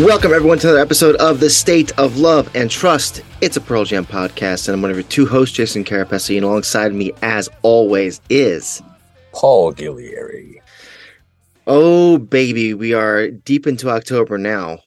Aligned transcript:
Welcome, 0.00 0.32
everyone, 0.32 0.58
to 0.60 0.68
another 0.68 0.80
episode 0.80 1.16
of 1.16 1.40
The 1.40 1.50
State 1.50 1.92
of 1.98 2.16
Love 2.16 2.50
and 2.56 2.70
Trust. 2.70 3.20
It's 3.42 3.58
a 3.58 3.60
Pearl 3.60 3.84
Jam 3.84 4.06
podcast, 4.06 4.66
and 4.66 4.74
I'm 4.74 4.80
one 4.80 4.90
of 4.90 4.96
your 4.96 5.04
two 5.04 5.26
hosts, 5.26 5.54
Jason 5.54 5.84
Carapesi, 5.84 6.36
and 6.36 6.44
alongside 6.44 6.94
me, 6.94 7.12
as 7.20 7.50
always, 7.60 8.18
is 8.30 8.82
Paul 9.34 9.74
Gillieri. 9.74 10.62
Oh, 11.66 12.16
baby, 12.16 12.72
we 12.72 12.94
are 12.94 13.28
deep 13.28 13.66
into 13.66 13.90
October 13.90 14.38
now. 14.38 14.78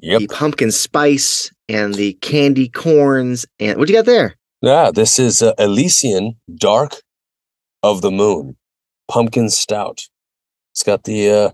Yep. 0.00 0.18
The 0.22 0.26
pumpkin 0.26 0.72
spice 0.72 1.52
and 1.68 1.94
the 1.94 2.14
candy 2.14 2.68
corns. 2.68 3.46
And 3.60 3.78
what 3.78 3.86
do 3.86 3.92
you 3.92 3.98
got 4.00 4.06
there? 4.06 4.34
Yeah, 4.62 4.90
this 4.92 5.20
is 5.20 5.42
uh, 5.42 5.52
Elysian 5.60 6.34
Dark 6.52 6.96
of 7.84 8.02
the 8.02 8.10
Moon 8.10 8.56
Pumpkin 9.06 9.48
Stout. 9.48 10.00
It's 10.72 10.82
got 10.82 11.04
the 11.04 11.30
uh, 11.30 11.50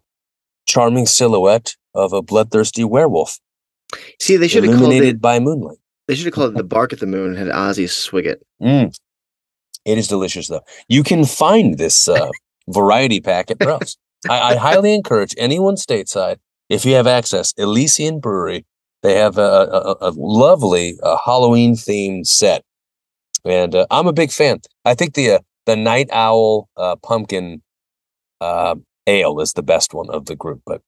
charming 0.67 1.05
silhouette 1.05 1.77
of 1.95 2.13
a 2.13 2.23
bloodthirsty 2.23 2.85
werewolf. 2.85 3.39
See, 4.21 4.37
they 4.37 4.49
should 4.49 4.65
have 4.65 4.79
called 4.79 4.93
it. 4.93 5.21
by 5.21 5.41
moonlight. 5.41 5.79
They 6.07 6.15
should 6.15 6.27
have 6.27 6.35
called 6.35 6.53
it 6.53 6.57
the 6.57 6.65
bark 6.65 6.93
at 6.93 7.01
the 7.01 7.07
moon. 7.07 7.37
and 7.37 7.39
Had 7.39 7.49
Ozzy 7.49 7.89
swig 7.89 8.27
it. 8.27 8.45
Mm. 8.63 8.95
It 9.85 9.99
is 9.99 10.09
delicious, 10.09 10.49
though. 10.49 10.63
You 10.89 11.03
can 11.03 11.25
find 11.25 11.79
this 11.79 12.09
uh, 12.09 12.29
variety 12.69 13.21
pack 13.21 13.51
at 13.51 13.59
Browse. 13.59 13.97
I, 14.29 14.41
I 14.41 14.57
highly 14.57 14.95
encourage 14.95 15.35
anyone 15.39 15.77
stateside, 15.77 16.37
if 16.69 16.85
you 16.85 16.95
have 16.95 17.07
access, 17.07 17.53
Elysian 17.57 18.21
Brewery. 18.21 18.67
They 19.03 19.15
have 19.15 19.39
a, 19.39 19.41
a, 19.41 19.97
a 20.09 20.13
lovely 20.15 20.99
uh, 21.03 21.17
Halloween 21.25 21.75
themed 21.75 22.27
set, 22.27 22.65
and 23.47 23.75
uh, 23.75 23.87
I'm 23.91 24.07
a 24.07 24.13
big 24.13 24.31
fan. 24.31 24.61
I 24.85 24.95
think 24.95 25.15
the 25.15 25.31
uh, 25.31 25.39
the 25.65 25.75
Night 25.75 26.11
Owl 26.13 26.69
uh, 26.77 26.97
Pumpkin 26.97 27.63
uh, 28.43 28.75
Ale 29.07 29.41
is 29.41 29.55
the 29.55 29.63
best 29.63 29.95
one 29.95 30.11
of 30.11 30.27
the 30.27 30.37
group, 30.37 30.61
but 30.67 30.83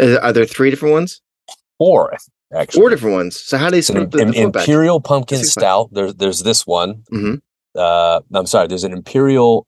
Uh, 0.00 0.18
Are 0.22 0.32
there 0.32 0.44
three 0.46 0.70
different 0.70 0.92
ones? 0.94 1.20
four 1.78 2.12
actually. 2.54 2.80
Four 2.80 2.90
different 2.90 3.14
ones. 3.16 3.40
So 3.40 3.56
how 3.56 3.66
do 3.66 3.72
they 3.72 3.78
It's 3.78 3.90
an 3.90 4.10
the, 4.10 4.18
im- 4.20 4.28
the 4.32 4.34
four 4.42 4.50
pack? 4.52 4.62
imperial 4.62 5.00
pumpkin 5.00 5.44
stout. 5.44 5.88
There's 5.92 6.14
there's 6.16 6.40
this 6.42 6.66
one. 6.66 7.02
Mhm. 7.12 7.40
Uh, 7.76 8.20
I'm 8.34 8.46
sorry. 8.46 8.66
There's 8.68 8.84
an 8.84 8.92
imperial 8.92 9.66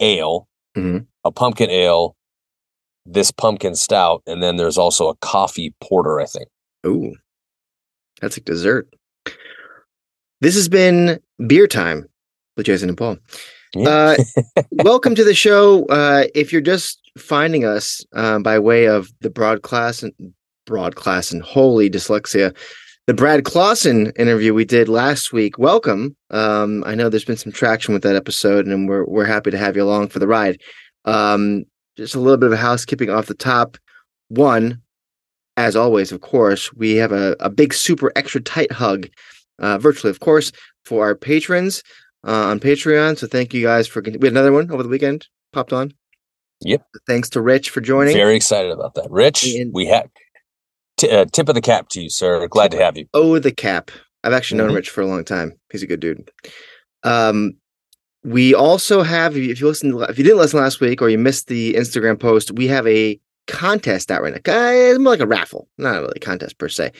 ale, 0.00 0.48
Mhm. 0.76 1.06
a 1.24 1.30
pumpkin 1.32 1.70
ale, 1.70 2.14
this 3.06 3.30
pumpkin 3.30 3.74
stout, 3.74 4.22
and 4.26 4.42
then 4.42 4.56
there's 4.56 4.78
also 4.78 5.08
a 5.08 5.16
coffee 5.16 5.74
porter. 5.80 6.20
I 6.20 6.26
think. 6.26 6.48
Ooh, 6.86 7.14
that's 8.20 8.36
like 8.38 8.44
dessert. 8.44 8.88
This 10.40 10.54
has 10.54 10.68
been 10.68 11.20
beer 11.46 11.66
time 11.66 12.06
with 12.56 12.66
Jason 12.66 12.88
and 12.88 12.98
Paul. 12.98 13.18
Yeah. 13.74 13.88
Uh, 13.88 14.62
welcome 14.72 15.14
to 15.14 15.24
the 15.24 15.34
show. 15.34 15.84
Uh, 15.86 16.24
if 16.34 16.52
you're 16.52 16.60
just 16.62 17.00
finding 17.16 17.64
us 17.64 18.04
um, 18.14 18.42
by 18.42 18.58
way 18.58 18.86
of 18.86 19.10
the 19.20 19.30
broad 19.30 19.62
class 19.62 20.02
and 20.02 20.12
broad 20.66 20.96
class 20.96 21.30
and 21.30 21.42
holy 21.42 21.90
dyslexia, 21.90 22.54
the 23.06 23.14
Brad 23.14 23.44
Clausen 23.44 24.12
interview 24.16 24.54
we 24.54 24.64
did 24.64 24.88
last 24.88 25.32
week. 25.32 25.58
Welcome. 25.58 26.16
Um, 26.30 26.82
I 26.86 26.94
know 26.94 27.08
there's 27.10 27.24
been 27.24 27.36
some 27.36 27.52
traction 27.52 27.92
with 27.92 28.02
that 28.02 28.16
episode, 28.16 28.66
and 28.66 28.88
we're 28.88 29.04
we're 29.04 29.26
happy 29.26 29.50
to 29.50 29.58
have 29.58 29.76
you 29.76 29.82
along 29.82 30.08
for 30.08 30.20
the 30.20 30.26
ride. 30.26 30.58
Um, 31.04 31.64
just 31.96 32.14
a 32.14 32.20
little 32.20 32.38
bit 32.38 32.50
of 32.50 32.58
housekeeping 32.58 33.10
off 33.10 33.26
the 33.26 33.34
top. 33.34 33.76
One, 34.28 34.80
as 35.58 35.76
always, 35.76 36.12
of 36.12 36.22
course, 36.22 36.72
we 36.72 36.96
have 36.96 37.12
a, 37.12 37.36
a 37.40 37.50
big, 37.50 37.74
super 37.74 38.10
extra 38.16 38.40
tight 38.40 38.72
hug, 38.72 39.08
uh, 39.58 39.76
virtually, 39.76 40.10
of 40.10 40.20
course, 40.20 40.50
for 40.86 41.04
our 41.04 41.14
patrons 41.14 41.82
uh, 42.26 42.46
on 42.46 42.58
Patreon. 42.58 43.18
So 43.18 43.26
thank 43.26 43.52
you 43.52 43.62
guys 43.62 43.86
for. 43.86 44.00
We 44.00 44.12
had 44.12 44.24
another 44.24 44.52
one 44.52 44.70
over 44.70 44.82
the 44.82 44.88
weekend 44.88 45.28
popped 45.52 45.74
on. 45.74 45.92
Yep. 46.62 46.82
Thanks 47.06 47.28
to 47.30 47.40
Rich 47.40 47.70
for 47.70 47.80
joining. 47.80 48.14
Very 48.14 48.36
excited 48.36 48.70
about 48.72 48.94
that. 48.94 49.10
Rich, 49.10 49.44
And- 49.54 49.72
we 49.74 49.86
have 49.86 50.08
t- 50.96 51.10
uh, 51.10 51.26
tip 51.26 51.48
of 51.48 51.54
the 51.54 51.60
cap 51.60 51.88
to 51.90 52.00
you, 52.02 52.08
sir. 52.10 52.46
Glad 52.48 52.70
to 52.72 52.78
have 52.78 52.96
you. 52.96 53.06
Oh, 53.14 53.38
the 53.38 53.52
cap. 53.52 53.90
I've 54.22 54.32
actually 54.32 54.58
known 54.58 54.70
Mhm. 54.70 54.76
Rich 54.76 54.90
for 54.90 55.02
a 55.02 55.06
long 55.06 55.24
time. 55.24 55.52
He's 55.70 55.82
a 55.82 55.86
good 55.86 56.00
dude. 56.00 56.30
Um, 57.02 57.54
we 58.22 58.54
also 58.54 59.02
have, 59.02 59.36
if 59.36 59.60
you 59.60 59.66
listened, 59.66 60.00
if 60.08 60.16
you 60.16 60.24
didn't 60.24 60.38
listen 60.38 60.58
last 60.60 60.80
week 60.80 61.02
or 61.02 61.10
you 61.10 61.18
missed 61.18 61.48
the 61.48 61.74
Instagram 61.74 62.18
post, 62.18 62.52
we 62.52 62.66
have 62.68 62.86
a 62.86 63.20
contest 63.46 64.10
out 64.10 64.22
right 64.22 64.32
now. 64.32 64.40
It's 64.46 64.98
more 64.98 65.12
like 65.12 65.20
a 65.20 65.26
raffle, 65.26 65.68
not 65.76 66.00
really 66.00 66.14
a 66.16 66.20
contest 66.20 66.56
per 66.56 66.70
se, 66.70 66.92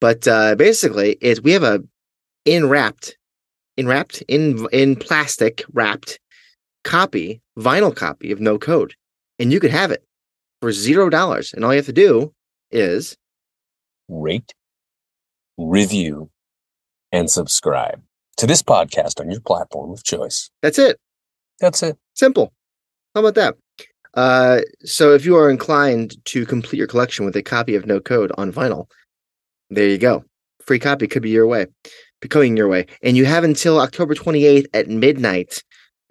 but 0.00 0.26
uh, 0.26 0.54
basically, 0.54 1.18
it's 1.20 1.42
we 1.42 1.52
have 1.52 1.62
a 1.64 1.82
in 2.46 2.70
wrapped, 2.70 3.18
in 3.76 3.86
wrapped, 3.86 4.22
in 4.22 4.66
in 4.72 4.96
plastic 4.96 5.62
wrapped 5.74 6.18
copy, 6.84 7.42
vinyl 7.58 7.94
copy 7.94 8.32
of 8.32 8.40
No 8.40 8.56
Code, 8.58 8.94
and 9.40 9.52
you 9.52 9.58
could 9.58 9.70
have 9.72 9.90
it 9.90 10.04
for 10.60 10.70
zero 10.70 11.08
dollars, 11.10 11.52
and 11.52 11.64
all 11.64 11.72
you 11.72 11.78
have 11.78 11.86
to 11.86 11.92
do 11.92 12.32
is 12.70 13.16
Rate, 14.08 14.52
review, 15.56 16.30
and 17.12 17.30
subscribe 17.30 18.02
to 18.36 18.46
this 18.46 18.62
podcast 18.62 19.20
on 19.20 19.30
your 19.30 19.40
platform 19.40 19.90
of 19.92 20.04
choice. 20.04 20.50
that's 20.62 20.78
it. 20.78 20.98
That's 21.60 21.82
it. 21.82 21.96
Simple. 22.14 22.52
How 23.14 23.20
about 23.20 23.34
that? 23.34 23.54
Uh, 24.14 24.60
so 24.84 25.14
if 25.14 25.24
you 25.24 25.36
are 25.36 25.50
inclined 25.50 26.16
to 26.24 26.44
complete 26.46 26.78
your 26.78 26.86
collection 26.88 27.24
with 27.24 27.36
a 27.36 27.42
copy 27.42 27.74
of 27.76 27.86
No 27.86 28.00
Code 28.00 28.32
on 28.36 28.52
vinyl, 28.52 28.86
there 29.68 29.88
you 29.88 29.98
go. 29.98 30.24
Free 30.62 30.78
copy 30.78 31.06
could 31.06 31.22
be 31.22 31.30
your 31.30 31.46
way, 31.46 31.66
be 32.20 32.28
coming 32.28 32.56
your 32.56 32.68
way, 32.68 32.86
and 33.02 33.16
you 33.16 33.24
have 33.26 33.44
until 33.44 33.78
October 33.78 34.14
28th 34.14 34.66
at 34.74 34.88
midnight 34.88 35.62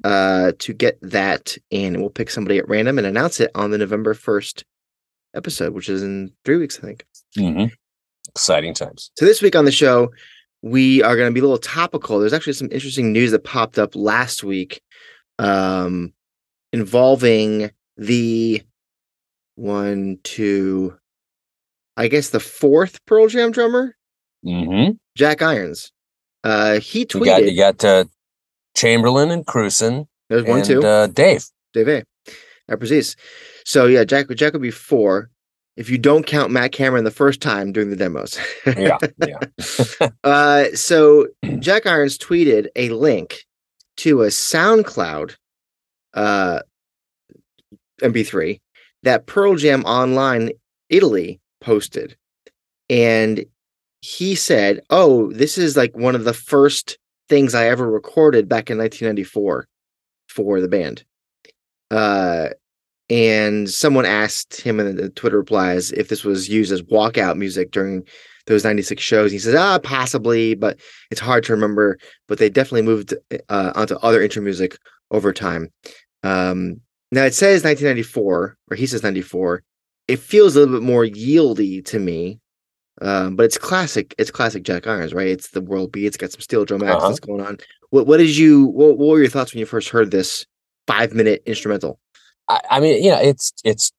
uh, 0.04 0.54
to 0.60 0.74
get 0.74 0.98
that, 1.02 1.58
and 1.72 2.00
we'll 2.00 2.10
pick 2.10 2.30
somebody 2.30 2.58
at 2.58 2.68
random 2.68 2.98
and 2.98 3.08
announce 3.08 3.40
it 3.40 3.52
on 3.56 3.72
the 3.72 3.78
November 3.78 4.14
1st 4.14 4.64
episode, 5.36 5.74
which 5.74 5.90
is 5.90 6.04
in 6.04 6.32
three 6.46 6.58
weeks, 6.58 6.78
I 6.80 6.82
think. 6.82 7.06
Mm-hmm. 7.38 7.66
Exciting 8.30 8.74
times. 8.74 9.12
So 9.18 9.26
this 9.26 9.42
week 9.42 9.56
on 9.56 9.66
the 9.66 9.72
show, 9.72 10.12
we 10.62 11.02
are 11.04 11.16
going 11.16 11.30
to 11.30 11.34
be 11.34 11.40
a 11.40 11.44
little 11.44 11.58
topical. 11.58 12.20
There's 12.20 12.34
actually 12.34 12.54
some 12.54 12.70
interesting 12.72 13.12
news 13.12 13.32
that 13.32 13.44
popped 13.44 13.80
up 13.80 13.96
last 13.96 14.44
week, 14.44 14.82
um, 15.38 16.14
involving 16.74 17.72
the 17.98 18.62
one, 19.56 20.20
two, 20.24 20.96
I 21.98 22.08
guess 22.08 22.30
the 22.30 22.40
fourth 22.40 23.04
Pearl 23.06 23.28
Jam 23.28 23.52
drummer, 23.52 23.96
mm-hmm. 24.46 24.92
Jack 25.16 25.42
Irons. 25.42 25.92
Uh, 26.44 26.80
he 26.80 27.00
You 27.00 27.06
tweeted. 27.06 27.26
got 27.26 27.44
you 27.44 27.58
got 27.58 27.84
uh, 27.84 28.06
Chamberlain 28.76 29.32
and 29.32 29.46
Krusen 29.46 30.08
there's 30.30 30.44
one, 30.44 30.60
and 30.60 30.66
two, 30.66 30.84
uh, 30.84 31.08
Dave. 31.08 31.46
Dave. 31.74 31.88
A. 31.88 32.04
Yeah, 32.68 32.76
precis. 32.76 33.16
So 33.66 33.86
yeah, 33.86 34.04
Jack. 34.04 34.30
Jack 34.30 34.54
would 34.54 34.62
be 34.62 34.72
four 34.72 35.30
if 35.76 35.90
you 35.90 35.98
don't 35.98 36.26
count 36.26 36.52
Matt 36.52 36.72
Cameron 36.72 37.04
the 37.04 37.12
first 37.12 37.42
time 37.42 37.72
doing 37.72 37.90
the 37.90 37.96
demos. 37.96 38.40
Yeah, 38.66 38.98
yeah. 39.26 40.10
Uh, 40.24 40.66
so 40.76 41.28
Jack 41.60 41.88
Irons 41.88 42.18
tweeted 42.18 42.68
a 42.76 42.90
link 42.90 43.46
to 43.98 44.24
a 44.24 44.28
SoundCloud 44.28 45.36
uh, 46.14 46.60
MP3 48.02 48.60
that 49.04 49.26
Pearl 49.26 49.56
Jam 49.56 49.84
Online 49.86 50.52
Italy 50.90 51.40
posted. 51.62 52.16
And 52.90 53.46
he 54.02 54.36
said, 54.36 54.82
Oh, 54.90 55.32
this 55.34 55.58
is 55.58 55.76
like 55.76 55.96
one 55.96 56.16
of 56.16 56.24
the 56.24 56.34
first 56.34 56.98
things 57.30 57.56
I 57.56 57.68
ever 57.68 57.90
recorded 57.90 58.50
back 58.50 58.70
in 58.70 58.78
1994 58.78 59.68
for 60.28 60.60
the 60.60 60.68
band. 60.68 61.04
Uh, 61.92 62.50
and 63.10 63.70
someone 63.70 64.06
asked 64.06 64.62
him 64.62 64.80
in 64.80 64.96
the 64.96 65.10
Twitter 65.10 65.38
replies 65.38 65.92
if 65.94 66.10
this 66.10 66.24
was 66.24 66.50
used 66.50 66.72
as 66.72 66.82
walkout 66.84 67.38
music 67.38 67.72
during 67.72 68.04
those 68.46 68.64
96 68.64 69.02
shows. 69.02 69.32
He 69.32 69.40
says, 69.40 69.56
ah, 69.56 69.80
possibly, 69.80 70.56
but 70.56 70.80
it's 71.10 71.22
hard 71.22 71.44
to 71.46 71.54
remember. 71.54 71.98
But 72.28 72.38
they 72.38 72.50
definitely 72.50 72.84
moved 72.84 73.14
uh, 73.50 73.72
onto 73.76 73.96
other 73.98 74.22
intro 74.22 74.44
music 74.44 74.78
over 75.12 75.34
time. 75.34 75.72
Um, 76.24 76.82
now 77.12 77.24
it 77.24 77.34
says 77.34 77.64
1994, 77.64 78.58
or 78.70 78.76
he 78.76 78.86
says 78.86 79.04
94. 79.04 79.64
It 80.08 80.20
feels 80.20 80.56
a 80.56 80.60
little 80.60 80.80
bit 80.80 80.86
more 80.86 81.06
yieldy 81.06 81.84
to 81.86 82.00
me, 82.00 82.40
um, 83.02 83.36
but 83.36 83.44
it's 83.44 83.58
classic. 83.58 84.14
It's 84.18 84.32
classic 84.32 84.64
Jack 84.64 84.88
Irons, 84.88 85.14
right? 85.14 85.28
It's 85.28 85.50
the 85.50 85.62
world 85.62 85.92
beat. 85.92 86.06
It's 86.08 86.18
got 86.18 86.32
some 86.32 86.42
steel 86.42 86.66
drum 86.66 86.82
Uh-huh. 86.84 86.96
accents 86.96 87.20
going 87.20 87.42
on. 87.42 87.58
What 87.92 88.08
What 88.08 88.18
did 88.18 88.36
you? 88.38 88.66
What, 88.66 88.98
what 88.98 89.08
were 89.10 89.20
your 89.20 89.30
thoughts 89.30 89.54
when 89.54 89.60
you 89.60 89.66
first 89.66 89.90
heard 89.90 90.12
this 90.12 90.46
five 90.88 91.14
minute 91.14 91.42
instrumental? 91.46 92.00
I, 92.48 92.62
I 92.70 92.80
mean, 92.80 93.04
yeah, 93.04 93.20
it's 93.20 93.54
it's 93.64 93.92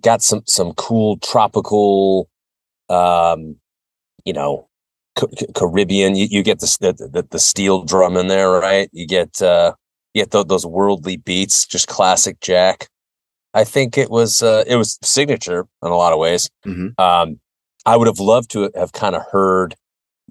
got 0.00 0.22
some 0.22 0.42
some 0.46 0.72
cool 0.74 1.18
tropical, 1.18 2.28
um, 2.88 3.56
you 4.24 4.32
know, 4.32 4.68
Caribbean. 5.54 6.14
You, 6.16 6.26
you 6.30 6.42
get 6.42 6.60
the, 6.60 6.92
the, 7.12 7.26
the 7.30 7.38
steel 7.38 7.84
drum 7.84 8.16
in 8.16 8.28
there, 8.28 8.50
right? 8.50 8.88
You 8.92 9.06
get 9.06 9.40
uh, 9.42 9.74
you 10.12 10.22
get 10.22 10.30
th- 10.32 10.46
those 10.48 10.66
worldly 10.66 11.16
beats, 11.16 11.66
just 11.66 11.88
classic 11.88 12.40
Jack. 12.40 12.88
I 13.52 13.64
think 13.64 13.96
it 13.96 14.10
was 14.10 14.42
uh, 14.42 14.64
it 14.66 14.76
was 14.76 14.98
signature 15.02 15.66
in 15.82 15.90
a 15.90 15.96
lot 15.96 16.12
of 16.12 16.18
ways. 16.18 16.50
Mhm. 16.66 16.98
Um, 16.98 17.40
I 17.86 17.96
would 17.96 18.06
have 18.08 18.20
loved 18.20 18.50
to 18.52 18.70
have 18.74 18.92
kind 18.92 19.14
of 19.14 19.22
heard. 19.30 19.74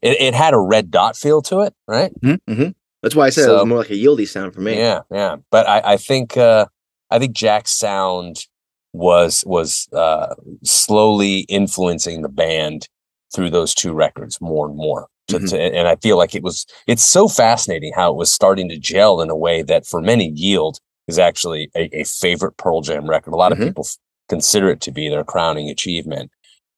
It, 0.02 0.20
it 0.20 0.34
had 0.34 0.54
a 0.54 0.60
red 0.60 0.92
dot 0.92 1.16
feel 1.16 1.42
to 1.44 1.62
it, 1.62 1.74
right? 1.88 2.12
Mm-hmm. 2.22 2.70
That's 3.02 3.16
why 3.16 3.28
I 3.28 3.30
said 3.30 3.50
it 3.50 3.54
was 3.54 3.66
more 3.66 3.80
like 3.80 3.90
a 3.90 3.94
yieldy 3.94 4.28
sound 4.28 4.54
for 4.54 4.62
me. 4.62 4.78
Yeah, 4.78 5.02
yeah. 5.12 5.36
But 5.52 5.68
I, 5.68 5.82
I 5.94 5.98
think 5.98 6.38
uh, 6.38 6.66
I 7.12 7.20
think 7.20 7.36
Jack's 7.36 7.72
sound 7.72 8.46
was 8.94 9.44
was 9.46 9.88
uh, 9.94 10.36
slowly 10.64 11.40
influencing 11.42 12.22
the 12.22 12.30
band 12.30 12.88
through 13.34 13.50
those 13.50 13.74
two 13.74 13.94
records 13.94 14.40
more 14.42 14.68
and 14.68 14.76
more. 14.76 15.08
To, 15.30 15.40
Mhm. 15.40 15.50
to, 15.52 15.58
and 15.62 15.88
I 15.88 15.96
feel 15.98 16.18
like 16.18 16.36
it 16.36 16.44
was 16.44 16.66
it's 16.86 17.04
so 17.04 17.28
fascinating 17.30 17.94
how 17.96 18.12
it 18.12 18.18
was 18.18 18.32
starting 18.32 18.68
to 18.70 18.78
gel 18.78 19.22
in 19.22 19.30
a 19.30 19.36
way 19.38 19.62
that 19.64 19.86
for 19.86 20.02
many 20.02 20.30
Yield 20.36 20.80
is 21.08 21.18
actually 21.18 21.70
a, 21.76 21.90
a 22.02 22.04
favorite 22.04 22.58
Pearl 22.58 22.82
Jam 22.82 23.10
record. 23.10 23.34
A 23.34 23.38
lot 23.38 23.52
Mhm. 23.52 23.60
of 23.62 23.68
people 23.68 23.86
f- 23.88 23.98
consider 24.28 24.70
it 24.70 24.82
to 24.82 24.92
be 24.92 25.08
their 25.10 25.24
crowning 25.24 25.70
achievement, 25.70 26.30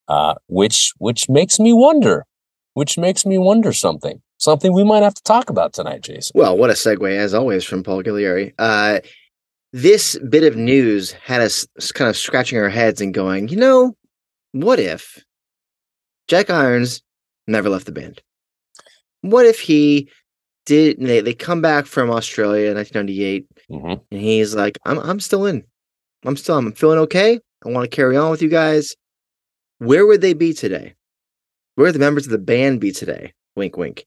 uh, 0.08 0.36
which 0.48 0.94
which 0.98 1.30
makes 1.30 1.60
me 1.60 1.74
wonder, 1.74 2.26
which 2.74 2.98
makes 2.98 3.26
me 3.26 3.38
wonder 3.38 3.74
something, 3.74 4.22
something 4.38 4.74
we 4.74 4.84
might 4.84 5.04
have 5.04 5.14
to 5.16 5.24
talk 5.24 5.50
about 5.50 5.74
tonight, 5.74 6.02
Jason. 6.02 6.32
Well, 6.36 6.58
what 6.58 6.70
a 6.70 6.74
segue, 6.74 7.16
as 7.18 7.34
always, 7.34 7.64
from 7.64 7.84
Paul 7.84 8.04
Gillieri. 8.04 8.54
Uh, 8.60 9.00
this 9.74 10.18
bit 10.30 10.44
of 10.44 10.56
news 10.56 11.12
had 11.12 11.42
us 11.42 11.68
kind 11.94 12.10
of 12.10 12.16
scratching 12.16 12.60
our 12.60 12.70
heads 12.70 13.02
and 13.02 13.14
going, 13.14 13.50
you 13.50 13.58
know, 13.58 13.96
what 14.54 14.80
if 14.80 15.24
Jack 16.28 16.50
Irons 16.50 17.02
never 17.48 17.70
left 17.70 17.86
the 17.86 17.92
band? 17.92 18.22
What 19.22 19.46
if 19.46 19.60
he 19.60 20.10
did? 20.66 21.00
They, 21.00 21.20
they 21.20 21.34
come 21.34 21.62
back 21.62 21.86
from 21.88 22.10
Australia 22.10 22.70
in 22.70 22.78
1998, 22.78 23.48
hmm 23.70 23.94
and 24.12 24.22
he's 24.22 24.56
like, 24.56 24.78
I'm, 24.86 25.00
I'm 25.00 25.20
still 25.20 25.46
in. 25.46 25.64
I'm 26.26 26.38
still, 26.38 26.58
I'm 26.58 26.72
feeling 26.72 27.00
okay. 27.00 27.40
I 27.66 27.70
want 27.70 27.90
to 27.90 27.96
carry 27.96 28.16
on 28.16 28.32
with 28.32 28.42
you 28.42 28.50
guys. 28.50 28.96
Where 29.80 30.06
would 30.06 30.22
they 30.22 30.34
be 30.34 30.54
today? 30.54 30.96
Where 31.76 31.86
would 31.86 31.96
the 31.96 32.00
members 32.00 32.26
of 32.26 32.32
the 32.32 32.38
band 32.38 32.80
be 32.80 32.92
today? 32.92 33.34
Wink, 33.56 33.78
wink. 33.78 34.06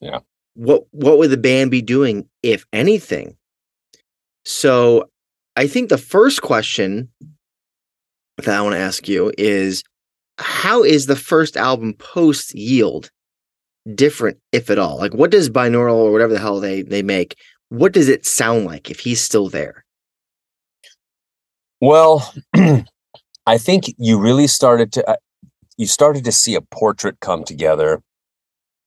Yeah. 0.00 0.20
What 0.54 0.84
what 0.90 1.18
would 1.18 1.30
the 1.30 1.36
band 1.36 1.70
be 1.70 1.82
doing, 1.82 2.28
if 2.42 2.64
anything? 2.72 3.36
So 4.44 5.08
I 5.56 5.66
think 5.66 5.88
the 5.88 5.98
first 5.98 6.42
question 6.42 7.08
that 8.38 8.48
I 8.48 8.62
want 8.62 8.74
to 8.74 8.80
ask 8.80 9.08
you 9.08 9.32
is 9.38 9.82
how 10.38 10.82
is 10.82 11.06
the 11.06 11.16
first 11.16 11.56
album 11.56 11.94
post 11.94 12.54
yield 12.54 13.10
different, 13.94 14.38
if 14.52 14.70
at 14.70 14.78
all? 14.78 14.98
Like 14.98 15.14
what 15.14 15.30
does 15.30 15.50
binaural 15.50 15.94
or 15.94 16.12
whatever 16.12 16.32
the 16.32 16.40
hell 16.40 16.60
they 16.60 16.82
they 16.82 17.02
make, 17.02 17.36
what 17.68 17.92
does 17.92 18.08
it 18.08 18.26
sound 18.26 18.64
like 18.64 18.90
if 18.90 19.00
he's 19.00 19.20
still 19.20 19.48
there? 19.48 19.84
Well, 21.80 22.32
I 23.46 23.58
think 23.58 23.84
you 23.98 24.18
really 24.18 24.46
started 24.46 24.92
to 24.92 25.10
uh, 25.10 25.16
you 25.76 25.86
started 25.86 26.24
to 26.24 26.32
see 26.32 26.54
a 26.54 26.60
portrait 26.60 27.18
come 27.20 27.44
together, 27.44 28.02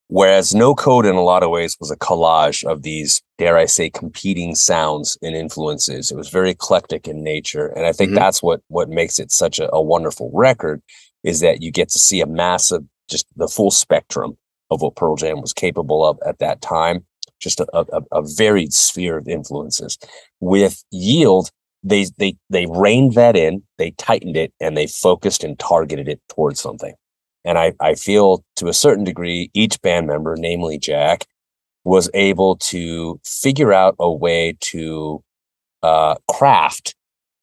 whereas 0.07 0.55
No 0.55 0.73
Code 0.73 1.05
in 1.05 1.15
a 1.15 1.21
lot 1.23 1.43
of 1.43 1.49
ways 1.49 1.75
was 1.79 1.91
a 1.91 1.97
collage 1.97 2.63
of 2.63 2.81
these, 2.83 3.21
dare 3.37 3.57
I 3.57 3.65
say, 3.65 3.89
competing 3.89 4.55
sounds 4.55 5.17
and 5.21 5.35
influences. 5.35 6.11
It 6.11 6.17
was 6.17 6.29
very 6.29 6.51
eclectic 6.51 7.07
in 7.07 7.23
nature, 7.23 7.67
and 7.67 7.85
I 7.85 7.91
think 7.91 8.11
Mhm. 8.11 8.15
that's 8.15 8.41
what 8.41 8.61
what 8.69 8.89
makes 8.89 9.19
it 9.19 9.31
such 9.31 9.59
a, 9.59 9.73
a 9.73 9.81
wonderful 9.81 10.31
record 10.33 10.81
is 11.23 11.39
that 11.41 11.61
you 11.61 11.71
get 11.71 11.89
to 11.89 11.99
see 11.99 12.21
a 12.21 12.25
massive, 12.25 12.83
just 13.09 13.27
the 13.35 13.47
full 13.47 13.71
spectrum 13.71 14.37
of 14.71 14.81
what 14.81 14.95
Pearl 14.95 15.15
Jam 15.15 15.41
was 15.41 15.53
capable 15.53 16.05
of 16.05 16.19
at 16.25 16.39
that 16.39 16.61
time. 16.61 17.05
Just 17.39 17.59
a, 17.59 17.67
a, 17.73 18.01
a 18.11 18.21
varied 18.23 18.73
sphere 18.73 19.17
of 19.17 19.27
influences. 19.27 19.97
With 20.39 20.83
Yield, 20.91 21.51
they 21.89 22.05
they 22.17 22.35
they 22.49 22.65
reined 22.67 23.13
that 23.15 23.35
in, 23.35 23.63
they 23.77 23.91
tightened 23.91 24.37
it, 24.37 24.53
and 24.59 24.77
they 24.77 24.87
focused 24.87 25.43
and 25.43 25.57
targeted 25.59 26.07
it 26.07 26.21
towards 26.29 26.59
something. 26.61 26.93
And 27.45 27.57
I 27.57 27.73
I 27.79 27.95
feel 27.95 28.43
to 28.57 28.67
a 28.67 28.73
certain 28.73 29.03
degree, 29.03 29.49
each 29.53 29.81
band 29.81 30.07
member, 30.07 30.35
namely 30.37 30.77
Jack, 30.77 31.25
was 31.83 32.09
able 32.13 32.57
to 32.57 33.19
figure 33.25 33.73
out 33.73 33.95
a 33.99 34.11
way 34.11 34.57
to 34.61 35.23
uh, 35.83 36.15
craft 36.29 36.95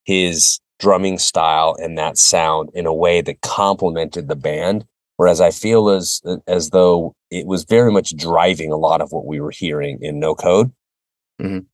his 0.05 0.61
drumming 0.81 1.19
style 1.19 1.77
and 1.81 1.97
that 1.97 2.19
sound 2.19 2.71
in 2.75 2.87
a 2.87 2.95
way 2.95 3.21
that 3.23 3.41
complemented 3.41 4.29
the 4.29 4.37
band. 4.37 4.85
Whereas 5.17 5.41
I 5.41 5.51
feel 5.51 5.89
as 5.91 6.21
as 6.47 6.71
though 6.71 7.15
it 7.31 7.47
was 7.47 7.65
very 7.65 7.93
much 7.93 8.17
driving 8.17 8.73
a 8.73 8.77
lot 8.77 9.01
of 9.01 9.13
what 9.13 9.27
we 9.27 9.41
were 9.41 9.53
hearing 9.53 9.99
in 10.03 10.19
No 10.19 10.35
Code. 10.35 10.73
Mhm. 11.41 11.67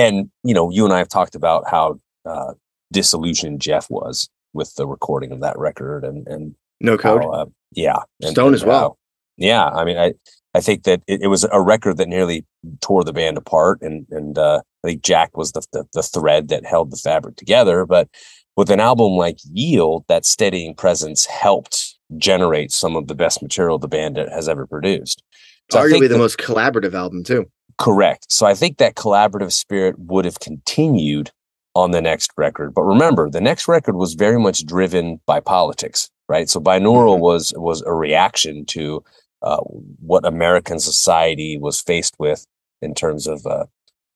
And 0.00 0.30
you 0.44 0.54
know, 0.54 0.70
you 0.70 0.84
and 0.84 0.94
I 0.94 0.98
have 0.98 1.08
talked 1.08 1.34
about 1.34 1.68
how 1.70 2.00
uh, 2.24 2.54
disillusioned 2.92 3.60
Jeff 3.60 3.86
was 3.90 4.28
with 4.52 4.74
the 4.74 4.86
recording 4.86 5.32
of 5.32 5.40
that 5.40 5.58
record, 5.58 6.04
and 6.04 6.26
and 6.26 6.54
No 6.80 6.96
code. 6.96 7.22
how, 7.22 7.30
uh, 7.30 7.46
yeah, 7.72 7.98
and- 8.22 8.30
Stone 8.32 8.46
and 8.48 8.54
as 8.54 8.64
well. 8.64 8.80
how- 8.80 8.96
yeah, 9.36 9.66
I 9.66 9.84
mean, 9.84 9.96
I 9.98 10.14
I 10.54 10.60
think 10.60 10.82
that 10.84 11.02
it, 11.06 11.22
it 11.22 11.26
was 11.28 11.44
a 11.44 11.60
record 11.60 11.96
that 11.98 12.08
nearly 12.08 12.44
tore 12.80 13.04
the 13.04 13.12
band 13.12 13.36
apart, 13.38 13.80
and 13.82 14.06
and 14.10 14.38
uh, 14.38 14.60
I 14.84 14.88
think 14.88 15.02
Jack 15.02 15.36
was 15.36 15.52
the, 15.52 15.62
the 15.72 15.84
the 15.92 16.02
thread 16.02 16.48
that 16.48 16.64
held 16.66 16.90
the 16.90 16.96
fabric 16.96 17.36
together. 17.36 17.86
But 17.86 18.08
with 18.56 18.70
an 18.70 18.80
album 18.80 19.12
like 19.12 19.38
Yield, 19.52 20.04
that 20.08 20.24
steadying 20.26 20.74
presence 20.74 21.26
helped 21.26 21.96
generate 22.18 22.72
some 22.72 22.96
of 22.96 23.06
the 23.06 23.14
best 23.14 23.40
material 23.42 23.78
the 23.78 23.88
band 23.88 24.16
has 24.16 24.48
ever 24.48 24.66
produced. 24.66 25.22
So 25.72 25.80
Arguably 25.80 26.00
the 26.02 26.08
that- 26.08 26.18
most 26.18 26.38
collaborative 26.38 26.94
album 26.94 27.22
too. 27.24 27.46
Correct. 27.78 28.26
So 28.30 28.44
I 28.46 28.54
think 28.54 28.76
that 28.78 28.94
collaborative 28.94 29.52
spirit 29.52 29.98
would 29.98 30.24
have 30.26 30.38
continued 30.40 31.30
on 31.74 31.92
the 31.92 32.02
next 32.02 32.30
record. 32.36 32.74
But 32.74 32.82
remember, 32.82 33.30
the 33.30 33.40
next 33.40 33.68
record 33.68 33.96
was 33.96 34.14
very 34.14 34.38
much 34.38 34.66
driven 34.66 35.20
by 35.26 35.40
politics, 35.40 36.10
right? 36.28 36.48
So 36.48 36.60
binaural 36.60 37.16
Mhm. 37.16 37.20
was 37.20 37.54
was 37.56 37.80
a 37.82 37.92
reaction 37.94 38.66
to 38.66 39.02
uh, 39.42 39.60
what 40.00 40.26
American 40.26 40.78
society 40.78 41.56
was 41.58 41.80
faced 41.80 42.14
with 42.18 42.44
in 42.82 42.92
terms 42.94 43.26
of 43.26 43.46
uh, 43.46 43.64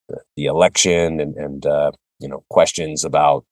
the, 0.09 0.19
the 0.37 0.45
election 0.45 1.19
and 1.21 1.35
and 1.37 1.65
uh, 1.65 1.93
you 2.19 2.29
know 2.29 2.45
questions 2.51 3.05
about 3.05 3.45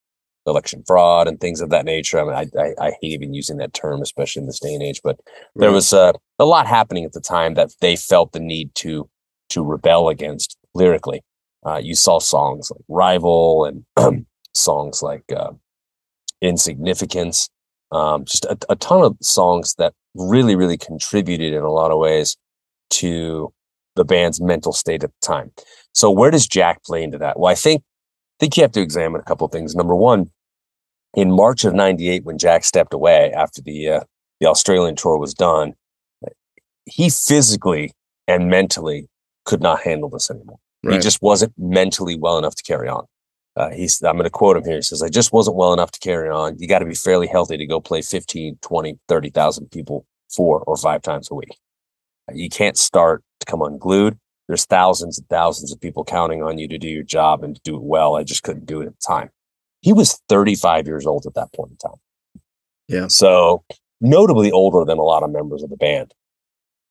election 0.45 0.83
fraud 0.85 1.27
and 1.27 1.39
things 1.39 1.61
of 1.61 1.69
that 1.69 1.85
nature. 1.85 2.19
I 2.19 2.23
mean, 2.23 2.51
I, 2.57 2.61
I, 2.61 2.87
I 2.87 2.91
hate 3.01 3.11
even 3.13 3.33
using 3.33 3.57
that 3.57 3.73
term, 3.73 4.01
especially 4.01 4.41
in 4.41 4.47
this 4.47 4.59
day 4.59 4.73
and 4.73 4.83
age. 4.83 5.01
But 5.03 5.19
there 5.55 5.69
Right. 5.69 5.75
was 5.75 5.93
uh, 5.93 6.13
a 6.39 6.45
lot 6.45 6.67
happening 6.67 7.05
at 7.05 7.13
the 7.13 7.21
time 7.21 7.53
that 7.55 7.69
they 7.81 7.95
felt 7.95 8.31
the 8.33 8.39
need 8.39 8.73
to 8.75 9.09
to 9.49 9.63
rebel 9.63 10.09
against 10.09 10.57
lyrically. 10.73 11.23
Uh, 11.65 11.77
you 11.77 11.95
saw 11.95 12.19
songs 12.19 12.71
like 12.71 12.83
"Rival" 12.89 13.65
and 13.97 14.25
songs 14.53 15.01
like 15.01 15.23
uh, 15.31 15.51
"Insignificance." 16.41 17.49
Um, 17.91 18.25
just 18.25 18.45
a, 18.45 18.57
a 18.69 18.75
ton 18.75 19.03
of 19.03 19.15
songs 19.21 19.75
that 19.75 19.93
really, 20.15 20.55
really 20.55 20.77
contributed 20.77 21.53
in 21.53 21.61
a 21.61 21.71
lot 21.71 21.91
of 21.91 21.99
ways 21.99 22.35
to 22.89 23.53
the 23.95 24.03
band's 24.03 24.41
mental 24.41 24.73
state 24.73 25.03
at 25.03 25.11
the 25.11 25.25
time. 25.27 25.51
So, 25.93 26.09
where 26.09 26.31
does 26.31 26.47
Jack 26.47 26.83
play 26.83 27.03
into 27.03 27.19
that? 27.19 27.39
Well, 27.39 27.51
I 27.51 27.55
think 27.55 27.83
think 28.39 28.57
you 28.57 28.63
have 28.63 28.71
to 28.73 28.81
examine 28.81 29.21
a 29.21 29.23
couple 29.23 29.45
of 29.45 29.51
things. 29.51 29.75
Number 29.75 29.95
one, 29.95 30.31
in 31.13 31.31
March 31.31 31.65
of 31.65 31.73
'98, 31.73 32.23
when 32.23 32.37
Jack 32.37 32.63
stepped 32.63 32.93
away 32.93 33.31
after 33.31 33.61
the 33.61 33.89
uh, 33.89 33.99
the 34.39 34.47
Australian 34.47 34.95
tour 34.95 35.17
was 35.17 35.33
done, 35.33 35.73
he 36.85 37.09
physically 37.09 37.93
and 38.27 38.49
mentally 38.49 39.07
could 39.45 39.61
not 39.61 39.81
handle 39.81 40.09
this 40.09 40.29
anymore. 40.29 40.59
He 40.83 40.99
just 40.99 41.21
wasn't 41.21 41.53
mentally 41.57 42.17
well 42.17 42.37
enough 42.37 42.55
to 42.55 42.63
carry 42.63 42.89
on. 42.89 43.05
Uh, 43.55 43.69
he's, 43.69 44.01
I'm 44.01 44.15
going 44.15 44.25
to 44.25 44.29
quote 44.29 44.57
him 44.57 44.65
here. 44.65 44.75
He 44.75 44.81
says, 44.81 45.01
I 45.01 45.09
just 45.09 45.31
wasn't 45.31 45.55
well 45.55 45.71
enough 45.71 45.91
to 45.91 45.99
carry 45.99 46.29
on. 46.29 46.57
You 46.59 46.67
got 46.67 46.79
to 46.79 46.85
be 46.85 46.95
fairly 46.95 47.27
healthy 47.27 47.55
to 47.55 47.65
go 47.65 47.79
play 47.79 48.01
15, 48.01 48.57
20, 48.61 48.99
30,000 49.07 49.71
people 49.71 50.05
four 50.29 50.59
or 50.61 50.75
five 50.75 51.01
times 51.01 51.29
a 51.31 51.35
week. 51.35 51.57
You 52.33 52.49
can't 52.49 52.77
start 52.77 53.23
to 53.39 53.45
come 53.45 53.61
unglued. 53.61 54.17
There's 54.47 54.65
thousands 54.65 55.19
and 55.19 55.29
thousands 55.29 55.71
of 55.71 55.79
people 55.79 56.03
counting 56.03 56.43
on 56.43 56.57
you 56.57 56.67
to 56.67 56.77
do 56.77 56.89
your 56.89 57.03
job 57.03 57.43
and 57.43 57.55
to 57.55 57.61
do 57.63 57.75
it 57.75 57.83
well. 57.83 58.15
I 58.15 58.23
just 58.23 58.43
couldn't 58.43 58.65
do 58.65 58.81
it 58.81 58.87
at 58.87 58.93
the 58.93 59.05
time. 59.07 59.29
He 59.83 59.93
was 59.93 60.21
35 60.29 60.87
years 60.87 61.05
old 61.05 61.25
at 61.25 61.33
that 61.35 61.53
point 61.53 61.71
in 61.71 61.77
time. 61.77 61.99
Yeah. 62.87 63.07
So 63.09 63.63
notably 64.01 64.51
older 64.51 64.85
than 64.85 64.97
a 64.97 65.03
lot 65.03 65.23
of 65.23 65.31
members 65.31 65.61
of 65.61 65.69
the 65.69 65.77
band. 65.77 66.13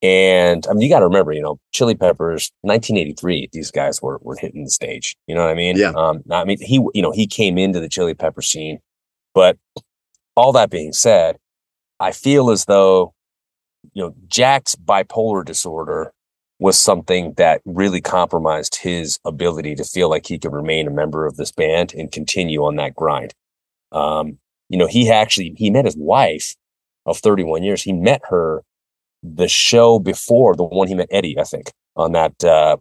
And 0.02 0.66
I 0.68 0.72
mean, 0.72 0.82
you 0.82 0.88
got 0.88 0.98
to 0.98 1.06
remember, 1.06 1.32
you 1.32 1.42
know, 1.42 1.58
Chili 1.72 1.94
Peppers, 1.94 2.50
1983. 2.62 3.50
These 3.52 3.70
guys 3.70 4.02
were 4.02 4.18
were 4.20 4.36
hitting 4.36 4.64
the 4.64 4.70
stage. 4.70 5.16
You 5.26 5.34
know 5.34 5.42
what 5.42 5.50
I 5.50 5.54
mean? 5.54 5.76
Yeah. 5.76 5.92
Um, 5.96 6.22
I 6.30 6.44
mean, 6.44 6.58
he, 6.60 6.84
you 6.92 7.02
know, 7.02 7.12
he 7.12 7.26
came 7.26 7.56
into 7.56 7.78
the 7.78 7.88
Chili 7.88 8.14
Pepper 8.14 8.42
scene, 8.42 8.80
but 9.32 9.58
all 10.34 10.52
that 10.52 10.70
being 10.70 10.92
said, 10.92 11.38
I 12.00 12.10
feel 12.10 12.50
as 12.50 12.64
though, 12.64 13.14
you 13.92 14.02
know, 14.02 14.14
Jack's 14.26 14.74
bipolar 14.74 15.44
disorder 15.44 16.12
was 16.62 16.78
something 16.78 17.34
that 17.36 17.60
really 17.64 18.00
compromised 18.00 18.76
his 18.76 19.18
ability 19.24 19.74
to 19.74 19.82
feel 19.82 20.08
like 20.08 20.26
he 20.26 20.38
could 20.38 20.52
remain 20.52 20.86
a 20.86 20.92
member 20.92 21.26
of 21.26 21.36
this 21.36 21.50
band 21.50 21.92
and 21.92 22.12
continue 22.12 22.64
on 22.64 22.76
that 22.76 22.94
grind. 22.94 23.34
Um, 23.90 24.38
you 24.68 24.78
know, 24.78 24.86
he 24.86 25.10
actually 25.10 25.54
he 25.56 25.70
met 25.70 25.84
his 25.84 25.96
wife 25.96 26.54
of 27.04 27.18
31 27.18 27.64
years. 27.64 27.82
He 27.82 27.92
met 27.92 28.22
her 28.28 28.62
the 29.24 29.48
show 29.48 29.98
before 29.98 30.54
the 30.54 30.62
one 30.62 30.86
he 30.86 30.94
met 30.94 31.08
Eddie, 31.10 31.36
I 31.36 31.42
think, 31.42 31.72
on 31.96 32.12
that 32.12 32.44
uh, 32.44 32.76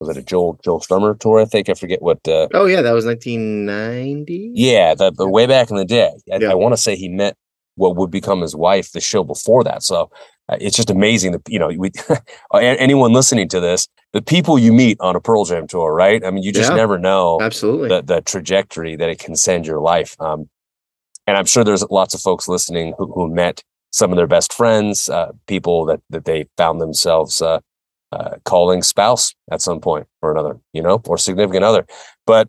was 0.00 0.08
it 0.08 0.16
a 0.16 0.22
Joel 0.22 0.58
Joe 0.64 0.78
Strummer 0.78 1.18
tour? 1.18 1.40
I 1.40 1.44
think 1.44 1.68
I 1.68 1.74
forget 1.74 2.00
what. 2.00 2.26
Uh, 2.26 2.48
oh 2.54 2.64
yeah, 2.64 2.80
that 2.80 2.92
was 2.92 3.04
1990. 3.04 4.52
Yeah, 4.54 4.94
the, 4.94 5.10
the 5.10 5.28
way 5.28 5.46
back 5.46 5.70
in 5.70 5.76
the 5.76 5.84
day. 5.84 6.12
I, 6.32 6.36
Yeah. 6.36 6.50
I 6.50 6.54
want 6.54 6.72
to 6.72 6.80
say 6.80 6.96
he 6.96 7.10
met 7.10 7.36
what 7.74 7.96
would 7.96 8.10
become 8.10 8.40
his 8.40 8.56
wife 8.56 8.92
the 8.92 9.00
show 9.00 9.22
before 9.22 9.64
that. 9.64 9.82
So 9.82 10.10
it's 10.48 10.76
just 10.76 10.90
amazing 10.90 11.32
that 11.32 11.42
you 11.48 11.58
know 11.58 11.68
we 11.76 11.90
anyone 12.54 13.12
listening 13.12 13.48
to 13.48 13.60
this, 13.60 13.88
the 14.12 14.22
people 14.22 14.58
you 14.58 14.72
meet 14.72 14.98
on 15.00 15.16
a 15.16 15.20
Pearl 15.20 15.44
Jam 15.44 15.66
tour, 15.66 15.92
right? 15.92 16.24
I 16.24 16.30
mean, 16.30 16.42
you 16.42 16.52
just 16.52 16.70
Yeah. 16.70 16.76
never 16.76 16.98
know 16.98 17.38
Absolutely. 17.40 17.88
the 17.88 18.02
the 18.02 18.20
trajectory 18.20 18.96
that 18.96 19.08
it 19.08 19.18
can 19.18 19.36
send 19.36 19.66
your 19.66 19.80
life. 19.80 20.16
Um, 20.20 20.48
and 21.26 21.36
I'm 21.36 21.46
sure 21.46 21.64
there's 21.64 21.82
lots 21.90 22.14
of 22.14 22.20
folks 22.20 22.46
listening 22.46 22.94
who, 22.98 23.12
who 23.12 23.28
met 23.28 23.62
some 23.90 24.12
of 24.12 24.16
their 24.16 24.26
best 24.28 24.52
friends, 24.52 25.08
uh, 25.08 25.32
people 25.46 25.84
that 25.86 26.00
that 26.10 26.24
they 26.24 26.46
found 26.56 26.80
themselves 26.80 27.42
uh, 27.42 27.60
uh, 28.12 28.36
calling 28.44 28.82
spouse 28.82 29.34
at 29.50 29.60
some 29.60 29.80
point 29.80 30.06
or 30.22 30.30
another, 30.30 30.60
you 30.72 30.82
know, 30.82 31.02
or 31.06 31.18
significant 31.18 31.64
other. 31.64 31.84
But 32.26 32.48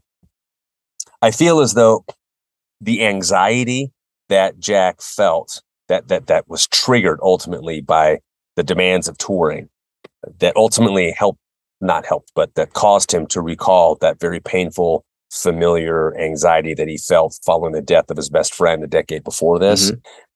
I 1.21 1.31
feel 1.31 1.59
as 1.61 1.73
though 1.73 2.05
the 2.79 3.03
anxiety 3.05 3.91
that 4.29 4.59
Jack 4.59 5.01
felt 5.01 5.63
that 5.89 6.07
that 6.07 6.27
that 6.27 6.47
was 6.49 6.67
triggered 6.67 7.19
ultimately 7.21 7.81
by 7.81 8.19
the 8.55 8.63
demands 8.63 9.07
of 9.07 9.17
touring 9.17 9.69
that 10.39 10.55
ultimately 10.55 11.11
helped 11.11 11.39
not 11.81 12.05
helped 12.05 12.31
but 12.35 12.53
that 12.55 12.73
caused 12.73 13.11
him 13.13 13.25
to 13.27 13.41
recall 13.41 13.95
that 13.95 14.19
very 14.19 14.39
painful 14.39 15.03
familiar 15.31 16.17
anxiety 16.17 16.73
that 16.73 16.87
he 16.87 16.97
felt 16.97 17.37
following 17.45 17.73
the 17.73 17.81
death 17.81 18.09
of 18.09 18.17
his 18.17 18.29
best 18.29 18.53
friend 18.53 18.83
a 18.83 18.87
decade 18.87 19.23
before 19.23 19.59
this 19.59 19.91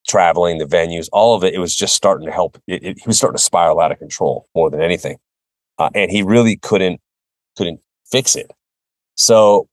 traveling 0.07 0.57
the 0.57 0.65
venues 0.65 1.07
all 1.13 1.35
of 1.35 1.43
it 1.43 1.53
it 1.53 1.59
was 1.59 1.75
just 1.75 1.95
starting 1.95 2.25
to 2.25 2.33
help. 2.33 2.57
It, 2.67 2.83
it- 2.83 2.97
he 2.97 3.03
was 3.07 3.17
starting 3.17 3.37
to 3.37 3.43
spiral 3.43 3.79
out 3.79 3.91
of 3.91 3.99
control 3.99 4.47
more 4.55 4.69
than 4.69 4.81
anything. 4.81 5.17
Uh, 5.77 5.89
and 5.95 6.11
he 6.11 6.21
really 6.23 6.57
couldn't 6.57 6.99
couldn't 7.57 7.79
fix 8.11 8.35
it. 8.35 8.51
So 9.15 9.67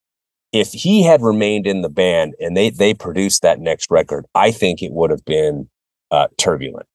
if 0.53 0.73
he 0.73 1.03
had 1.03 1.23
remained 1.23 1.67
in 1.67 1.83
the 1.83 1.89
band 1.89 2.35
and 2.41 2.57
they 2.57 2.71
they 2.71 2.95
produced 2.95 3.43
that 3.43 3.61
next 3.61 3.91
record 3.91 4.25
i 4.35 4.51
think 4.51 4.83
it 4.83 4.93
would 4.93 5.11
have 5.11 5.25
been 5.25 5.69
uh, 6.11 6.27
turbulent. 6.39 6.87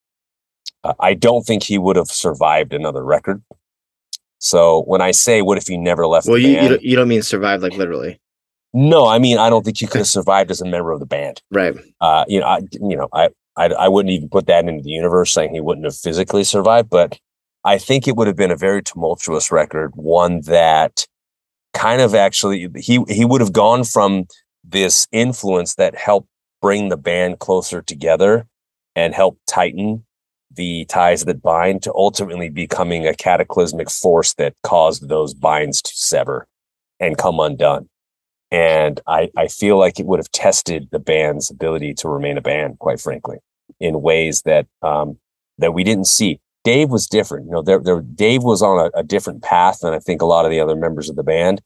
Uh, 0.83 0.93
i 0.99 1.13
don't 1.13 1.43
think 1.43 1.63
he 1.63 1.77
would 1.77 1.95
have 1.95 2.07
survived 2.07 2.73
another 2.73 3.03
record. 3.03 3.43
So 4.39 4.83
when 4.83 5.01
i 5.01 5.11
say 5.11 5.41
what 5.41 5.57
if 5.57 5.67
he 5.67 5.77
never 5.77 6.07
left 6.07 6.27
well, 6.27 6.35
the 6.35 6.41
you 6.41 6.49
you 6.49 6.55
band? 6.55 6.69
don't, 6.69 6.83
you 6.83 6.95
don't 6.95 7.07
mean 7.07 7.21
survive 7.21 7.61
like 7.61 7.73
literally, 7.73 8.19
no 8.73 9.05
i 9.07 9.19
mean 9.19 9.37
i 9.37 9.49
don't 9.49 9.63
think 9.63 9.77
he 9.77 9.87
could 9.87 9.99
have 9.99 10.07
survived 10.07 10.51
as 10.51 10.61
a 10.61 10.65
member 10.65 10.91
of 10.91 10.99
the 10.99 11.05
band. 11.05 11.41
Right? 11.51 11.75
uh, 12.01 12.25
you 12.27 12.39
know, 12.39 12.47
I, 12.47 12.59
you 12.71 12.97
know, 12.97 13.07
I, 13.13 13.29
I, 13.55 13.65
I 13.67 13.87
wouldn't 13.87 14.11
even 14.11 14.29
put 14.29 14.47
that 14.47 14.65
into 14.67 14.81
the 14.81 14.89
universe 14.89 15.31
saying 15.31 15.53
he 15.53 15.61
wouldn't 15.61 15.85
have 15.85 15.95
physically 15.95 16.43
survived, 16.43 16.89
but 16.89 17.19
I 17.63 17.77
think 17.77 18.07
it 18.07 18.15
would 18.15 18.27
have 18.27 18.35
been 18.35 18.51
a 18.51 18.57
very 18.57 18.81
tumultuous 18.83 19.51
record, 19.51 19.91
one 19.95 20.41
that 20.41 21.07
kind 21.73 22.01
of 22.01 22.15
actually 22.15 22.69
he 22.75 23.03
he 23.07 23.25
would 23.25 23.41
have 23.41 23.53
gone 23.53 23.83
from 23.83 24.25
this 24.63 25.07
influence 25.11 25.75
that 25.75 25.95
helped 25.95 26.27
bring 26.61 26.89
the 26.89 26.97
band 26.97 27.39
closer 27.39 27.81
together 27.81 28.47
and 28.95 29.13
help 29.13 29.37
tighten 29.47 30.05
the 30.55 30.85
ties 30.85 31.25
that 31.25 31.41
bind 31.41 31.81
to 31.81 31.93
ultimately 31.95 32.49
becoming 32.49 33.07
a 33.07 33.15
cataclysmic 33.15 33.89
force 33.89 34.33
that 34.35 34.53
caused 34.63 35.09
those 35.09 35.33
binds 35.33 35.81
to 35.81 35.91
sever 35.95 36.47
and 36.99 37.17
come 37.17 37.39
undone 37.39 37.89
and 38.53 39.01
I, 39.07 39.31
I 39.35 39.47
feel 39.47 39.79
like 39.79 39.99
it 39.99 40.05
would 40.05 40.19
have 40.19 40.31
tested 40.31 40.89
the 40.91 40.99
band's 40.99 41.49
ability 41.49 41.95
to 41.95 42.07
remain 42.07 42.37
a 42.37 42.41
band, 42.41 42.77
quite 42.77 43.01
frankly, 43.01 43.39
in 43.79 44.03
ways 44.03 44.43
that 44.43 44.67
um, 44.83 45.17
that 45.57 45.73
we 45.73 45.83
didn't 45.83 46.05
see. 46.05 46.39
Dave 46.63 46.89
was 46.89 47.07
different. 47.07 47.45
You 47.47 47.51
know, 47.51 47.61
there, 47.61 47.79
there, 47.79 48.01
Dave 48.01 48.43
was 48.43 48.61
on 48.61 48.79
a, 48.93 48.99
a 48.99 49.03
different 49.03 49.43
path 49.43 49.79
than 49.81 49.93
I 49.93 49.99
think 49.99 50.21
a 50.21 50.25
lot 50.25 50.45
of 50.45 50.51
the 50.51 50.59
other 50.59 50.75
members 50.75 51.09
of 51.09 51.15
the 51.15 51.23
band, 51.23 51.61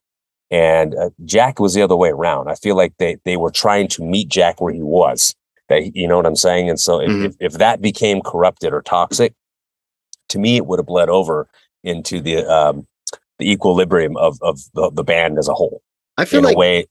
and 0.50 0.96
uh, 0.96 1.10
Jack 1.26 1.60
was 1.60 1.74
the 1.74 1.82
other 1.82 1.96
way 1.96 2.10
around. 2.10 2.50
I 2.50 2.56
feel 2.56 2.76
like 2.76 2.94
they 2.98 3.18
they 3.26 3.38
were 3.38 3.52
trying 3.52 3.88
to 3.90 4.04
meet 4.04 4.30
Jack 4.30 4.60
where 4.62 4.74
he 4.74 4.82
was. 4.82 5.36
That 5.70 5.96
you 5.96 6.08
know 6.08 6.16
what 6.18 6.26
I'm 6.26 6.36
saying. 6.36 6.70
And 6.70 6.80
so 6.80 7.00
if, 7.02 7.10
Mhm. 7.10 7.26
if 7.26 7.36
if 7.40 7.54
that 7.54 7.82
became 7.82 8.22
corrupted 8.22 8.74
or 8.74 8.82
toxic, 8.82 9.34
to 10.30 10.40
me, 10.40 10.56
it 10.58 10.66
would 10.66 10.80
have 10.80 10.86
bled 10.88 11.10
over 11.10 11.48
into 11.84 12.22
the 12.22 12.46
um, 12.46 12.88
the 13.40 13.52
equilibrium 13.52 14.16
of 14.18 14.38
of 14.42 14.60
the, 14.74 14.90
the 14.94 15.04
band 15.04 15.38
as 15.38 15.48
a 15.48 15.54
whole 15.54 15.82
I 16.18 16.26
feel 16.26 16.40
in 16.40 16.46
like 16.46 16.56
a 16.56 16.58
way. 16.58 16.86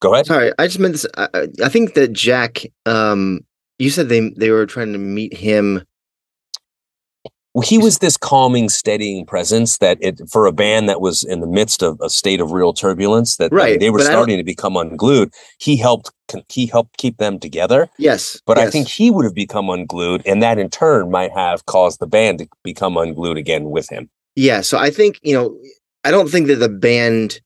Go 0.00 0.14
ahead. 0.14 0.26
Sorry, 0.26 0.50
I 0.58 0.66
just 0.66 0.78
meant 0.80 0.92
this. 0.94 1.06
I, 1.16 1.28
I- 1.34 1.48
I 1.64 1.68
think 1.68 1.94
that 1.94 2.12
Jack. 2.14 2.64
Um, 2.86 3.40
you 3.78 3.90
said 3.90 4.08
they 4.08 4.30
they 4.36 4.50
were 4.50 4.66
trying 4.66 4.92
to 4.94 4.98
meet 4.98 5.34
him. 5.34 5.84
Well, 7.54 7.66
he 7.66 7.78
was 7.78 7.98
this 7.98 8.16
calming, 8.16 8.68
steadying 8.68 9.24
presence 9.24 9.78
that 9.78 9.98
it 10.00 10.20
for 10.30 10.46
a 10.46 10.52
band 10.52 10.88
that 10.88 11.00
was 11.00 11.24
in 11.24 11.40
the 11.40 11.46
midst 11.46 11.82
of 11.82 11.98
a 12.00 12.10
state 12.10 12.40
of 12.40 12.52
real 12.52 12.72
turbulence 12.72 13.36
that 13.38 13.52
Right, 13.52 13.80
they 13.80 13.90
were 13.90 13.98
but 13.98 14.06
starting 14.06 14.36
to 14.36 14.44
become 14.44 14.76
unglued. 14.76 15.32
He 15.58 15.76
helped 15.76 16.12
he 16.48 16.66
helped 16.66 16.98
keep 16.98 17.16
them 17.16 17.38
together, 17.38 17.88
Yes, 17.98 18.40
but 18.46 18.58
I 18.58 18.70
think 18.70 18.86
he 18.86 19.10
would 19.10 19.24
have 19.24 19.34
become 19.34 19.70
unglued, 19.70 20.22
and 20.26 20.42
that 20.42 20.58
in 20.58 20.68
turn 20.68 21.10
might 21.10 21.32
have 21.32 21.64
caused 21.66 22.00
the 22.00 22.06
band 22.06 22.40
to 22.40 22.48
become 22.62 22.96
unglued 22.96 23.38
again 23.38 23.70
with 23.70 23.88
him. 23.88 24.10
Yeah, 24.36 24.60
so 24.60 24.78
I 24.78 24.90
think 24.90 25.18
you 25.22 25.34
know, 25.34 25.58
I 26.04 26.10
don't 26.10 26.30
think 26.30 26.48
that 26.48 26.56
the 26.56 26.68
band 26.68 27.40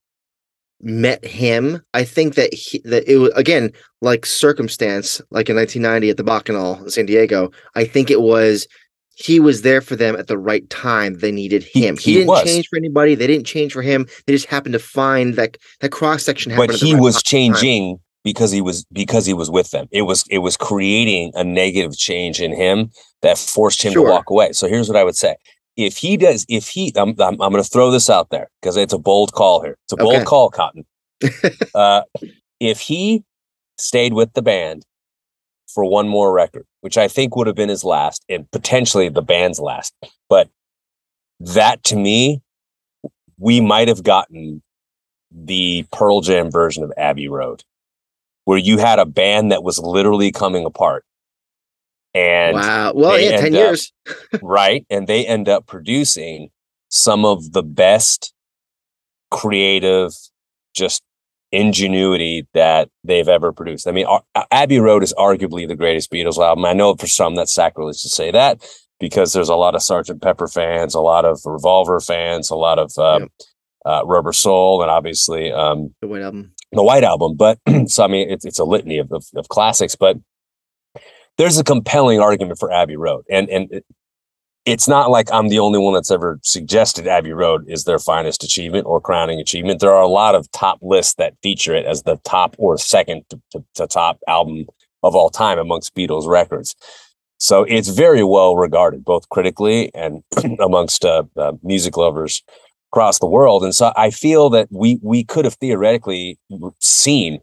met 0.83 1.25
him. 1.25 1.81
I 1.95 2.05
think 2.05 2.35
that 2.35 2.53
he, 2.53 2.83
that 2.85 3.09
it 3.09 3.19
was 3.19 3.31
again 3.35 3.73
like 4.01 4.27
circumstance, 4.27 5.21
like 5.31 5.49
in 5.49 5.57
1990 5.57 6.11
at 6.11 6.17
the 6.17 6.25
Bacchanal 6.25 6.83
in 6.83 6.91
San 6.91 7.07
Diego. 7.07 7.51
I 7.77 7.85
think 7.85 8.11
it 8.11 8.21
was 8.21 8.67
he 9.15 9.41
was 9.41 9.63
there 9.63 9.81
for 9.81 9.97
them 9.97 10.17
at 10.17 10.27
the 10.27 10.39
right 10.39 10.69
time. 10.71 11.15
They 11.19 11.33
needed 11.33 11.63
him. 11.65 11.97
He, 11.97 12.13
he 12.13 12.15
didn't 12.19 12.29
was. 12.29 12.45
change 12.45 12.69
for 12.69 12.77
anybody. 12.77 13.15
They 13.15 13.27
didn't 13.27 13.47
change 13.47 13.73
for 13.73 13.83
him. 13.83 14.07
They 14.27 14.33
just 14.33 14.47
happened 14.47 14.73
to 14.73 14.79
find 14.79 15.35
that 15.35 15.57
that 15.81 15.91
cross 15.93 16.23
section. 16.25 16.55
But 16.57 16.75
he 16.75 16.95
right 16.95 17.03
was 17.03 17.15
time. 17.17 17.23
changing 17.23 17.99
because 18.25 18.51
he 18.51 18.61
was 18.61 18.85
because 18.93 19.27
he 19.27 19.35
was 19.35 19.51
with 19.51 19.71
them. 19.71 19.87
It 19.91 20.03
was 20.03 20.25
it 20.31 20.39
was 20.39 20.57
creating 20.57 21.33
a 21.35 21.45
negative 21.45 21.97
change 21.97 22.41
in 22.41 22.55
him 22.55 22.91
that 23.23 23.39
forced 23.39 23.83
him 23.83 23.93
Sure. 23.93 24.07
to 24.07 24.11
walk 24.11 24.31
away. 24.31 24.53
So 24.53 24.69
here's 24.69 24.89
what 24.89 24.97
I 24.97 25.05
would 25.05 25.17
say: 25.17 25.37
if 25.77 25.97
he 25.97 26.17
does, 26.17 26.47
if 26.49 26.69
he, 26.69 26.93
I'm 26.97 27.11
I'm, 27.21 27.41
I'm 27.41 27.51
going 27.53 27.63
to 27.63 27.69
throw 27.69 27.91
this 27.91 28.09
out 28.09 28.31
there 28.31 28.49
because 28.61 28.77
it's 28.77 28.93
a 28.93 28.99
bold 28.99 29.33
call 29.33 29.63
here. 29.63 29.77
It's 29.85 29.93
a 29.93 29.97
bold 29.97 30.17
Okay. 30.17 30.25
call, 30.25 30.51
Cotton. 30.51 30.85
uh, 31.75 32.03
if 32.61 32.81
he 32.81 33.25
stayed 33.79 34.13
with 34.13 34.33
the 34.35 34.43
band 34.43 34.85
for 35.75 35.85
one 35.85 36.09
more 36.09 36.33
record, 36.33 36.67
which 36.81 36.99
I 36.99 37.09
think 37.09 37.37
would 37.37 37.47
have 37.47 37.57
been 37.57 37.69
his 37.69 37.85
last 37.85 38.25
and 38.29 38.51
potentially 38.51 39.09
the 39.09 39.23
band's 39.23 39.61
last, 39.61 39.95
but 40.29 40.49
that 41.41 41.83
to 41.85 41.97
me, 41.97 42.41
we 43.39 43.61
might 43.61 43.89
have 43.89 44.03
gotten 44.03 44.63
the 45.31 45.85
Pearl 45.93 46.21
Jam 46.21 46.51
version 46.51 46.85
of 46.85 46.93
Abbey 46.97 47.29
Road, 47.29 47.65
where 48.45 48.59
you 48.59 48.79
had 48.79 48.99
a 48.99 49.07
band 49.07 49.51
that 49.51 49.63
was 49.63 49.79
literally 49.79 50.31
coming 50.31 50.65
apart. 50.65 51.05
And 52.15 52.57
wow. 52.57 52.93
Well, 52.95 53.19
yeah, 53.19 53.37
ten 53.37 53.47
end 53.47 53.55
up- 53.57 53.61
years. 53.61 53.93
right, 54.43 54.87
and 54.91 55.07
they 55.07 55.27
end 55.27 55.49
up 55.49 55.67
producing 55.67 56.51
some 56.89 57.25
of 57.25 57.53
the 57.53 57.63
best 57.63 58.35
creative, 59.31 60.13
just 60.75 61.03
ingenuity 61.53 62.47
that 62.55 62.89
they've 63.05 63.29
ever 63.29 63.53
produced. 63.53 63.87
I 63.87 63.93
mean, 63.93 64.07
Ar- 64.07 64.25
Abbey 64.51 64.81
Road 64.81 65.03
is 65.03 65.15
arguably 65.19 65.69
the 65.69 65.77
greatest 65.77 66.11
Beatles 66.11 66.39
album. 66.39 66.65
I 66.65 66.73
know 66.73 66.95
for 66.97 67.07
some 67.07 67.35
that's 67.35 67.53
sacrilege 67.53 68.03
to 68.03 68.09
say 68.09 68.31
that 68.31 68.67
because 68.99 69.33
there's 69.33 69.49
a 69.49 69.55
lot 69.55 69.75
of 69.75 69.83
Sergeant 69.83 70.23
Pepper 70.23 70.49
fans, 70.49 70.95
a 70.95 71.01
lot 71.01 71.25
of 71.25 71.41
Revolver 71.45 72.01
fans, 72.01 72.51
a 72.51 72.57
lot 72.57 72.79
of 72.79 72.93
um, 72.99 73.29
uh, 73.85 74.03
Rubber 74.05 74.33
Soul, 74.33 74.81
and 74.83 74.91
obviously 74.91 75.53
um, 75.53 75.95
The 76.01 76.09
White 76.09 76.23
Album. 76.23 76.53
the 76.73 76.83
White 76.83 77.05
Album. 77.05 77.37
But 77.37 77.59
so 77.87 78.05
I 78.05 78.09
mean, 78.09 78.31
it's 78.31 78.45
it's 78.45 78.59
a 78.59 78.65
litany 78.65 78.99
of, 78.99 79.13
of 79.13 79.25
of 79.35 79.49
classics. 79.49 79.95
But 79.95 80.19
there's 81.37 81.59
a 81.59 81.65
compelling 81.65 82.21
argument 82.21 82.59
for 82.59 82.73
Abbey 82.73 82.97
Road, 82.97 83.25
and 83.31 83.49
and 83.51 83.83
it's 84.65 84.87
not 84.87 85.11
like 85.11 85.33
I'm 85.33 85.49
the 85.49 85.59
only 85.59 85.79
one 85.79 85.95
that's 85.95 86.11
ever 86.11 86.39
suggested 86.43 87.09
Abbey 87.09 87.33
Road 87.33 87.65
is 87.69 87.85
their 87.85 87.99
finest 87.99 88.45
achievement 88.45 88.87
or 88.87 89.01
crowning 89.01 89.41
achievement. 89.41 89.81
There 89.81 89.93
are 89.93 90.03
a 90.03 90.09
lot 90.09 90.35
of 90.35 90.51
top 90.53 90.79
lists 90.83 91.15
that 91.15 91.35
feature 91.43 91.75
it 91.75 91.85
as 91.85 92.05
the 92.05 92.17
top 92.25 92.55
or 92.59 92.79
second 92.79 93.25
to, 93.31 93.41
to, 93.51 93.65
to 93.75 93.87
top 93.87 94.21
album 94.29 94.67
of 95.03 95.17
all 95.17 95.31
time 95.31 95.59
amongst 95.59 95.95
Beatles 95.97 96.29
records. 96.29 96.77
So 97.39 97.65
it's 97.65 97.89
very 97.89 98.23
well 98.23 98.55
regarded, 98.55 99.05
both 99.05 99.29
critically 99.31 99.93
and 99.95 100.23
amongst 100.61 101.05
uh, 101.05 101.25
uh, 101.37 101.53
music 101.65 101.97
lovers 101.97 102.45
across 102.93 103.19
the 103.19 103.27
world. 103.27 103.65
And 103.65 103.75
so 103.75 103.93
I 103.97 104.11
feel 104.11 104.49
that 104.51 104.69
we 104.71 105.01
we 105.03 105.25
could 105.25 105.45
have 105.45 105.55
theoretically 105.55 106.39
seen 106.79 107.41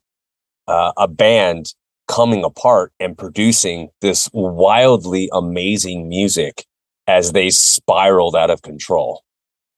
uh, 0.69 0.93
a 0.95 1.09
band 1.09 1.73
coming 2.07 2.45
apart 2.45 2.93
and 2.99 3.17
producing 3.17 3.89
this 3.99 4.29
wildly 4.31 5.29
amazing 5.33 6.07
music 6.07 6.65
as 7.09 7.31
they 7.31 7.49
spiraled 7.49 8.35
out 8.35 8.51
of 8.51 8.61
control. 8.61 9.23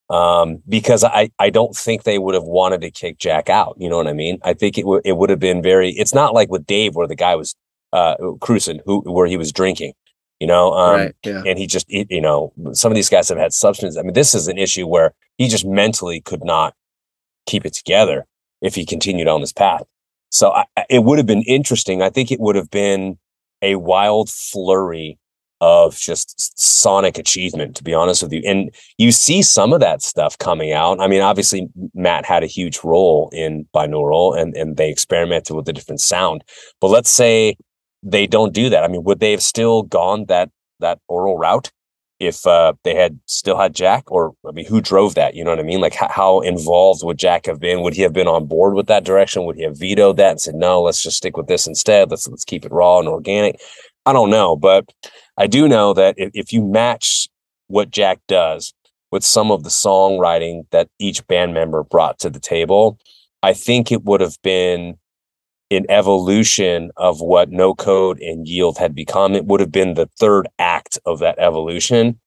Um, 0.10 0.62
because 0.68 1.06
I, 1.06 1.30
I 1.40 1.50
don't 1.50 1.74
think 1.74 2.04
they 2.04 2.20
would 2.20 2.36
have 2.36 2.44
wanted 2.44 2.82
to 2.82 2.92
kick 2.92 3.18
Jack 3.18 3.50
out. 3.50 3.78
You 3.80 3.90
know 3.90 3.96
what 3.96 4.08
I 4.08 4.14
mean? 4.14 4.40
I 4.44 4.54
think 4.54 4.78
it 4.78 4.86
would 4.86 5.04
it 5.06 5.14
would 5.14 5.30
have 5.30 5.40
been 5.40 5.62
very. 5.64 5.92
It's 5.92 6.14
not 6.14 6.34
like 6.34 6.50
with 6.50 6.66
Dave 6.66 6.96
where 6.96 7.08
the 7.08 7.16
guy 7.16 7.36
was 7.36 7.56
uh, 7.94 8.16
cruising, 8.42 8.82
who 8.86 9.00
where 9.10 9.28
he 9.28 9.38
was 9.38 9.54
drinking. 9.54 9.94
You 10.42 10.48
know, 10.48 10.74
um, 10.74 10.96
right. 11.00 11.16
Yeah. 11.24 11.44
and 11.46 11.58
he 11.58 11.66
just 11.66 11.86
you 11.90 12.20
know 12.20 12.52
some 12.74 12.92
of 12.92 12.96
these 12.96 13.10
guys 13.10 13.30
have 13.30 13.38
had 13.38 13.54
substance. 13.54 13.96
I 13.98 14.02
mean, 14.02 14.14
this 14.14 14.36
is 14.36 14.50
an 14.50 14.58
issue 14.58 14.86
where 14.86 15.14
he 15.38 15.48
just 15.48 15.66
mentally 15.66 16.20
could 16.20 16.44
not 16.44 16.74
keep 17.46 17.66
it 17.66 17.74
together 17.74 18.26
if 18.62 18.76
he 18.76 18.86
continued 18.86 19.30
on 19.30 19.40
this 19.40 19.54
path. 19.54 19.84
So 20.30 20.52
I- 20.52 20.66
it 20.90 21.04
would 21.06 21.20
have 21.20 21.28
been 21.28 21.44
interesting. 21.44 22.02
I 22.02 22.10
think 22.10 22.32
it 22.32 22.40
would 22.42 22.58
have 22.58 22.70
been 22.70 23.18
a 23.62 23.76
wild 23.76 24.30
flurry 24.30 25.20
of 25.62 25.96
just 25.96 26.60
sonic 26.60 27.20
achievement, 27.20 27.76
to 27.76 27.84
be 27.84 27.94
honest 27.94 28.24
with 28.24 28.34
you. 28.34 28.42
And 28.46 28.72
you 28.98 29.12
see 29.12 29.44
some 29.44 29.74
of 29.74 29.80
that 29.80 30.02
stuff 30.02 30.38
coming 30.40 30.74
out. 30.74 31.00
I 31.00 31.08
mean, 31.08 31.22
obviously 31.22 31.70
Matt 31.94 32.26
had 32.26 32.44
a 32.44 32.48
huge 32.48 32.84
role 32.84 33.30
in 33.32 33.68
binaural 33.74 34.38
and, 34.38 34.56
and 34.58 34.76
they 34.76 34.90
experimented 34.90 35.56
with 35.56 35.70
a 35.70 35.74
different 35.74 36.02
sound. 36.02 36.44
But 36.82 36.88
let's 36.88 37.12
say 37.12 37.58
they 38.02 38.26
don't 38.26 38.54
do 38.54 38.70
that. 38.70 38.84
I 38.84 38.88
mean, 38.88 39.04
would 39.04 39.20
they 39.20 39.32
have 39.32 39.44
still 39.44 39.84
gone 39.84 40.26
that 40.26 40.50
that 40.80 40.98
aural 41.08 41.38
route 41.38 41.72
if 42.20 42.48
uh, 42.48 42.74
they 42.84 42.96
had 42.96 43.20
still 43.28 43.60
had 43.60 43.76
Jack? 43.76 44.12
Or 44.12 44.34
I 44.48 44.52
mean, 44.52 44.66
who 44.66 44.82
drove 44.82 45.14
that? 45.14 45.36
You 45.36 45.44
know 45.44 45.52
what 45.52 45.60
I 45.60 45.64
mean? 45.64 45.80
Like 45.80 45.94
how, 45.94 46.10
how 46.10 46.40
involved 46.40 47.04
would 47.04 47.20
Jack 47.20 47.46
have 47.46 47.60
been? 47.60 47.84
Would 47.84 47.94
he 47.94 48.02
have 48.02 48.14
been 48.14 48.28
on 48.28 48.48
board 48.48 48.74
with 48.74 48.88
that 48.88 49.04
direction? 49.04 49.46
Would 49.46 49.58
he 49.58 49.64
have 49.64 49.78
vetoed 49.78 50.18
that 50.18 50.32
and 50.32 50.42
said, 50.42 50.56
no, 50.56 50.82
let's 50.82 51.04
just 51.04 51.18
stick 51.18 51.38
with 51.38 51.46
this 51.46 51.68
instead. 51.68 52.10
Let's 52.10 52.28
let's 52.28 52.46
keep 52.46 52.66
it 52.66 52.72
raw 52.72 52.98
and 52.98 53.08
organic. 53.08 53.62
I 54.08 54.14
don't 54.14 54.32
know, 54.32 54.56
but 54.56 54.92
I 55.42 55.48
do 55.48 55.68
know 55.68 55.96
that 55.96 56.14
if, 56.20 56.30
if 56.36 56.54
you 56.54 56.64
match 56.64 57.28
what 57.66 57.90
Jack 57.90 58.20
does 58.28 58.76
with 59.12 59.24
some 59.24 59.50
of 59.50 59.64
the 59.64 59.72
songwriting 59.72 60.70
that 60.70 60.88
each 61.00 61.26
band 61.26 61.56
member 61.56 61.82
brought 61.82 62.20
to 62.20 62.30
the 62.30 62.40
table, 62.40 63.00
I 63.42 63.54
think 63.54 63.92
it 63.92 64.04
would 64.04 64.22
have 64.22 64.38
been 64.44 65.00
an 65.72 65.88
evolution 65.90 66.92
of 66.96 67.22
what 67.22 67.50
No 67.50 67.74
Code 67.74 68.20
and 68.20 68.48
Yield 68.48 68.78
had 68.78 68.94
become. 68.94 69.34
It 69.34 69.46
would 69.46 69.62
have 69.62 69.72
been 69.72 69.96
the 69.96 70.12
third 70.20 70.48
act 70.60 71.00
of 71.08 71.18
that 71.22 71.40
evolution. 71.40 72.20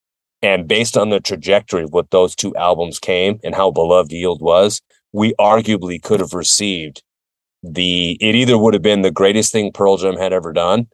And 0.42 0.66
based 0.66 0.97
on 0.97 1.11
the 1.11 1.21
trajectory 1.21 1.85
of 1.85 1.92
what 1.92 2.11
those 2.11 2.35
two 2.35 2.52
albums 2.56 2.99
came 2.99 3.38
and 3.44 3.54
how 3.54 3.71
beloved 3.71 4.11
Yield 4.11 4.42
was, 4.42 4.83
we 5.12 5.35
arguably 5.35 6.02
could 6.02 6.18
have 6.18 6.35
received 6.35 7.04
the, 7.62 8.18
it 8.21 8.35
either 8.35 8.59
would 8.59 8.75
have 8.75 8.83
been 8.83 9.02
the 9.02 9.12
greatest 9.12 9.52
thing 9.52 9.71
Pearl 9.71 9.99
Jam 9.99 10.16
had 10.16 10.33
ever 10.33 10.52
done, 10.52 10.88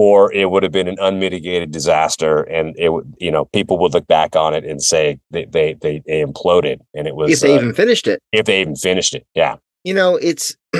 or 0.00 0.32
it 0.32 0.50
would 0.50 0.62
have 0.62 0.72
been 0.72 0.88
an 0.88 0.96
unmitigated 0.98 1.70
disaster. 1.70 2.44
And 2.44 2.74
it 2.78 2.88
would, 2.88 3.14
you 3.18 3.30
know, 3.30 3.44
people 3.44 3.78
would 3.80 3.92
look 3.92 4.06
back 4.06 4.34
on 4.34 4.54
it 4.54 4.64
and 4.64 4.82
say 4.82 5.20
they, 5.30 5.44
they, 5.44 5.74
they, 5.74 6.02
they 6.06 6.24
imploded. 6.24 6.78
And 6.94 7.06
it 7.06 7.14
was, 7.14 7.30
if 7.30 7.40
they 7.40 7.52
uh, 7.52 7.56
even 7.56 7.74
finished 7.74 8.06
it. 8.06 8.22
if 8.32 8.46
they 8.46 8.62
even 8.62 8.76
finished 8.76 9.14
it. 9.14 9.26
Yeah. 9.34 9.56
You 9.84 9.92
know, 9.92 10.16
it's. 10.16 10.56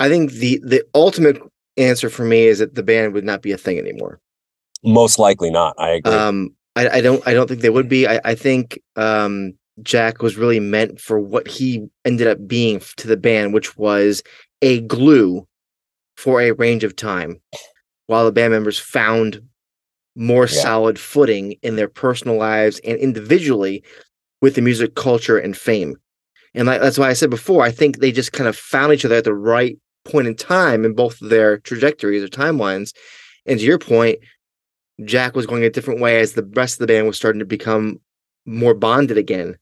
I 0.00 0.08
think 0.08 0.32
the 0.32 0.60
the 0.64 0.84
ultimate 0.94 1.40
answer 1.76 2.10
for 2.10 2.24
me 2.24 2.46
is 2.46 2.58
that 2.58 2.74
the 2.74 2.84
band 2.84 3.14
would 3.14 3.24
not 3.24 3.42
be 3.42 3.52
a 3.52 3.58
thing 3.58 3.78
anymore. 3.78 4.20
Most 4.84 5.18
likely 5.18 5.50
not. 5.50 5.74
I 5.78 5.90
agree. 5.90 6.12
Um, 6.12 6.50
I, 6.76 6.88
I 6.88 7.00
don't 7.00 7.26
I 7.26 7.34
don't 7.34 7.48
think 7.48 7.62
they 7.62 7.70
would 7.70 7.88
be. 7.88 8.06
I, 8.06 8.20
I 8.24 8.34
think 8.36 8.80
um, 8.94 9.54
Jack 9.82 10.22
was 10.22 10.36
really 10.36 10.60
meant 10.60 11.00
for 11.00 11.18
what 11.18 11.48
he 11.48 11.88
ended 12.04 12.28
up 12.28 12.46
being 12.46 12.80
to 12.96 13.08
the 13.08 13.16
band, 13.16 13.54
which 13.54 13.76
was 13.76 14.22
a 14.62 14.80
glue 14.82 15.47
for 16.18 16.40
a 16.40 16.50
range 16.50 16.82
of 16.82 16.96
time, 16.96 17.40
while 18.08 18.24
the 18.24 18.32
band 18.32 18.52
members 18.52 18.76
found 18.76 19.40
more 20.16 20.48
Yeah. 20.48 20.62
solid 20.62 20.98
footing 20.98 21.54
in 21.62 21.76
their 21.76 21.86
personal 21.86 22.36
lives 22.36 22.80
and 22.82 22.98
individually 22.98 23.84
with 24.42 24.56
the 24.56 24.60
music 24.60 24.96
culture 24.96 25.38
and 25.38 25.56
fame. 25.56 25.94
And 26.54 26.66
like, 26.66 26.80
that's 26.80 26.98
why 26.98 27.08
I 27.08 27.12
said 27.12 27.30
before, 27.30 27.62
I 27.62 27.70
think 27.70 27.98
they 27.98 28.10
just 28.10 28.32
kind 28.32 28.48
of 28.48 28.56
found 28.56 28.92
each 28.92 29.04
other 29.04 29.14
at 29.14 29.22
the 29.22 29.32
right 29.32 29.78
point 30.04 30.26
in 30.26 30.34
time 30.34 30.84
in 30.84 30.92
both 30.92 31.22
of 31.22 31.28
their 31.30 31.58
trajectories 31.58 32.24
or 32.24 32.28
timelines. 32.28 32.92
And 33.46 33.60
to 33.60 33.64
your 33.64 33.78
point, 33.78 34.18
Jack 35.04 35.36
was 35.36 35.46
going 35.46 35.62
a 35.62 35.70
different 35.70 36.00
way 36.00 36.18
as 36.18 36.32
the 36.32 36.50
rest 36.54 36.74
of 36.74 36.78
the 36.80 36.92
band 36.92 37.06
was 37.06 37.16
starting 37.16 37.38
to 37.38 37.44
become 37.44 38.00
more 38.44 38.74
bonded 38.74 39.18
again. 39.18 39.56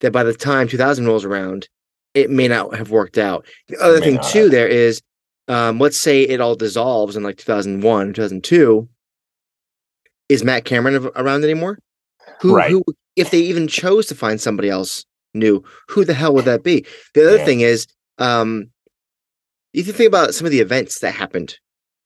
That 0.00 0.10
by 0.10 0.24
the 0.24 0.34
time 0.34 0.66
2000 0.66 1.06
rolls 1.06 1.24
around, 1.24 1.68
it 2.14 2.30
may 2.30 2.48
not 2.48 2.74
have 2.74 2.90
worked 2.90 3.16
out. 3.16 3.46
The 3.68 3.78
other 3.78 4.00
thing 4.00 4.16
not 4.16 4.24
too, 4.24 4.48
there 4.48 4.66
is, 4.66 5.00
um, 5.48 5.78
let's 5.78 5.98
say 5.98 6.22
it 6.22 6.40
all 6.40 6.54
dissolves 6.54 7.16
in 7.16 7.22
like 7.22 7.36
2001, 7.36 8.12
2002. 8.14 8.88
Is 10.28 10.42
Matt 10.44 10.64
Cameron 10.64 11.10
around 11.16 11.44
anymore? 11.44 11.78
Who, 12.40 12.56
Right. 12.56 12.70
who, 12.70 12.82
if 13.16 13.30
they 13.30 13.40
even 13.40 13.68
chose 13.68 14.06
to 14.06 14.14
find 14.14 14.40
somebody 14.40 14.70
else 14.70 15.04
new, 15.34 15.62
who 15.88 16.04
the 16.04 16.14
hell 16.14 16.34
would 16.34 16.46
that 16.46 16.62
be? 16.62 16.84
The 17.14 17.26
other 17.26 17.36
Yeah. 17.38 17.44
thing 17.44 17.60
is, 17.60 17.86
um, 18.18 18.70
if 19.74 19.86
you 19.86 19.92
think 19.92 20.08
about 20.08 20.34
some 20.34 20.46
of 20.46 20.50
the 20.50 20.60
events 20.60 21.00
that 21.00 21.12
happened 21.14 21.58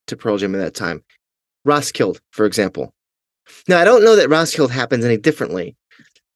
to 0.08 0.16
Pearl 0.16 0.36
Jam 0.38 0.54
at 0.54 0.58
that 0.58 0.74
time, 0.74 1.04
Roskilde, 1.64 2.20
for 2.30 2.44
example. 2.46 2.92
Now, 3.68 3.78
I 3.78 3.84
don't 3.84 4.02
know 4.04 4.16
that 4.16 4.28
Roskilde 4.28 4.70
happens 4.70 5.04
any 5.04 5.16
differently, 5.16 5.76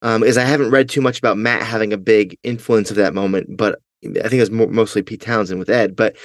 um, 0.03 0.23
as 0.23 0.37
I 0.39 0.45
haven't 0.45 0.71
read 0.71 0.89
too 0.89 1.01
much 1.01 1.19
about 1.19 1.37
Matt 1.39 1.63
having 1.63 1.93
a 1.93 1.99
big 1.99 2.39
influence 2.45 2.91
of 2.91 2.97
that 2.97 3.15
moment, 3.15 3.57
but 3.57 3.81
I 4.05 4.29
think 4.29 4.35
it 4.35 4.41
was 4.41 4.51
mo- 4.51 4.67
mostly 4.69 5.03
Pete 5.03 5.21
Townshend 5.21 5.59
with 5.59 5.71
Ed. 5.71 5.97
But 5.97 6.17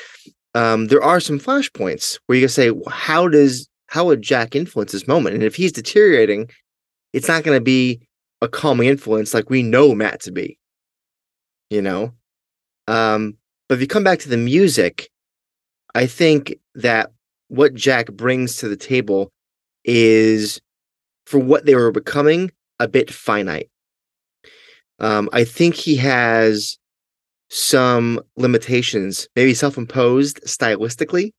um, 0.57 0.87
there 0.87 1.03
are 1.03 1.19
some 1.19 1.39
flashpoints 1.39 2.17
where 2.25 2.35
you 2.35 2.41
can 2.41 2.49
say, 2.49 2.71
how 2.89 3.27
does 3.27 3.69
how 3.85 4.05
would 4.05 4.23
Jack 4.23 4.55
influence 4.55 4.91
this 4.91 5.07
moment? 5.07 5.35
And 5.35 5.43
if 5.43 5.55
he's 5.55 5.71
deteriorating, 5.71 6.49
it's 7.13 7.27
not 7.27 7.43
going 7.43 7.55
to 7.55 7.63
be 7.63 8.01
a 8.41 8.47
calming 8.47 8.87
influence 8.87 9.35
like 9.35 9.51
we 9.51 9.61
know 9.61 9.93
Matt 9.93 10.19
to 10.21 10.31
be. 10.31 10.57
You 11.69 11.83
know, 11.83 12.11
um, 12.87 13.37
but 13.69 13.75
if 13.75 13.81
you 13.81 13.87
come 13.87 14.03
back 14.03 14.17
to 14.19 14.29
the 14.29 14.37
music, 14.37 15.09
I 15.93 16.07
think 16.07 16.55
that 16.73 17.11
what 17.49 17.75
Jack 17.75 18.11
brings 18.13 18.57
to 18.57 18.67
the 18.67 18.77
table 18.77 19.31
is 19.83 20.59
for 21.27 21.37
what 21.37 21.65
they 21.65 21.75
were 21.75 21.91
becoming 21.91 22.51
a 22.79 22.87
bit 22.87 23.11
finite. 23.11 23.69
Um, 24.99 25.29
I 25.33 25.43
think 25.43 25.75
he 25.75 25.97
has 25.97 26.79
some 27.49 28.19
limitations, 28.35 29.27
maybe 29.35 29.53
self-imposed 29.53 30.41
stylistically. 30.45 31.31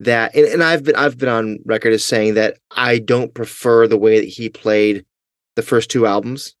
That 0.00 0.34
and, 0.34 0.46
and 0.46 0.62
I've 0.62 0.82
been 0.82 0.96
I've 0.96 1.18
been 1.18 1.28
on 1.28 1.58
record 1.64 1.92
as 1.92 2.04
saying 2.04 2.34
that 2.34 2.58
I 2.72 2.98
don't 2.98 3.32
prefer 3.32 3.86
the 3.86 3.96
way 3.96 4.18
that 4.18 4.28
he 4.28 4.48
played 4.48 5.04
the 5.54 5.62
first 5.62 5.90
two 5.90 6.06
albums 6.06 6.54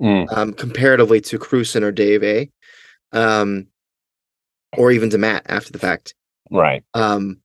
Mm, 0.00 0.30
um, 0.36 0.52
comparatively 0.52 1.22
to 1.22 1.38
Krusen 1.38 1.82
or 1.82 1.90
Dave 1.90 2.22
A, 2.22 2.50
um, 3.12 3.66
or 4.76 4.90
even 4.90 5.08
to 5.10 5.18
Matt 5.18 5.44
after 5.46 5.72
the 5.72 5.78
fact. 5.78 6.14
right. 6.50 6.84
Um, 6.92 7.38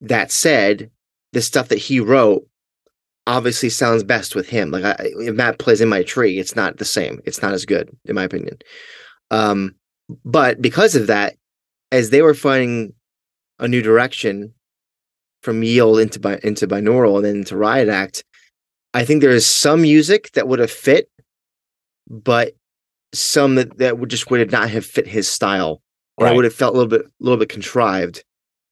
that 0.00 0.30
said, 0.30 0.90
the 1.32 1.42
stuff 1.42 1.68
that 1.68 1.78
he 1.78 1.98
wrote 1.98 2.46
obviously 3.26 3.70
sounds 3.70 4.04
best 4.04 4.36
with 4.36 4.48
him. 4.48 4.70
Like 4.70 4.84
I, 4.84 4.96
if 5.00 5.34
Matt 5.34 5.58
plays 5.58 5.80
in 5.80 5.88
my 5.88 6.04
tree, 6.04 6.38
it's 6.38 6.54
not 6.54 6.76
the 6.76 6.84
same. 6.84 7.20
It's 7.24 7.42
not 7.42 7.54
as 7.54 7.64
good, 7.64 7.90
in 8.04 8.14
my 8.14 8.22
opinion. 8.22 8.58
Um, 9.32 9.74
but 10.24 10.60
because 10.60 10.94
of 10.94 11.06
that, 11.08 11.36
as 11.92 12.10
they 12.10 12.22
were 12.22 12.34
finding 12.34 12.92
a 13.58 13.68
new 13.68 13.82
direction 13.82 14.52
from 15.42 15.62
Yield 15.62 15.98
into 16.00 16.18
bi- 16.20 16.40
into 16.42 16.66
binaural 16.66 17.16
and 17.16 17.24
then 17.24 17.36
into 17.36 17.56
Riot 17.56 17.88
Act, 17.88 18.24
I 18.94 19.04
think 19.04 19.20
there 19.20 19.30
is 19.30 19.46
some 19.46 19.82
music 19.82 20.32
that 20.32 20.48
would 20.48 20.58
have 20.58 20.70
fit, 20.70 21.08
but 22.08 22.54
some 23.14 23.54
that, 23.56 23.78
that 23.78 23.98
would 23.98 24.10
just 24.10 24.30
would 24.30 24.50
not 24.50 24.70
have 24.70 24.84
fit 24.84 25.06
his 25.06 25.28
style. 25.28 25.80
Right. 26.18 26.34
would 26.34 26.44
have 26.44 26.54
felt 26.54 26.74
a 26.74 26.78
little 26.78 26.88
bit 26.90 27.02
a 27.06 27.10
little 27.20 27.36
bit 27.38 27.50
contrived. 27.50 28.24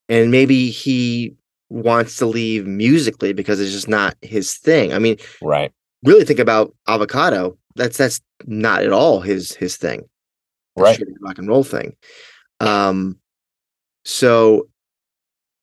And 0.09 0.31
maybe 0.31 0.71
he 0.71 1.35
wants 1.69 2.17
to 2.19 2.27
leave 2.27 2.67
musically 2.67 3.33
because 3.35 3.61
it's 3.61 3.73
just 3.73 3.89
not 3.89 4.17
his 4.23 4.55
thing. 4.55 4.93
I 4.95 4.99
mean, 4.99 5.19
Right. 5.43 5.71
really 6.05 6.25
think 6.25 6.39
about 6.39 6.75
avocado. 6.89 7.59
That's 7.77 7.99
that's 7.99 8.21
not 8.47 8.83
at 8.83 8.93
all 8.93 9.21
his 9.21 9.55
his 9.55 9.77
thing. 9.77 10.05
Right. 10.77 11.01
rock 11.21 11.39
and 11.39 11.49
roll 11.49 11.65
thing. 11.65 11.97
Um, 12.61 13.19
so 14.05 14.69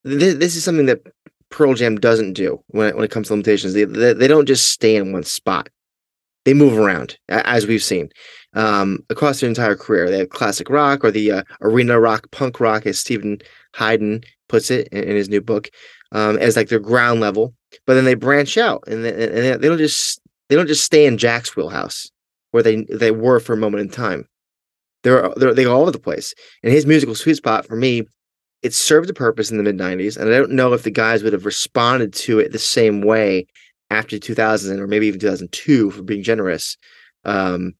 th- 0.05 0.37
this 0.37 0.55
is 0.55 0.63
something 0.63 0.85
that 0.85 1.01
Pearl 1.49 1.73
Jam 1.73 1.97
doesn't 1.97 2.33
do 2.33 2.63
when 2.67 2.87
it, 2.89 2.95
when 2.95 3.03
it 3.03 3.11
comes 3.11 3.27
to 3.27 3.33
limitations. 3.33 3.73
They, 3.73 3.83
they 3.83 4.13
they 4.13 4.27
don't 4.27 4.45
just 4.47 4.71
stay 4.71 4.95
in 4.95 5.11
one 5.11 5.23
spot. 5.23 5.69
They 6.45 6.53
move 6.55 6.77
around, 6.77 7.17
as 7.29 7.67
we've 7.67 7.83
seen 7.83 8.09
um, 8.53 8.99
across 9.09 9.39
their 9.39 9.49
entire 9.49 9.75
career. 9.75 10.09
They 10.09 10.19
have 10.19 10.29
classic 10.29 10.69
rock 10.69 11.03
or 11.03 11.11
the 11.11 11.31
uh, 11.31 11.43
arena 11.61 11.99
rock, 11.99 12.31
punk 12.31 12.59
rock, 12.59 12.85
as 12.87 12.99
Steven 12.99 13.39
Hyden 13.75 14.23
puts 14.49 14.71
it 14.71 14.87
in, 14.91 15.03
in 15.03 15.15
his 15.15 15.29
new 15.29 15.41
book, 15.41 15.69
um, 16.13 16.37
as 16.39 16.55
like 16.55 16.69
their 16.69 16.79
ground 16.79 17.19
level. 17.19 17.53
But 17.85 17.93
then 17.93 18.05
they 18.05 18.15
branch 18.15 18.57
out, 18.57 18.83
and 18.87 19.05
they, 19.05 19.11
and 19.11 19.61
they 19.61 19.67
don't 19.67 19.77
just 19.77 20.19
they 20.49 20.55
don't 20.55 20.67
just 20.67 20.83
stay 20.83 21.05
in 21.05 21.17
Jack's 21.17 21.55
wheelhouse 21.55 22.09
where 22.51 22.63
they 22.63 22.85
they 22.85 23.11
were 23.11 23.39
for 23.39 23.53
a 23.53 23.57
moment 23.57 23.81
in 23.81 23.89
time. 23.89 24.27
They're, 25.03 25.31
they're 25.35 25.53
they 25.53 25.63
go 25.63 25.75
all 25.75 25.81
over 25.81 25.91
the 25.91 25.99
place. 25.99 26.33
And 26.63 26.71
his 26.71 26.85
musical 26.85 27.15
sweet 27.15 27.37
spot 27.37 27.65
for 27.65 27.75
me, 27.75 28.03
it 28.61 28.73
served 28.73 29.09
a 29.09 29.13
purpose 29.13 29.51
in 29.51 29.57
the 29.57 29.63
mid 29.63 29.77
'90s, 29.77 30.17
and 30.17 30.29
I 30.29 30.37
don't 30.37 30.51
know 30.51 30.73
if 30.73 30.83
the 30.83 30.91
guys 30.91 31.23
would 31.23 31.33
have 31.33 31.45
responded 31.45 32.13
to 32.13 32.39
it 32.39 32.51
the 32.51 32.59
same 32.59 33.01
way 33.01 33.47
after 33.89 34.17
2000 34.17 34.79
or 34.79 34.87
maybe 34.87 35.07
even 35.07 35.19
2002 35.19 35.91
for 35.91 36.01
being 36.01 36.23
generous. 36.23 36.77
Um, 37.25 37.73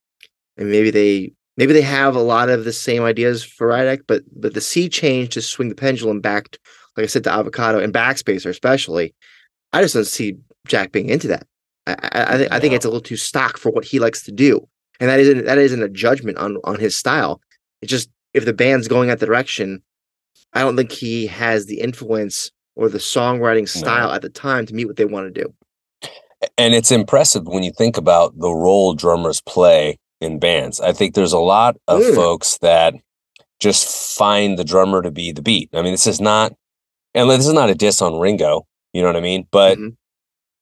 and 0.57 0.69
maybe 0.69 0.91
they 0.91 1.31
maybe 1.57 1.73
they 1.73 1.81
have 1.81 2.15
a 2.15 2.21
lot 2.21 2.49
of 2.49 2.65
the 2.65 2.73
same 2.73 3.03
ideas 3.03 3.43
for 3.43 3.67
Riot 3.67 3.87
Act, 3.87 4.03
but 4.07 4.23
but 4.35 4.53
the 4.53 4.61
sea 4.61 4.89
change 4.89 5.33
to 5.33 5.41
swing 5.41 5.69
the 5.69 5.75
pendulum 5.75 6.19
back, 6.19 6.57
like 6.97 7.05
I 7.05 7.07
said, 7.07 7.23
to 7.25 7.31
avocado 7.31 7.79
and 7.79 7.93
backspacer 7.93 8.49
especially. 8.49 9.13
I 9.73 9.81
just 9.81 9.93
don't 9.93 10.05
see 10.05 10.37
Jack 10.67 10.91
being 10.91 11.09
into 11.09 11.27
that. 11.29 11.47
I 11.87 11.93
I, 11.93 12.33
I, 12.33 12.37
th- 12.37 12.51
I 12.51 12.59
think 12.59 12.73
it's 12.73 12.85
a 12.85 12.89
little 12.89 13.01
too 13.01 13.17
stock 13.17 13.57
for 13.57 13.71
what 13.71 13.85
he 13.85 13.99
likes 13.99 14.23
to 14.23 14.31
do, 14.31 14.67
and 15.01 15.09
that 15.09 15.19
isn't 15.19 15.45
that 15.45 15.57
isn't 15.57 15.83
a 15.83 15.89
judgment 15.89 16.37
on 16.37 16.57
on 16.63 16.79
his 16.79 16.95
style. 16.95 17.41
It's 17.81 17.89
just 17.89 18.09
if 18.33 18.45
the 18.45 18.53
band's 18.53 18.87
going 18.87 19.09
that 19.09 19.19
direction, 19.19 19.81
I 20.53 20.61
don't 20.61 20.77
think 20.77 20.91
he 20.93 21.27
has 21.27 21.65
the 21.65 21.81
influence 21.81 22.51
or 22.75 22.87
the 22.87 22.99
songwriting 22.99 23.67
style 23.67 24.11
at 24.11 24.21
the 24.21 24.29
time 24.29 24.65
to 24.67 24.73
meet 24.73 24.85
what 24.85 24.95
they 24.95 25.03
want 25.05 25.33
to 25.33 25.41
do. 25.43 25.53
and 26.57 26.73
it's 26.73 26.91
impressive 26.91 27.45
when 27.45 27.61
you 27.63 27.71
think 27.71 27.97
about 27.97 28.37
the 28.39 28.49
role 28.51 28.93
drummers 28.95 29.41
play 29.41 29.97
in 30.21 30.39
bands. 30.39 30.79
I 30.79 30.91
think 30.91 31.13
there's 31.13 31.33
a 31.33 31.39
lot 31.39 31.75
of 31.87 32.01
Mm. 32.01 32.15
folks 32.15 32.57
that 32.59 32.95
just 33.59 34.15
find 34.17 34.57
the 34.57 34.63
drummer 34.63 35.01
to 35.03 35.11
be 35.11 35.31
the 35.31 35.41
beat. 35.43 35.69
I 35.73 35.81
mean, 35.83 35.91
this 35.93 36.07
is 36.07 36.19
not, 36.19 36.53
and 37.13 37.29
this 37.29 37.45
is 37.45 37.53
not 37.53 37.69
a 37.69 37.75
diss 37.75 38.01
on 38.01 38.19
Ringo. 38.19 38.65
You 38.93 39.01
know 39.01 39.07
what 39.09 39.17
I 39.17 39.21
mean? 39.21 39.47
But 39.51 39.77
Mhm. 39.77 39.95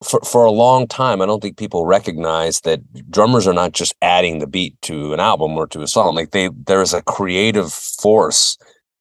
For 0.03 0.19
for 0.21 0.45
a 0.45 0.51
long 0.51 0.87
time, 0.87 1.21
I 1.21 1.25
don't 1.25 1.41
think 1.41 1.57
people 1.57 1.85
recognize 1.85 2.61
that 2.61 2.81
drummers 3.11 3.47
are 3.47 3.53
not 3.53 3.73
just 3.73 3.93
adding 4.01 4.39
the 4.39 4.47
beat 4.47 4.81
to 4.83 5.13
an 5.13 5.19
album 5.19 5.57
or 5.57 5.67
to 5.67 5.81
a 5.81 5.87
song. 5.87 6.15
Like 6.15 6.31
they, 6.31 6.49
there 6.65 6.81
is 6.81 6.93
a 6.93 7.01
creative 7.01 7.71
force 7.73 8.57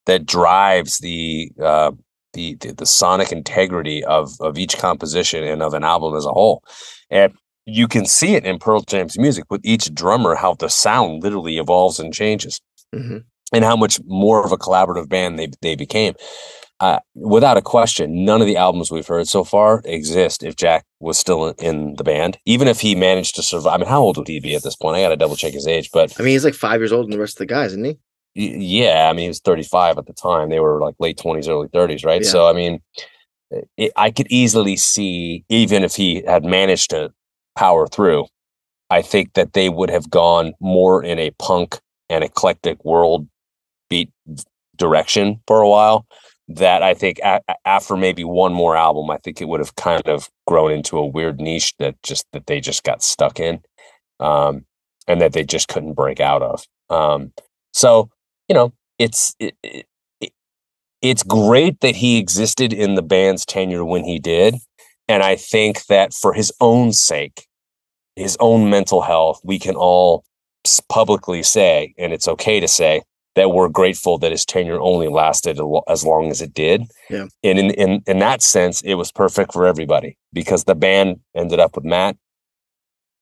that 0.07 0.27
drives 0.27 0.99
the 0.99 1.51
uh, 1.63 1.93
the, 2.33 2.57
the 2.61 2.73
the 2.73 2.87
sonic 2.87 3.31
integrity 3.33 4.05
of 4.05 4.33
of 4.41 4.59
each 4.59 4.77
composition 4.79 5.45
and 5.45 5.63
of 5.63 5.75
an 5.75 5.85
album 5.85 6.17
as 6.17 6.25
a 6.27 6.33
whole. 6.33 6.63
And 7.11 7.33
you 7.65 7.87
can 7.87 8.07
see 8.07 8.35
it 8.35 8.45
in 8.45 8.59
Pearl 8.59 8.81
Jam's 8.81 9.19
music 9.19 9.45
with 9.51 9.61
each 9.65 9.93
drummer 9.95 10.35
how 10.35 10.55
the 10.55 10.69
sound 10.69 11.23
literally 11.23 11.59
evolves 11.59 12.01
and 12.01 12.13
changes 12.15 12.61
Mhm. 12.95 13.25
and 13.53 13.65
how 13.65 13.77
much 13.77 14.01
more 14.07 14.45
of 14.45 14.53
a 14.53 14.57
collaborative 14.57 15.09
band 15.09 15.39
they 15.39 15.49
they 15.63 15.77
became. 15.77 16.15
Uh, 16.81 17.01
without 17.15 17.57
a 17.57 17.63
question, 17.63 18.25
none 18.25 18.41
of 18.41 18.47
the 18.47 18.57
albums 18.57 18.91
we've 18.91 19.07
heard 19.07 19.27
so 19.27 19.43
far 19.43 19.83
exist 19.85 20.45
if 20.45 20.55
Jack 20.55 20.85
was 21.01 21.19
still 21.19 21.49
in, 21.59 21.95
the 21.97 22.05
band. 22.05 22.39
Even 22.45 22.69
if 22.69 22.81
he 22.81 22.95
managed 22.95 23.35
to 23.35 23.43
survive. 23.43 23.75
I 23.75 23.77
mean, 23.79 23.89
how 23.89 24.01
old 24.01 24.17
would 24.17 24.29
he 24.29 24.39
be 24.39 24.55
at 24.55 24.63
this 24.63 24.77
point? 24.77 24.97
I 24.97 25.03
got 25.03 25.09
to 25.09 25.17
double 25.17 25.35
check 25.35 25.55
his 25.55 25.67
age, 25.67 25.91
but 25.93 26.15
I 26.19 26.23
mean, 26.23 26.33
he's 26.33 26.45
like 26.45 26.55
five 26.55 26.81
years 26.81 26.93
older 26.93 27.05
than 27.05 27.11
the 27.11 27.19
rest 27.19 27.35
of 27.35 27.39
the 27.39 27.47
guys, 27.47 27.73
isn't 27.73 27.85
he? 27.85 27.99
yeah, 28.39 29.09
I 29.11 29.13
mean, 29.13 29.25
he 29.25 29.29
was 29.29 29.41
35 29.41 29.99
at 29.99 30.07
the 30.07 30.13
time. 30.13 30.49
They 30.49 30.61
were 30.61 30.81
like 30.81 30.95
late 31.01 31.19
20s, 31.19 31.49
early 31.49 31.69
30s, 31.69 32.05
right? 32.05 32.23
Yeah. 32.23 32.29
So, 32.29 32.47
I 32.47 32.53
mean, 32.53 32.81
it, 33.77 33.93
I 33.97 34.11
could 34.11 34.29
easily 34.31 34.77
see, 34.77 35.45
even 35.49 35.83
if 35.83 35.97
he 35.97 36.23
had 36.25 36.45
managed 36.45 36.91
to 36.91 37.13
power 37.57 37.89
through, 37.89 38.27
I 38.91 39.03
think 39.03 39.35
that 39.35 39.55
they 39.55 39.69
would 39.69 39.91
have 39.91 40.09
gone 40.09 40.53
more 40.61 41.03
in 41.03 41.19
a 41.19 41.33
punk 41.33 41.81
and 42.09 42.23
eclectic 42.23 42.85
world 42.85 43.27
beat 43.91 44.11
direction 44.77 45.41
for 45.49 45.61
a 45.61 45.69
while. 45.69 46.07
That 46.51 46.83
I 46.83 46.95
think 46.95 47.19
a- 47.23 47.43
after 47.67 47.95
maybe 47.97 48.25
one 48.25 48.55
more 48.55 48.75
album, 48.75 49.11
I 49.11 49.19
think 49.19 49.41
it 49.41 49.49
would 49.49 49.61
have 49.61 49.77
kind 49.77 50.09
of 50.09 50.31
grown 50.47 50.71
into 50.73 50.97
a 50.99 51.05
weird 51.07 51.41
niche 51.41 51.75
that 51.79 52.03
just 52.03 52.27
that 52.33 52.47
they 52.47 52.59
just 52.61 52.85
got 52.85 53.03
stuck 53.03 53.39
in, 53.39 53.61
um, 54.21 54.65
and 55.09 55.21
that 55.21 55.33
they 55.35 55.45
just 55.45 55.69
couldn't 55.69 55.95
break 55.95 56.21
out 56.21 56.43
of. 56.43 56.65
Um, 56.91 57.33
so 57.75 58.11
you 58.49 58.55
know, 58.55 58.73
it's 58.99 59.35
it, 59.41 59.57
it, 59.63 59.87
it- 60.21 60.33
it's 61.03 61.23
great 61.23 61.81
that 61.81 61.97
he 61.97 62.19
existed 62.19 62.73
in 62.73 62.95
the 62.97 63.03
band's 63.03 63.47
tenure 63.47 63.85
when 63.85 64.05
he 64.05 64.19
did, 64.19 64.57
and 65.09 65.23
I 65.23 65.37
think 65.37 65.87
that 65.87 66.15
for 66.15 66.33
his 66.33 66.53
own 66.61 66.93
sake, 66.93 67.47
his 68.17 68.37
own 68.41 68.71
mental 68.71 69.03
health, 69.03 69.41
we 69.45 69.59
can 69.59 69.77
all 69.77 70.25
publicly 70.89 71.43
say, 71.43 71.95
and 71.99 72.13
it's 72.13 72.29
okay 72.29 72.61
to 72.61 72.69
say 72.69 73.03
that 73.39 73.53
we're 73.53 73.69
grateful 73.69 74.19
that 74.19 74.33
his 74.33 74.45
tenure 74.45 74.81
only 74.81 75.07
lasted 75.07 75.61
as 75.89 76.05
long 76.05 76.29
as 76.29 76.43
it 76.43 76.53
did. 76.53 76.83
Yeah. 77.09 77.27
And 77.45 77.59
in 77.59 77.71
in 77.71 78.03
in 78.07 78.19
that 78.19 78.43
sense, 78.43 78.81
it 78.83 78.95
was 78.95 79.13
perfect 79.13 79.53
for 79.53 79.65
everybody 79.65 80.19
because 80.33 80.65
the 80.65 80.75
band 80.75 81.21
ended 81.37 81.61
up 81.61 81.77
with 81.77 81.85
Matt, 81.85 82.17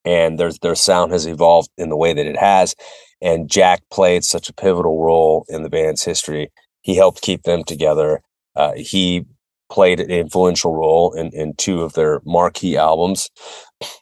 and 0.06 0.38
there's 0.38 0.58
their 0.60 0.74
sound 0.74 1.12
has 1.12 1.26
evolved 1.26 1.68
in 1.76 1.90
the 1.90 1.98
way 1.98 2.14
that 2.14 2.24
it 2.24 2.38
has, 2.38 2.74
and 3.20 3.50
Jack 3.50 3.82
played 3.90 4.24
such 4.24 4.48
a 4.48 4.54
pivotal 4.54 5.02
role 5.02 5.44
in 5.48 5.62
the 5.64 5.70
band's 5.70 6.02
history. 6.02 6.50
He 6.80 6.96
helped 6.96 7.20
keep 7.20 7.42
them 7.42 7.62
together. 7.62 8.22
Uh, 8.54 8.72
he 8.74 9.26
played 9.68 10.00
an 10.00 10.10
influential 10.10 10.74
role 10.74 11.12
in 11.12 11.30
in 11.34 11.52
two 11.56 11.82
of 11.82 11.92
their 11.92 12.22
marquee 12.24 12.78
albums, 12.78 13.28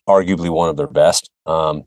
arguably 0.09 0.49
one 0.49 0.69
of 0.69 0.77
their 0.77 0.87
best. 0.87 1.29
Um, 1.45 1.83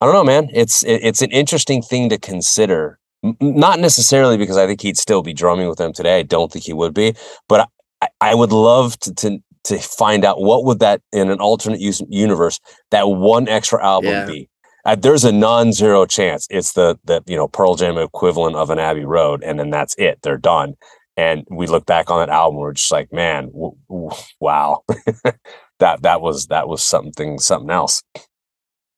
I 0.00 0.06
don't 0.06 0.14
know, 0.14 0.24
man. 0.24 0.48
It's 0.54 0.82
it, 0.82 1.00
it's 1.02 1.20
an 1.20 1.30
interesting 1.30 1.82
thing 1.82 2.08
to 2.08 2.18
consider. 2.18 2.98
Not 3.22 3.80
necessarily 3.80 4.36
because 4.36 4.56
I 4.56 4.66
think 4.66 4.80
he'd 4.80 4.96
still 4.96 5.22
be 5.22 5.32
drumming 5.32 5.68
with 5.68 5.78
them 5.78 5.92
today. 5.92 6.20
I 6.20 6.22
don't 6.22 6.52
think 6.52 6.64
he 6.64 6.72
would 6.72 6.94
be, 6.94 7.14
but 7.48 7.68
I, 8.00 8.08
I 8.20 8.34
would 8.34 8.52
love 8.52 8.98
to, 9.00 9.14
to 9.14 9.38
to 9.64 9.78
find 9.78 10.24
out 10.24 10.40
what 10.40 10.64
would 10.64 10.78
that 10.78 11.02
in 11.12 11.28
an 11.30 11.40
alternate 11.40 11.80
use, 11.80 12.00
universe 12.08 12.60
that 12.90 13.08
one 13.08 13.48
extra 13.48 13.84
album 13.84 14.10
Yeah. 14.10 14.26
be. 14.26 14.48
Uh, 14.84 14.94
there's 14.94 15.24
a 15.24 15.32
non-zero 15.32 16.06
chance 16.06 16.46
it's 16.48 16.72
the 16.74 16.96
the 17.04 17.22
you 17.26 17.36
know 17.36 17.48
Pearl 17.48 17.74
Jam 17.74 17.98
equivalent 17.98 18.54
of 18.56 18.70
an 18.70 18.78
Abbey 18.78 19.04
Road, 19.04 19.42
and 19.42 19.58
then 19.58 19.70
that's 19.70 19.94
it. 19.98 20.20
They're 20.22 20.38
done. 20.38 20.74
And 21.16 21.44
we 21.50 21.66
look 21.66 21.84
back 21.84 22.10
on 22.12 22.20
that 22.20 22.32
album, 22.32 22.60
we're 22.60 22.72
just 22.74 22.92
like, 22.92 23.12
man, 23.12 23.46
w- 23.46 23.74
w- 23.88 24.10
wow, 24.38 24.84
that 25.80 26.02
that 26.02 26.20
was 26.20 26.46
that 26.46 26.68
was 26.68 26.84
something 26.84 27.40
something 27.40 27.70
else. 27.70 28.04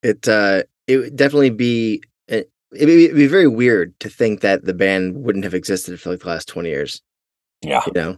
It 0.02 0.28
uh, 0.28 0.64
it 0.86 0.98
would 0.98 1.16
definitely 1.16 1.50
be 1.50 2.02
it, 2.28 2.50
it'd 2.72 2.86
be, 2.86 3.04
it'd 3.04 3.16
be 3.16 3.26
very 3.26 3.48
weird 3.48 3.98
to 4.00 4.08
think 4.08 4.40
that 4.40 4.64
the 4.64 4.74
band 4.74 5.16
wouldn't 5.16 5.44
have 5.44 5.54
existed 5.54 6.00
for 6.00 6.10
like 6.10 6.20
the 6.20 6.28
last 6.28 6.48
twenty 6.48 6.70
years. 6.70 7.02
Yeah. 7.62 7.82
You 7.86 7.92
know, 7.94 8.16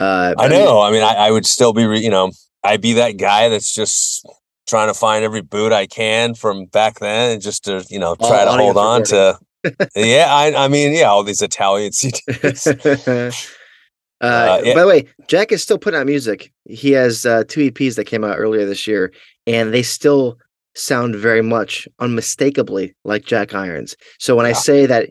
uh, 0.00 0.34
I 0.38 0.48
know. 0.48 0.80
I 0.80 0.90
mean, 0.90 1.02
I, 1.02 1.14
I 1.14 1.30
would 1.30 1.46
still 1.46 1.72
be, 1.72 1.84
re- 1.84 2.00
you 2.00 2.10
know, 2.10 2.32
I'd 2.64 2.80
be 2.80 2.94
that 2.94 3.12
guy 3.12 3.48
that's 3.48 3.72
just 3.72 4.26
trying 4.66 4.88
to 4.88 4.94
find 4.94 5.24
every 5.24 5.42
boot 5.42 5.72
I 5.72 5.86
can 5.86 6.34
from 6.34 6.66
back 6.66 6.98
then, 7.00 7.32
and 7.32 7.42
just 7.42 7.64
to, 7.64 7.84
you 7.90 7.98
know, 7.98 8.16
try 8.16 8.44
to 8.44 8.52
hold 8.52 8.76
on 8.76 9.04
to. 9.04 9.38
yeah, 9.94 10.26
I, 10.28 10.64
I 10.64 10.68
mean, 10.68 10.94
yeah, 10.94 11.04
all 11.04 11.22
these 11.22 11.42
Italian 11.42 11.92
CDs. 11.92 12.66
uh, 14.20 14.26
Uh, 14.26 14.60
yeah. 14.62 14.74
By 14.74 14.80
the 14.82 14.86
way, 14.86 15.06
Jack 15.28 15.50
is 15.50 15.62
still 15.62 15.78
putting 15.78 15.98
out 15.98 16.06
music. 16.06 16.52
He 16.66 16.90
has 16.92 17.24
uh, 17.24 17.44
two 17.48 17.70
EPs 17.70 17.96
that 17.96 18.04
came 18.04 18.22
out 18.22 18.38
earlier 18.38 18.66
this 18.66 18.86
year, 18.86 19.12
and 19.46 19.72
they 19.72 19.82
still 19.82 20.38
sound 20.74 21.16
very 21.16 21.42
much 21.42 21.88
unmistakably 21.98 22.94
like 23.04 23.24
Jack 23.24 23.54
Irons. 23.54 23.96
So 24.18 24.36
when 24.36 24.46
I 24.46 24.52
say 24.52 24.86
that 24.86 25.10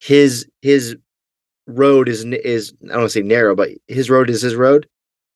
his 0.00 0.46
his 0.62 0.96
road 1.66 2.08
is 2.08 2.24
is 2.24 2.72
I 2.84 2.88
don't 2.88 2.98
want 2.98 3.10
to 3.10 3.18
say 3.20 3.22
narrow, 3.22 3.54
but 3.54 3.70
his 3.88 4.10
road 4.10 4.30
is 4.30 4.42
his 4.42 4.54
road. 4.54 4.88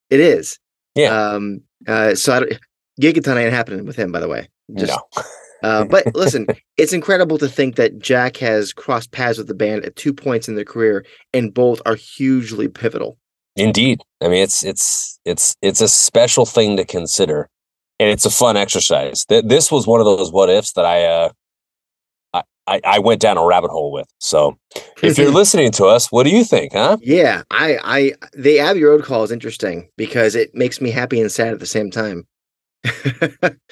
It 0.09 0.19
is. 0.19 0.59
Yeah. 0.95 1.09
Um. 1.09 1.61
Uh. 1.87 2.15
So 2.15 2.33
I 2.33 2.39
don't, 2.39 2.53
Gigaton 3.01 3.37
ain't 3.37 3.53
happening 3.53 3.85
with 3.85 3.95
him, 3.95 4.11
by 4.11 4.19
the 4.19 4.27
way. 4.27 4.47
Just 4.75 4.91
no, 4.91 5.23
uh, 5.63 5.85
but 5.85 6.13
listen, 6.15 6.47
it's 6.77 6.93
incredible 6.93 7.37
to 7.37 7.47
think 7.47 7.75
that 7.75 7.99
Jack 7.99 8.37
has 8.37 8.73
crossed 8.73 9.11
paths 9.11 9.37
with 9.37 9.47
the 9.47 9.55
band 9.55 9.85
at 9.85 9.95
two 9.95 10.13
points 10.13 10.47
in 10.47 10.55
their 10.55 10.65
career, 10.65 11.05
and 11.33 11.53
both 11.53 11.81
are 11.85 11.95
hugely 11.95 12.67
pivotal. 12.67 13.17
indeed. 13.55 14.01
I 14.21 14.27
mean, 14.27 14.43
it's 14.43 14.63
it's 14.63 15.19
it's 15.25 15.55
it's 15.61 15.81
a 15.81 15.87
special 15.87 16.45
thing 16.45 16.77
to 16.77 16.85
consider, 16.85 17.49
and 17.99 18.09
it's 18.09 18.25
a 18.25 18.29
fun 18.29 18.57
exercise. 18.57 19.25
Th- 19.25 19.43
This 19.45 19.71
was 19.71 19.85
one 19.87 19.99
of 19.99 20.05
those 20.05 20.31
what 20.31 20.49
ifs 20.49 20.73
that 20.73 20.85
I 20.85 21.05
uh, 21.05 21.29
I 22.33 22.43
I, 22.67 22.81
I 22.85 22.99
went 22.99 23.21
down 23.21 23.37
a 23.37 23.45
rabbit 23.45 23.71
hole 23.71 23.91
with. 23.91 24.07
So, 24.19 24.57
if 25.03 25.17
you're 25.17 25.31
listening 25.41 25.71
to 25.73 25.85
us, 25.85 26.11
what 26.11 26.23
do 26.23 26.29
you 26.29 26.43
think, 26.43 26.73
huh? 26.73 26.97
yeah, 27.01 27.41
I, 27.51 27.77
I, 27.83 28.13
the 28.33 28.59
Abbey 28.59 28.83
Road 28.83 29.03
call 29.03 29.23
is 29.23 29.31
interesting 29.31 29.89
because 29.97 30.35
it 30.35 30.53
makes 30.53 30.79
me 30.79 30.91
happy 30.91 31.19
and 31.19 31.31
sad 31.31 31.53
at 31.53 31.59
the 31.59 31.65
same 31.65 31.89
time. 31.91 32.27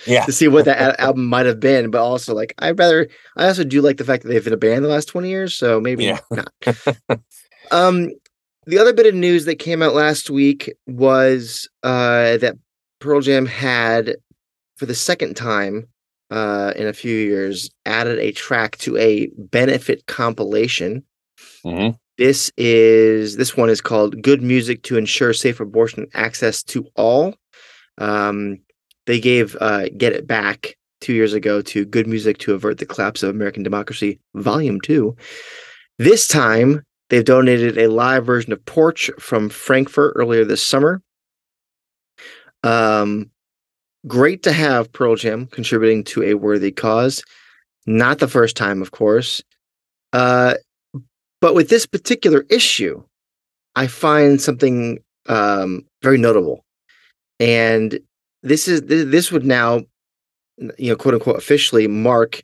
Yeah, 0.05 0.25
to 0.25 0.31
see 0.33 0.47
what 0.49 0.65
that 0.65 0.99
album 0.99 1.25
might 1.27 1.45
have 1.45 1.59
been, 1.61 1.91
but 1.91 2.01
also 2.01 2.33
like 2.33 2.53
I'd 2.59 2.77
rather. 2.77 3.07
I 3.37 3.47
also 3.47 3.63
do 3.63 3.81
like 3.81 3.97
the 3.97 4.03
fact 4.03 4.23
that 4.23 4.29
they've 4.29 4.43
been 4.43 4.51
a 4.53 4.57
band 4.57 4.83
the 4.83 4.89
last 4.89 5.07
twenty 5.07 5.29
years, 5.29 5.55
so 5.55 5.79
maybe 5.79 6.03
Yeah. 6.05 6.19
not. 6.31 6.51
um, 7.71 8.09
the 8.65 8.79
other 8.79 8.93
bit 8.93 9.05
of 9.05 9.15
news 9.15 9.45
that 9.45 9.59
came 9.59 9.81
out 9.81 9.93
last 9.95 10.29
week 10.29 10.73
was 10.87 11.69
uh 11.83 12.35
that 12.37 12.57
Pearl 12.99 13.21
Jam 13.21 13.45
had, 13.45 14.15
for 14.77 14.85
the 14.85 14.95
second 14.95 15.35
time 15.35 15.87
uh 16.29 16.73
in 16.75 16.87
a 16.87 16.93
few 16.93 17.15
years, 17.15 17.69
added 17.85 18.19
a 18.19 18.31
track 18.31 18.77
to 18.79 18.97
a 18.97 19.27
benefit 19.37 20.05
compilation. 20.07 21.03
hmm 21.63 21.89
This 22.17 22.51
is 22.57 23.37
this 23.37 23.55
one 23.55 23.69
is 23.69 23.81
called 23.81 24.21
"Good 24.21 24.41
Music 24.41 24.83
to 24.83 24.97
Ensure 24.97 25.33
Safe 25.33 25.59
Abortion 25.59 26.07
Access 26.13 26.63
to 26.63 26.85
All." 26.95 27.35
Um, 27.97 28.57
they 29.05 29.19
gave 29.19 29.55
uh, 29.61 29.89
"Get 29.97 30.13
It 30.13 30.27
Back" 30.27 30.75
two 30.99 31.13
years 31.13 31.33
ago 31.33 31.61
to 31.61 31.85
"Good 31.85 32.07
Music 32.07 32.37
to 32.39 32.53
Avert 32.53 32.79
the 32.79 32.85
Collapse 32.85 33.23
of 33.23 33.29
American 33.29 33.63
Democracy" 33.63 34.19
Volume 34.35 34.81
Two. 34.81 35.15
This 35.99 36.27
time, 36.27 36.83
they've 37.09 37.23
donated 37.23 37.77
a 37.77 37.87
live 37.89 38.25
version 38.25 38.51
of 38.51 38.65
"Porch" 38.65 39.09
from 39.19 39.49
Frankfurt 39.49 40.13
earlier 40.15 40.43
this 40.43 40.61
summer. 40.63 41.01
Um, 42.63 43.29
great 44.07 44.43
to 44.43 44.51
have 44.51 44.91
Pearl 44.91 45.15
Jam 45.15 45.47
contributing 45.47 46.03
to 46.05 46.23
a 46.23 46.33
worthy 46.35 46.71
cause. 46.71 47.23
Not 47.85 48.19
the 48.19 48.27
first 48.27 48.55
time, 48.55 48.81
of 48.81 48.91
course. 48.91 49.41
Uh, 50.13 50.55
but 51.39 51.55
with 51.55 51.69
this 51.69 51.85
particular 51.85 52.45
issue, 52.49 53.03
I 53.75 53.87
find 53.87 54.41
something 54.41 54.99
um, 55.27 55.85
very 56.01 56.17
notable. 56.17 56.63
and 57.39 57.99
this 58.43 58.67
is 58.67 58.81
this 58.83 59.31
would 59.31 59.45
now, 59.45 59.81
you 60.77 60.89
know, 60.89 60.95
quote 60.95 61.15
unquote, 61.15 61.37
officially 61.37 61.87
mark 61.87 62.41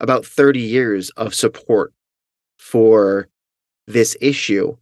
about 0.00 0.26
30 0.26 0.60
years 0.60 1.10
of 1.10 1.34
support 1.34 1.92
for 2.58 3.28
this 3.86 4.16
issue. 4.20 4.76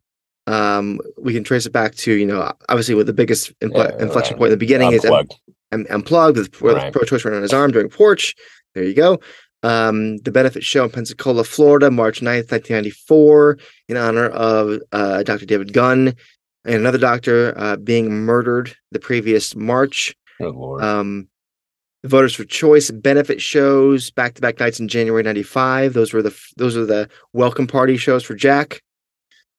Um, 0.52 0.98
we 1.18 1.32
can 1.32 1.44
trace 1.44 1.66
it 1.66 1.72
back 1.72 1.94
to, 1.96 2.12
you 2.12 2.26
know, 2.26 2.52
obviously 2.68 2.94
with 2.94 3.06
the 3.06 3.12
biggest 3.12 3.52
infle- 3.60 3.90
Yeah, 3.90 4.02
inflection 4.02 4.34
right. 4.34 4.38
point 4.38 4.48
in 4.48 4.58
the 4.58 4.64
beginning 4.66 4.92
is 4.92 5.04
Unplugged. 5.04 5.34
un- 5.72 5.86
unplugged 5.90 6.36
with, 6.38 6.60
with 6.62 6.76
Right. 6.76 6.92
pro-choice 6.92 7.24
right 7.24 7.34
on 7.34 7.42
his 7.42 7.52
arm 7.52 7.70
during 7.70 7.88
porch. 7.88 8.34
There 8.74 8.84
you 8.84 8.94
go. 8.94 9.20
Um, 9.62 10.16
the 10.18 10.30
benefit 10.32 10.64
show 10.64 10.84
in 10.84 10.90
Pensacola, 10.90 11.44
Florida, 11.44 11.90
March 11.90 12.20
9th, 12.22 12.50
1994, 12.50 13.58
in 13.88 13.96
honor 13.96 14.26
of 14.28 14.80
uh, 14.92 15.22
Dr. 15.22 15.44
David 15.46 15.72
Gunn 15.72 16.14
and 16.64 16.74
another 16.74 16.98
doctor 16.98 17.52
uh, 17.56 17.76
being 17.76 18.10
murdered 18.10 18.74
the 18.90 18.98
previous 18.98 19.54
March. 19.54 20.14
Um, 20.40 21.28
the 22.02 22.08
Voters 22.08 22.34
for 22.34 22.44
Choice 22.44 22.90
benefit 22.90 23.42
shows 23.42 24.10
back 24.10 24.34
to 24.34 24.40
back 24.40 24.58
nights 24.58 24.80
in 24.80 24.88
January 24.88 25.22
'95. 25.22 25.92
Those 25.92 26.14
were 26.14 26.22
the 26.22 26.34
those 26.56 26.74
are 26.74 26.86
the 26.86 27.10
welcome 27.34 27.66
party 27.66 27.98
shows 27.98 28.24
for 28.24 28.34
Jack 28.34 28.80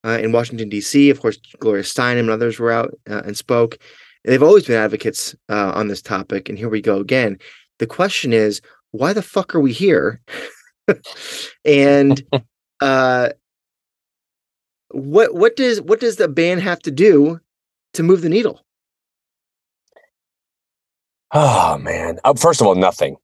uh, 0.05 0.19
in 0.21 0.31
Washington 0.31 0.69
D.C. 0.69 1.09
Of 1.09 1.21
course, 1.21 1.37
Gloria 1.59 1.83
Steinem 1.83 2.19
and 2.19 2.29
others 2.29 2.59
were 2.59 2.71
out 2.71 2.93
uh, 3.09 3.21
and 3.25 3.37
spoke. 3.37 3.77
They've 4.23 4.43
always 4.43 4.65
been 4.65 4.75
advocates 4.75 5.35
uh, 5.49 5.71
on 5.75 5.87
this 5.87 6.01
topic, 6.01 6.47
and 6.47 6.57
here 6.57 6.69
we 6.69 6.81
go 6.81 6.99
again. 6.99 7.37
The 7.79 7.87
question 7.87 8.33
is, 8.33 8.61
why 8.91 9.13
the 9.13 9.23
fuck 9.23 9.55
are 9.55 9.59
we 9.59 9.73
here? 9.73 10.21
and 11.65 12.23
uh, 12.81 13.29
what 14.89 15.33
what 15.33 15.55
does 15.55 15.81
what 15.81 15.99
does 15.99 16.17
the 16.17 16.27
ban 16.27 16.59
have 16.59 16.79
to 16.79 16.91
do 16.91 17.39
to 17.93 18.03
move 18.03 18.21
the 18.21 18.29
needle? 18.29 18.61
Oh 21.33 21.77
man! 21.77 22.19
Uh, 22.23 22.33
first 22.33 22.61
of 22.61 22.67
all, 22.67 22.75
nothing. 22.75 23.15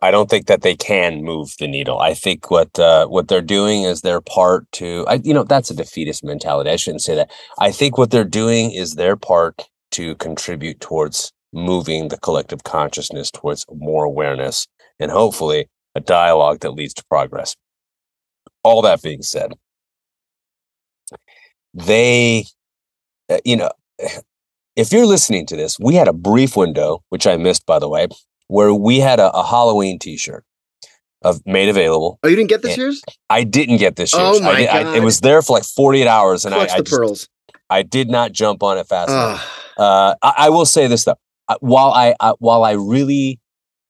I 0.00 0.12
don't 0.12 0.30
think 0.30 0.46
that 0.46 0.62
they 0.62 0.76
can 0.76 1.24
move 1.24 1.54
the 1.58 1.66
needle. 1.66 1.98
I 1.98 2.14
think 2.14 2.50
what 2.50 2.78
uh, 2.78 3.06
what 3.08 3.28
they're 3.28 3.42
doing 3.42 3.82
is 3.82 4.02
their 4.02 4.20
part 4.20 4.70
to. 4.72 5.04
I, 5.08 5.14
you 5.24 5.34
know, 5.34 5.42
that's 5.42 5.70
a 5.70 5.74
defeatist 5.74 6.22
mentality. 6.22 6.70
I 6.70 6.76
shouldn't 6.76 7.02
say 7.02 7.16
that. 7.16 7.30
I 7.58 7.72
think 7.72 7.98
what 7.98 8.10
they're 8.10 8.24
doing 8.24 8.70
is 8.70 8.94
their 8.94 9.16
part 9.16 9.68
to 9.92 10.14
contribute 10.16 10.80
towards 10.80 11.32
moving 11.52 12.08
the 12.08 12.18
collective 12.18 12.62
consciousness 12.62 13.30
towards 13.30 13.64
more 13.74 14.04
awareness 14.04 14.68
and 15.00 15.10
hopefully 15.10 15.68
a 15.94 16.00
dialogue 16.00 16.60
that 16.60 16.72
leads 16.72 16.94
to 16.94 17.04
progress. 17.06 17.56
All 18.62 18.82
that 18.82 19.02
being 19.02 19.22
said, 19.22 19.52
they, 21.74 22.44
uh, 23.28 23.38
you 23.44 23.56
know, 23.56 23.70
if 24.76 24.92
you're 24.92 25.06
listening 25.06 25.46
to 25.46 25.56
this, 25.56 25.78
we 25.80 25.94
had 25.94 26.08
a 26.08 26.12
brief 26.12 26.56
window, 26.56 27.02
which 27.08 27.26
I 27.26 27.36
missed, 27.36 27.66
by 27.66 27.78
the 27.78 27.88
way, 27.88 28.06
where 28.48 28.74
we 28.74 28.98
had 29.00 29.20
a, 29.20 29.30
a 29.30 29.46
Halloween 29.46 29.98
T-shirt 29.98 30.44
of 31.22 31.40
made 31.46 31.68
available. 31.68 32.18
Oh, 32.22 32.28
you 32.28 32.36
didn't 32.36 32.48
get 32.50 32.62
this 32.62 32.76
year's? 32.76 33.02
I 33.30 33.44
didn't 33.44 33.78
get 33.78 33.96
this 33.96 34.12
year's. 34.12 34.38
Oh 34.38 34.42
my 34.42 34.50
I, 34.50 34.56
did- 34.58 34.68
I- 34.68 34.96
it 34.96 35.02
was 35.02 35.20
there 35.20 35.40
for 35.42 35.52
like 35.56 35.64
48 35.64 36.06
hours, 36.06 36.44
and 36.44 36.54
I, 36.54 36.58
Clutch 36.58 36.70
I, 36.72 36.76
the 36.78 36.82
just, 36.84 36.96
pearls. 36.96 37.28
I 37.70 37.82
did 37.82 38.08
not 38.10 38.32
jump 38.32 38.62
on 38.62 38.78
it 38.78 38.86
fast 38.86 39.10
enough. 39.10 39.64
Uh, 39.76 40.14
I, 40.22 40.34
I 40.38 40.48
will 40.50 40.66
say 40.66 40.86
this 40.86 41.04
though, 41.04 41.16
Uh, 41.48 41.56
while 41.60 41.92
I, 41.92 42.14
I 42.20 42.32
while 42.38 42.64
I 42.64 42.72
really 42.72 43.38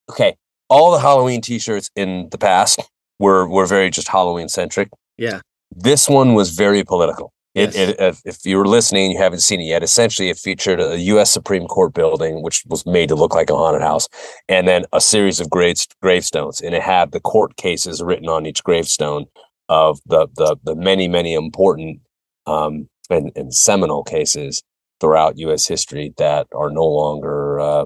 okay, 0.09 0.35
all 0.69 0.91
the 0.91 0.99
Halloween 0.99 1.41
T-shirts 1.41 1.89
in 1.95 2.27
the 2.31 2.37
past 2.37 2.81
were 3.19 3.47
were 3.47 3.65
very 3.65 3.89
just 3.89 4.07
Halloween 4.09 4.49
centric. 4.49 4.89
Yeah. 5.17 5.41
this 5.71 6.07
one 6.09 6.33
was 6.33 6.51
very 6.51 6.83
political. 6.83 7.31
It, 7.55 7.73
Yes. 7.73 7.75
it 7.75 7.95
if, 7.99 8.21
if 8.25 8.45
you 8.45 8.57
were 8.57 8.67
listening, 8.67 9.05
and 9.05 9.13
you 9.13 9.19
haven't 9.19 9.39
seen 9.39 9.59
it 9.59 9.65
yet. 9.65 9.81
Essentially, 9.83 10.29
it 10.29 10.37
featured 10.37 10.79
a 10.79 10.99
U.S. 10.99 11.31
Supreme 11.31 11.65
Court 11.65 11.93
building, 11.93 12.43
which 12.43 12.63
was 12.67 12.85
made 12.85 13.09
to 13.09 13.15
look 13.15 13.33
like 13.33 13.49
a 13.49 13.55
haunted 13.55 13.81
house, 13.81 14.07
and 14.47 14.67
then 14.67 14.85
a 14.93 15.01
series 15.01 15.39
of 15.39 15.49
graves, 15.49 15.87
gravestones, 16.01 16.61
and 16.61 16.75
it 16.75 16.83
had 16.83 17.11
the 17.11 17.19
court 17.19 17.55
cases 17.57 18.03
written 18.03 18.29
on 18.29 18.45
each 18.45 18.63
gravestone 18.63 19.25
of 19.67 19.99
the 20.05 20.27
the 20.35 20.57
the 20.63 20.75
many 20.75 21.07
many 21.07 21.33
important 21.33 22.01
um, 22.45 22.87
and, 23.09 23.31
and 23.35 23.53
seminal 23.53 24.03
cases 24.03 24.61
throughout 24.99 25.37
U.S. 25.39 25.67
history 25.67 26.13
that 26.17 26.47
are 26.53 26.69
no 26.69 26.85
longer 26.85 27.59
uh, 27.59 27.85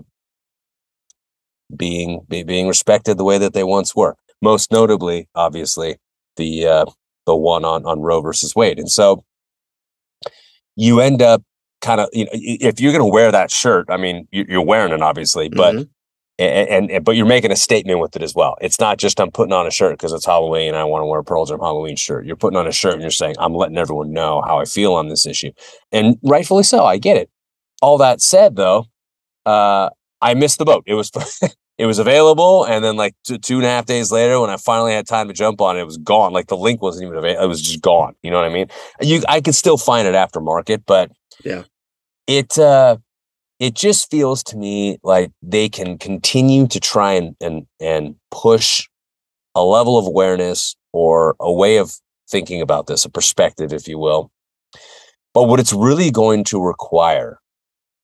being 1.76 2.26
be, 2.28 2.44
being 2.44 2.68
respected 2.68 3.18
the 3.18 3.24
way 3.24 3.38
that 3.38 3.54
they 3.54 3.64
once 3.64 3.96
were. 3.96 4.16
Most 4.42 4.72
notably, 4.72 5.30
obviously, 5.36 5.98
the 6.36 6.68
uh, 6.68 6.86
the 7.26 7.36
one 7.36 7.64
on 7.64 7.86
on 7.86 8.02
Roe 8.02 8.22
versus 8.22 8.56
Wade, 8.56 8.80
and 8.80 8.92
so 8.92 9.24
you 10.76 11.00
end 11.00 11.22
up 11.22 11.44
kind 11.82 12.00
of 12.02 12.10
you 12.14 12.26
know 12.26 12.32
if 12.34 12.80
you're 12.80 12.92
going 12.94 13.04
to 13.06 13.12
wear 13.12 13.32
that 13.32 13.52
shirt, 13.52 13.88
I 13.90 13.98
mean 13.98 14.28
you- 14.32 14.46
you're 14.48 14.66
wearing 14.66 14.94
it 14.94 15.02
obviously, 15.02 15.50
but 15.50 15.76
mhm. 15.76 15.90
and, 16.40 16.70
and, 16.70 16.92
and 16.92 17.06
but 17.06 17.16
you're 17.16 17.26
making 17.26 17.52
a 17.52 17.56
statement 17.56 18.00
with 18.00 18.16
it 18.16 18.22
as 18.22 18.34
well. 18.34 18.56
It's 18.62 18.80
not 18.80 18.98
just 18.98 19.20
I'm 19.20 19.32
putting 19.32 19.54
on 19.54 19.68
a 19.68 19.72
shirt 19.72 19.98
because 19.98 20.14
it's 20.14 20.26
Halloween 20.26 20.70
and 20.70 20.78
I 20.78 20.84
want 20.86 21.02
to 21.04 21.06
wear 21.08 21.20
a 21.20 21.24
Pearl 21.24 21.46
Jam 21.46 21.60
Halloween 21.60 21.96
shirt. 21.96 22.26
You're 22.26 22.36
putting 22.38 22.58
on 22.58 22.68
a 22.68 22.72
shirt 22.72 22.94
and 22.94 23.02
you're 23.02 23.12
saying 23.12 23.36
I'm 23.40 23.54
letting 23.54 23.78
everyone 23.78 24.12
know 24.14 24.42
how 24.42 24.60
I 24.60 24.66
feel 24.66 24.94
on 24.94 25.10
this 25.10 25.26
issue, 25.26 25.52
and 25.92 26.18
rightfully 26.24 26.64
so. 26.64 26.86
I 26.86 26.98
get 26.98 27.18
it. 27.18 27.30
All 27.82 27.98
that 27.98 28.22
said, 28.22 28.56
though, 28.56 28.86
uh, 29.46 29.90
I 30.22 30.34
missed 30.36 30.58
the 30.58 30.66
boat. 30.66 30.84
It 30.88 30.94
was 30.94 31.12
it 31.78 31.86
was 31.86 32.00
available, 32.00 32.66
and 32.66 32.84
then 32.84 32.96
like 32.96 33.16
two, 33.26 33.38
two 33.38 33.58
and 33.58 33.66
a 33.66 33.70
half 33.70 33.86
days 33.86 34.12
later, 34.12 34.40
when 34.40 34.50
I 34.50 34.58
finally 34.58 34.94
had 34.94 35.08
time 35.08 35.28
to 35.28 35.34
jump 35.34 35.60
on 35.62 35.78
it, 35.78 35.82
it 35.82 35.86
was 35.86 35.98
gone. 35.98 36.34
Like 36.34 36.48
the 36.48 36.58
link 36.58 36.82
wasn't 36.82 37.06
even 37.08 37.18
available; 37.18 37.44
it 37.44 37.48
was 37.48 37.62
just 37.62 37.82
gone. 37.82 38.16
You 38.22 38.32
know 38.32 38.38
what 38.38 38.50
I 38.50 38.54
mean? 38.54 38.68
You 39.02 39.24
I 39.28 39.42
could 39.42 39.56
still 39.56 39.78
find 39.78 40.08
it 40.08 40.14
aftermarket, 40.16 40.84
but 40.86 41.12
Yeah. 41.44 41.64
it. 42.28 42.58
uh 42.58 42.98
it 43.60 43.76
just 43.76 44.12
feels 44.12 44.44
to 44.44 44.58
me 44.58 44.98
like 45.04 45.32
they 45.42 45.70
can 45.70 45.98
continue 45.98 46.68
to 46.68 46.80
try 46.80 47.14
and 47.14 47.36
and 47.40 47.66
and 47.80 48.16
push 48.30 48.88
a 49.56 49.64
level 49.64 49.98
of 49.98 50.06
awareness 50.06 50.76
or 50.92 51.36
a 51.40 51.52
way 51.52 51.78
of 51.78 51.94
thinking 52.30 52.62
about 52.62 52.88
this, 52.88 53.06
a 53.06 53.10
perspective, 53.10 53.72
if 53.72 53.88
you 53.88 53.98
will. 53.98 54.32
But 55.34 55.44
what 55.44 55.60
it's 55.60 55.74
really 55.74 56.12
going 56.12 56.44
to 56.46 56.62
require 56.62 57.40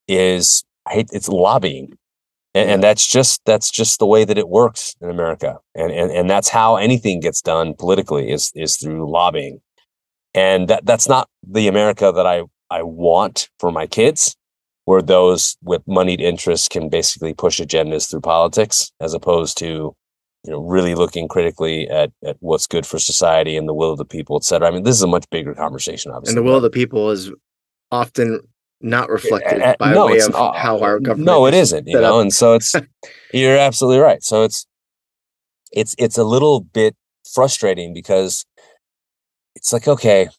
is 0.08 0.64
it's 0.92 1.28
lobbying. 1.30 1.98
And, 2.56 2.70
and 2.70 2.84
that's 2.84 3.08
just 3.08 3.42
that's 3.46 3.70
just 3.70 4.00
the 4.00 4.08
way 4.08 4.26
that 4.26 4.38
it 4.38 4.50
works 4.50 4.96
in 5.02 5.10
America. 5.10 5.58
And, 5.76 5.92
and 5.92 6.12
and 6.12 6.30
that's 6.30 6.50
how 6.50 6.78
anything 6.78 7.20
gets 7.20 7.42
done 7.42 7.74
politically 7.78 8.32
is 8.32 8.52
is 8.56 8.78
through 8.78 9.10
lobbying. 9.12 9.62
And 10.34 10.68
that 10.68 10.86
that's 10.86 11.08
not 11.08 11.30
the 11.48 11.68
America 11.68 12.12
that 12.16 12.26
I 12.26 12.44
I 12.70 12.84
want 12.84 13.50
for 13.60 13.72
my 13.72 13.88
kids 13.88 14.36
where 14.86 15.02
those 15.04 15.56
with 15.62 15.84
moneyed 15.88 16.20
interests 16.20 16.68
can 16.68 16.90
basically 16.90 17.34
push 17.34 17.62
agendas 17.62 18.10
through 18.10 18.22
politics 18.22 18.92
as 19.00 19.14
opposed 19.14 19.56
to 19.60 19.96
you 20.44 20.52
know 20.52 20.60
really 20.62 20.96
looking 20.96 21.28
critically 21.28 21.88
at, 21.90 22.12
at 22.26 22.38
what's 22.40 22.66
good 22.66 22.88
for 22.88 22.98
society 22.98 23.56
and 23.56 23.68
the 23.68 23.74
will 23.74 23.92
of 23.92 24.00
the 24.00 24.06
people 24.06 24.36
et 24.38 24.44
cetera 24.44 24.68
i 24.68 24.72
mean 24.72 24.84
this 24.84 24.96
is 24.96 25.04
a 25.04 25.08
much 25.08 25.30
bigger 25.30 25.54
conversation 25.54 26.12
obviously 26.12 26.32
and 26.32 26.38
the 26.38 26.50
will 26.50 26.58
of 26.58 26.64
the 26.64 26.70
people 26.70 27.12
is 27.12 27.32
often 27.92 28.40
not 28.82 29.10
reflected 29.10 29.62
Uh, 29.62 29.76
by 29.80 29.94
no, 29.94 30.06
way 30.08 30.20
of 30.20 30.32
not- 30.32 30.56
how 30.56 30.80
our 30.80 31.00
government. 31.00 31.26
no 31.26 31.46
it 31.46 31.54
is 31.54 31.74
isn't 31.74 31.88
you 31.88 32.00
know 32.00 32.18
up. 32.20 32.22
and 32.22 32.34
so 32.34 32.54
it's 32.54 32.74
you're 33.34 33.58
absolutely 33.58 34.00
right 34.00 34.24
so 34.24 34.44
it's 34.44 34.66
it's 35.72 35.96
it's 35.98 36.18
a 36.18 36.24
little 36.24 36.62
bit 36.62 36.96
frustrating 37.34 37.94
because 37.94 38.46
it's 39.56 39.74
like 39.74 39.88
okay 39.88 40.30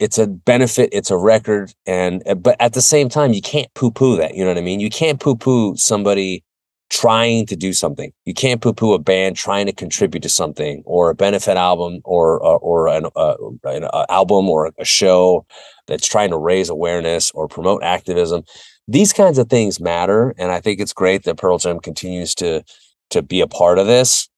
it's 0.00 0.18
a 0.18 0.26
benefit 0.26 0.90
it's 0.92 1.10
a 1.10 1.16
record 1.16 1.72
and 1.86 2.22
uh, 2.28 2.34
but 2.34 2.56
at 2.60 2.72
the 2.74 2.82
same 2.82 3.08
time 3.08 3.32
you 3.32 3.40
can't 3.40 3.72
poo 3.74 3.90
poo 3.90 4.16
that 4.16 4.34
you 4.34 4.42
know 4.42 4.50
what 4.50 4.58
i 4.58 4.62
mean 4.62 4.80
you 4.80 4.90
can't 4.90 5.20
poo 5.20 5.36
poo 5.36 5.74
somebody 5.76 6.42
trying 6.90 7.46
to 7.46 7.56
do 7.56 7.72
something. 7.72 8.12
You 8.24 8.34
can't 8.34 8.60
poo 8.60 8.72
poo 8.72 8.94
a 8.94 8.98
band 8.98 9.36
trying 9.36 9.66
to 9.66 9.72
contribute 9.72 10.22
to 10.22 10.28
something 10.28 10.82
or 10.86 11.10
a 11.10 11.14
benefit 11.14 11.56
album 11.56 12.00
or 12.04 12.38
or, 12.40 12.58
or 12.58 12.88
an, 12.88 13.06
uh, 13.16 13.36
an 13.64 13.84
uh, 13.84 14.06
album 14.08 14.48
or 14.48 14.72
a 14.78 14.84
show 14.84 15.46
that's 15.86 16.06
trying 16.06 16.30
to 16.30 16.38
raise 16.38 16.68
awareness 16.68 17.30
or 17.32 17.48
promote 17.48 17.82
activism. 17.82 18.42
These 18.88 19.12
kinds 19.12 19.38
of 19.38 19.48
things 19.48 19.80
matter 19.80 20.32
and 20.38 20.52
i 20.52 20.60
think 20.60 20.80
it's 20.80 20.92
great 20.92 21.24
that 21.24 21.38
pearl 21.38 21.58
jam 21.58 21.80
continues 21.80 22.34
to 22.36 22.62
to 23.10 23.22
be 23.22 23.40
a 23.40 23.48
part 23.48 23.78
of 23.78 23.86
this. 23.86 24.28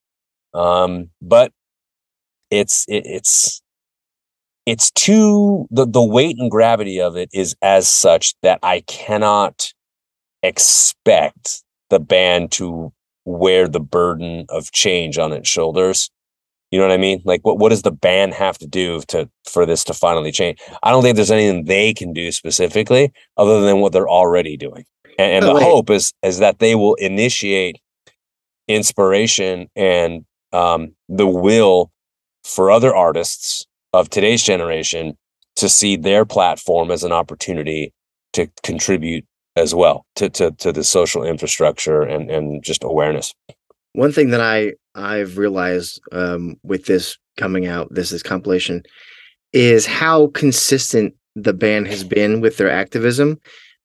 Um 0.54 1.10
but 1.20 1.52
it's 2.50 2.86
it, 2.88 3.04
it's 3.04 3.60
it's 4.64 4.90
too 4.90 5.66
the 5.70 5.86
the 5.86 6.02
weight 6.02 6.36
and 6.38 6.50
gravity 6.50 7.00
of 7.00 7.16
it 7.16 7.30
is 7.32 7.56
as 7.62 7.88
such 7.88 8.34
that 8.42 8.58
I 8.62 8.80
cannot 8.80 9.72
expect 10.42 11.62
the 11.90 12.00
band 12.00 12.52
to 12.52 12.92
wear 13.24 13.68
the 13.68 13.80
burden 13.80 14.46
of 14.48 14.72
change 14.72 15.18
on 15.18 15.32
its 15.32 15.48
shoulders. 15.48 16.10
You 16.70 16.78
know 16.78 16.86
what 16.86 16.94
I 16.94 16.98
mean? 16.98 17.22
Like 17.24 17.40
what 17.42 17.58
what 17.58 17.70
does 17.70 17.82
the 17.82 17.90
band 17.92 18.34
have 18.34 18.58
to 18.58 18.66
do 18.66 19.00
to 19.08 19.28
for 19.46 19.64
this 19.64 19.84
to 19.84 19.94
finally 19.94 20.32
change? 20.32 20.58
I 20.82 20.90
don't 20.90 21.02
think 21.02 21.16
there's 21.16 21.30
anything 21.30 21.64
they 21.64 21.94
can 21.94 22.12
do 22.12 22.30
specifically 22.32 23.12
other 23.36 23.60
than 23.62 23.80
what 23.80 23.92
they're 23.92 24.08
already 24.08 24.56
doing. 24.56 24.84
And, 25.18 25.32
and 25.32 25.44
Oh, 25.44 25.48
the 25.48 25.54
wait. 25.54 25.62
hope 25.64 25.90
is 25.90 26.12
is 26.22 26.38
that 26.38 26.58
they 26.58 26.74
will 26.74 26.94
initiate 26.96 27.80
inspiration 28.68 29.68
and 29.76 30.24
um, 30.52 30.94
the 31.08 31.26
will 31.26 31.90
for 32.44 32.70
other 32.70 32.94
artists 32.94 33.66
of 33.92 34.10
today's 34.10 34.42
generation 34.42 35.16
to 35.56 35.68
see 35.68 35.96
their 35.96 36.24
platform 36.24 36.90
as 36.90 37.02
an 37.02 37.12
opportunity 37.12 37.92
to 38.34 38.48
contribute 38.62 39.24
as 39.58 39.74
well 39.74 40.06
to 40.16 40.28
to 40.30 40.50
to 40.52 40.72
the 40.72 40.84
social 40.84 41.24
infrastructure 41.24 42.02
and 42.02 42.30
and 42.30 42.62
just 42.62 42.84
awareness. 42.84 43.34
One 43.92 44.12
thing 44.12 44.30
that 44.30 44.40
I 44.40 44.74
I've 44.94 45.38
realized 45.38 46.00
um, 46.12 46.56
with 46.62 46.86
this 46.86 47.16
coming 47.36 47.66
out, 47.66 47.88
this 47.92 48.12
is 48.12 48.22
compilation, 48.22 48.82
is 49.52 49.86
how 49.86 50.28
consistent 50.28 51.14
the 51.34 51.52
band 51.52 51.86
has 51.88 52.04
been 52.04 52.40
with 52.40 52.56
their 52.56 52.70
activism. 52.70 53.38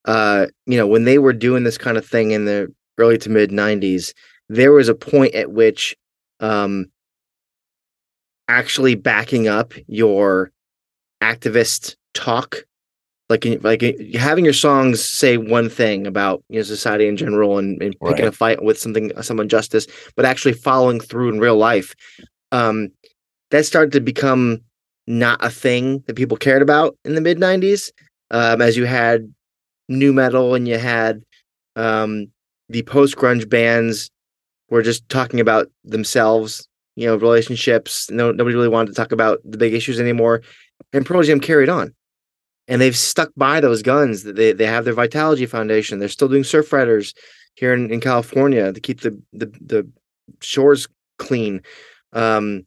Uh, 0.05 0.47
you 0.65 0.77
know, 0.77 0.87
when 0.87 1.05
they 1.05 1.17
were 1.17 1.33
doing 1.33 1.63
this 1.63 1.77
kind 1.77 1.97
of 1.97 2.05
thing 2.05 2.31
in 2.31 2.45
the 2.45 2.73
early 2.97 3.17
to 3.19 3.29
mid 3.29 3.51
'90s, 3.51 4.13
there 4.49 4.71
was 4.71 4.89
a 4.89 4.95
point 4.95 5.33
at 5.35 5.51
which 5.51 5.95
um, 6.39 6.87
actually 8.47 8.95
backing 8.95 9.47
up 9.47 9.73
your 9.87 10.51
activist 11.21 11.95
talk 12.13 12.65
like 13.29 13.45
like 13.61 13.81
having 14.15 14.43
your 14.43 14.53
songs 14.53 15.03
say 15.03 15.37
one 15.37 15.69
thing 15.69 16.05
about 16.05 16.43
you 16.49 16.57
know 16.57 16.63
society 16.63 17.07
in 17.07 17.17
general 17.17 17.57
and, 17.57 17.81
and 17.81 17.95
picking 17.99 18.25
right. 18.25 18.27
a 18.27 18.31
fight 18.31 18.63
with 18.63 18.77
something 18.77 19.11
some 19.21 19.39
injustice 19.39 19.87
but 20.15 20.25
actually 20.25 20.53
following 20.53 20.99
through 20.99 21.29
in 21.29 21.39
real 21.39 21.57
life 21.57 21.93
um 22.51 22.89
that 23.51 23.65
started 23.65 23.91
to 23.91 24.01
become 24.01 24.59
not 25.07 25.43
a 25.43 25.49
thing 25.49 26.03
that 26.07 26.15
people 26.15 26.37
cared 26.37 26.61
about 26.61 26.97
in 27.05 27.15
the 27.15 27.21
mid 27.21 27.37
90s 27.37 27.91
um 28.31 28.61
as 28.61 28.75
you 28.77 28.85
had 28.85 29.33
nu 29.87 30.13
metal 30.13 30.53
and 30.53 30.67
you 30.67 30.77
had 30.77 31.21
um 31.75 32.27
the 32.69 32.83
post 32.83 33.15
grunge 33.15 33.49
bands 33.49 34.09
were 34.69 34.81
just 34.81 35.07
talking 35.09 35.39
about 35.39 35.67
themselves 35.83 36.67
you 36.95 37.07
know 37.07 37.15
relationships. 37.15 38.09
No 38.11 38.31
nobody 38.31 38.55
really 38.55 38.69
wanted 38.69 38.87
to 38.87 38.93
talk 38.93 39.11
about 39.11 39.39
the 39.43 39.57
big 39.57 39.73
issues 39.73 39.99
anymore. 39.99 40.41
And 40.91 41.05
Pearl 41.05 41.23
Jam 41.23 41.39
carried 41.39 41.69
on 41.69 41.93
and 42.67 42.81
they've 42.81 42.97
stuck 42.97 43.31
by 43.35 43.59
those 43.59 43.81
guns. 43.81 44.23
They 44.23 44.53
they 44.53 44.65
have 44.65 44.85
their 44.85 44.93
Vitalogy 44.93 45.47
Foundation. 45.47 45.99
They're 45.99 46.09
still 46.09 46.29
doing 46.29 46.43
surf 46.43 46.71
riders 46.71 47.13
here 47.55 47.73
in, 47.73 47.91
in 47.91 47.99
California 47.99 48.71
to 48.71 48.79
keep 48.79 49.01
the, 49.01 49.19
the 49.33 49.45
the 49.61 49.87
shores 50.41 50.87
clean. 51.17 51.61
Um, 52.13 52.65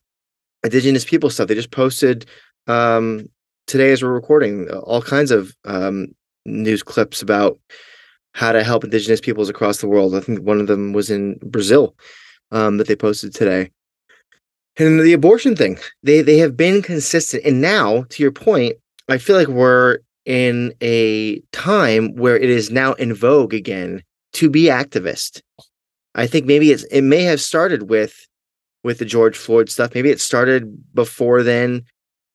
indigenous 0.64 1.04
people 1.04 1.30
stuff. 1.30 1.48
They 1.48 1.54
just 1.54 1.70
posted 1.70 2.26
um, 2.66 3.28
today 3.66 3.92
as 3.92 4.02
we're 4.02 4.12
recording 4.12 4.68
all 4.70 5.02
kinds 5.02 5.30
of 5.30 5.56
um, 5.64 6.09
news 6.44 6.82
clips 6.82 7.22
about 7.22 7.59
how 8.32 8.52
to 8.52 8.62
help 8.62 8.85
indigenous 8.85 9.20
peoples 9.20 9.48
across 9.48 9.78
the 9.78 9.88
world. 9.88 10.14
I 10.14 10.20
think 10.20 10.40
one 10.40 10.61
of 10.61 10.66
them 10.66 10.92
was 10.92 11.11
in 11.11 11.38
Brazil 11.42 11.96
um, 12.50 12.76
that 12.76 12.87
they 12.87 12.96
posted 12.96 13.35
today. 13.35 13.70
And 14.78 15.00
the 15.00 15.14
abortion 15.14 15.56
thing, 15.56 15.78
they 16.02 16.20
they 16.20 16.37
have 16.38 16.54
been 16.54 16.82
consistent. 16.82 17.44
And 17.46 17.62
now, 17.62 18.04
to 18.11 18.22
your 18.22 18.32
point, 18.32 18.76
I 19.08 19.18
feel 19.18 19.36
like 19.36 19.48
we're 19.48 19.98
in 20.24 20.74
a 20.82 21.40
time 21.52 22.14
where 22.16 22.36
it 22.36 22.50
is 22.50 22.70
now 22.70 22.94
in 22.94 23.14
vogue 23.14 23.54
again 23.54 24.02
to 24.32 24.50
be 24.50 24.64
activist. 24.64 25.40
I 26.14 26.26
think 26.26 26.46
maybe 26.46 26.72
it's 26.72 26.84
it 26.84 27.02
may 27.02 27.22
have 27.22 27.40
started 27.40 27.88
with 27.88 28.26
with 28.82 28.98
the 28.98 29.04
George 29.04 29.36
Floyd 29.36 29.68
stuff. 29.68 29.94
Maybe 29.94 30.10
it 30.10 30.20
started 30.20 30.94
before 30.94 31.42
then 31.42 31.84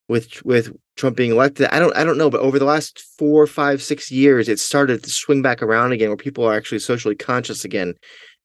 with 0.08 0.44
with 0.46 0.76
Trump 0.96 1.18
being 1.18 1.32
elected. 1.32 1.68
I 1.72 1.80
don't 1.80 1.96
I 1.96 2.04
don't 2.04 2.18
know, 2.18 2.30
but 2.30 2.42
over 2.42 2.60
the 2.60 2.66
last 2.66 3.04
four, 3.18 3.46
five, 3.48 3.82
six 3.82 4.12
years, 4.12 4.48
it 4.48 4.60
started 4.60 5.04
to 5.04 5.10
swing 5.10 5.42
back 5.42 5.62
around 5.62 5.92
again 5.92 6.10
where 6.10 6.18
people 6.18 6.46
are 6.46 6.54
actually 6.54 6.80
socially 6.80 7.16
conscious 7.16 7.66
again 7.66 7.96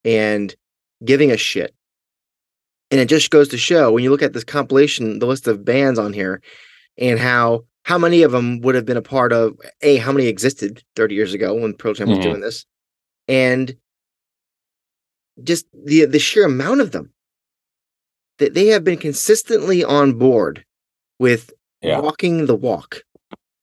and 0.04 0.54
giving 1.04 1.30
a 1.30 1.36
shit. 1.36 1.74
And 2.90 3.00
it 3.00 3.08
just 3.08 3.30
goes 3.30 3.48
to 3.48 3.58
show 3.58 3.92
when 3.92 4.04
you 4.04 4.10
look 4.10 4.22
at 4.22 4.32
this 4.32 4.44
compilation, 4.44 5.18
the 5.18 5.26
list 5.26 5.46
of 5.46 5.64
bands 5.64 5.98
on 5.98 6.12
here, 6.12 6.40
and 6.96 7.18
how 7.18 7.64
how 7.86 7.96
many 7.96 8.24
of 8.24 8.32
them 8.32 8.60
would 8.62 8.74
have 8.74 8.84
been 8.84 8.96
a 8.96 9.02
part 9.02 9.32
of 9.32 9.56
a 9.80 9.98
how 9.98 10.10
many 10.10 10.26
existed 10.26 10.82
30 10.96 11.14
years 11.14 11.32
ago 11.32 11.54
when 11.54 11.72
Pearl 11.72 11.94
Jam 11.94 12.08
was 12.08 12.18
mm-hmm. 12.18 12.30
doing 12.30 12.40
this, 12.40 12.66
and 13.28 13.76
just 15.44 15.66
the 15.72 16.04
the 16.04 16.18
sheer 16.18 16.44
amount 16.44 16.80
of 16.80 16.90
them 16.90 17.12
that 18.38 18.54
they 18.54 18.66
have 18.66 18.82
been 18.82 18.98
consistently 18.98 19.84
on 19.84 20.14
board 20.14 20.64
with 21.20 21.52
yeah. 21.80 22.00
walking 22.00 22.46
the 22.46 22.56
walk. 22.56 23.02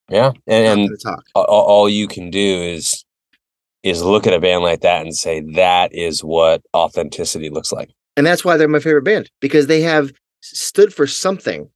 Yeah, 0.09 0.31
and, 0.47 0.89
and 0.89 0.97
all, 1.35 1.43
all 1.43 1.89
you 1.89 2.07
can 2.07 2.29
do 2.29 2.61
is 2.63 3.03
is 3.83 4.01
look 4.01 4.25
at 4.25 4.33
a 4.33 4.39
band 4.39 4.63
like 4.63 4.79
that 4.81 5.01
and 5.01 5.13
say 5.13 5.41
that 5.55 5.93
is 5.93 6.23
what 6.23 6.61
authenticity 6.73 7.49
looks 7.49 7.73
like. 7.73 7.89
And 8.15 8.25
that's 8.25 8.45
why 8.45 8.55
they're 8.55 8.69
my 8.69 8.79
favorite 8.79 9.03
band 9.03 9.29
because 9.41 9.67
they 9.67 9.81
have 9.81 10.13
stood 10.39 10.93
for 10.93 11.07
something 11.07 11.69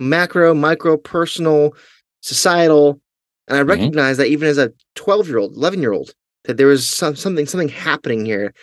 macro, 0.00 0.54
micro, 0.54 0.96
personal, 0.96 1.74
societal. 2.20 3.00
And 3.48 3.58
I 3.58 3.60
mm-hmm. 3.60 3.70
recognize 3.70 4.16
that 4.16 4.28
even 4.28 4.48
as 4.48 4.58
a 4.58 4.72
12 4.94 5.28
year 5.28 5.38
old, 5.38 5.56
11 5.56 5.80
year 5.80 5.92
old, 5.92 6.14
that 6.44 6.56
there 6.56 6.66
was 6.66 6.88
some, 6.88 7.16
something, 7.16 7.46
something 7.46 7.68
happening 7.68 8.24
here. 8.24 8.54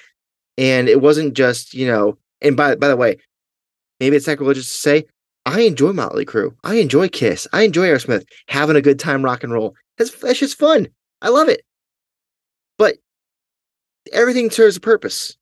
And 0.57 0.89
it 0.89 1.01
wasn't 1.01 1.33
just, 1.33 1.73
you 1.73 1.87
know, 1.87 2.17
and 2.41 2.57
by, 2.57 2.75
by 2.75 2.87
the 2.87 2.97
way, 2.97 3.17
maybe 3.99 4.15
it's 4.15 4.25
sacrilegious 4.25 4.65
to 4.65 4.71
say, 4.71 5.05
I 5.45 5.61
enjoy 5.61 5.91
Motley 5.91 6.25
Crue. 6.25 6.55
I 6.63 6.75
enjoy 6.75 7.07
Kiss. 7.09 7.47
I 7.51 7.63
enjoy 7.63 7.87
Aerosmith. 7.87 8.25
Having 8.47 8.75
a 8.75 8.81
good 8.81 8.99
time 8.99 9.23
rock 9.23 9.43
and 9.43 9.51
roll. 9.51 9.75
That's, 9.97 10.11
that's 10.19 10.39
just 10.39 10.59
fun. 10.59 10.87
I 11.21 11.29
love 11.29 11.49
it. 11.49 11.61
But 12.77 12.97
everything 14.11 14.49
serves 14.51 14.77
a 14.77 14.81
purpose. 14.81 15.35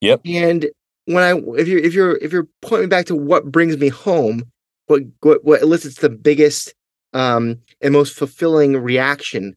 Yep. 0.00 0.20
And 0.26 0.66
when 1.06 1.22
I 1.22 1.38
if 1.58 1.68
you're 1.68 1.78
if 1.78 1.94
you're 1.94 2.16
if 2.18 2.32
you're 2.32 2.48
pointing 2.62 2.88
back 2.88 3.06
to 3.06 3.16
what 3.16 3.50
brings 3.50 3.76
me 3.78 3.88
home, 3.88 4.44
what 4.86 5.02
what, 5.20 5.44
what 5.44 5.62
elicits 5.62 5.96
the 5.96 6.10
biggest 6.10 6.74
um, 7.12 7.58
and 7.80 7.92
most 7.92 8.14
fulfilling 8.14 8.76
reaction. 8.76 9.56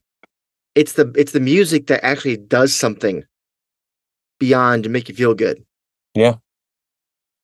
It's 0.75 0.93
the 0.93 1.11
it's 1.15 1.31
the 1.31 1.39
music 1.39 1.87
that 1.87 2.05
actually 2.05 2.37
does 2.37 2.73
something 2.73 3.23
beyond 4.39 4.83
to 4.83 4.89
make 4.89 5.09
you 5.09 5.15
feel 5.15 5.33
good. 5.33 5.63
Yeah. 6.15 6.35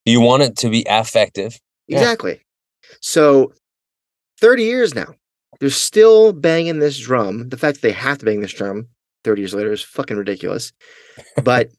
You 0.06 0.22
want 0.22 0.44
it 0.44 0.56
to 0.58 0.70
be 0.70 0.86
affective. 0.88 1.60
Exactly. 1.88 2.34
Yeah. 2.34 2.96
So 3.02 3.54
30 4.40 4.64
years 4.64 4.96
now, 4.96 5.14
they're 5.60 5.70
still 5.70 6.32
banging 6.32 6.80
this 6.80 7.00
drum. 7.00 7.50
The 7.50 7.58
fact 7.58 7.78
that 7.78 7.88
they 7.88 7.94
have 7.94 8.20
to 8.20 8.26
bang 8.26 8.42
this 8.42 8.54
drum 8.54 8.88
30 9.24 9.42
years 9.42 9.54
later 9.54 9.72
is 9.72 9.82
fucking 9.82 10.18
ridiculous. 10.18 10.72
But 11.44 11.70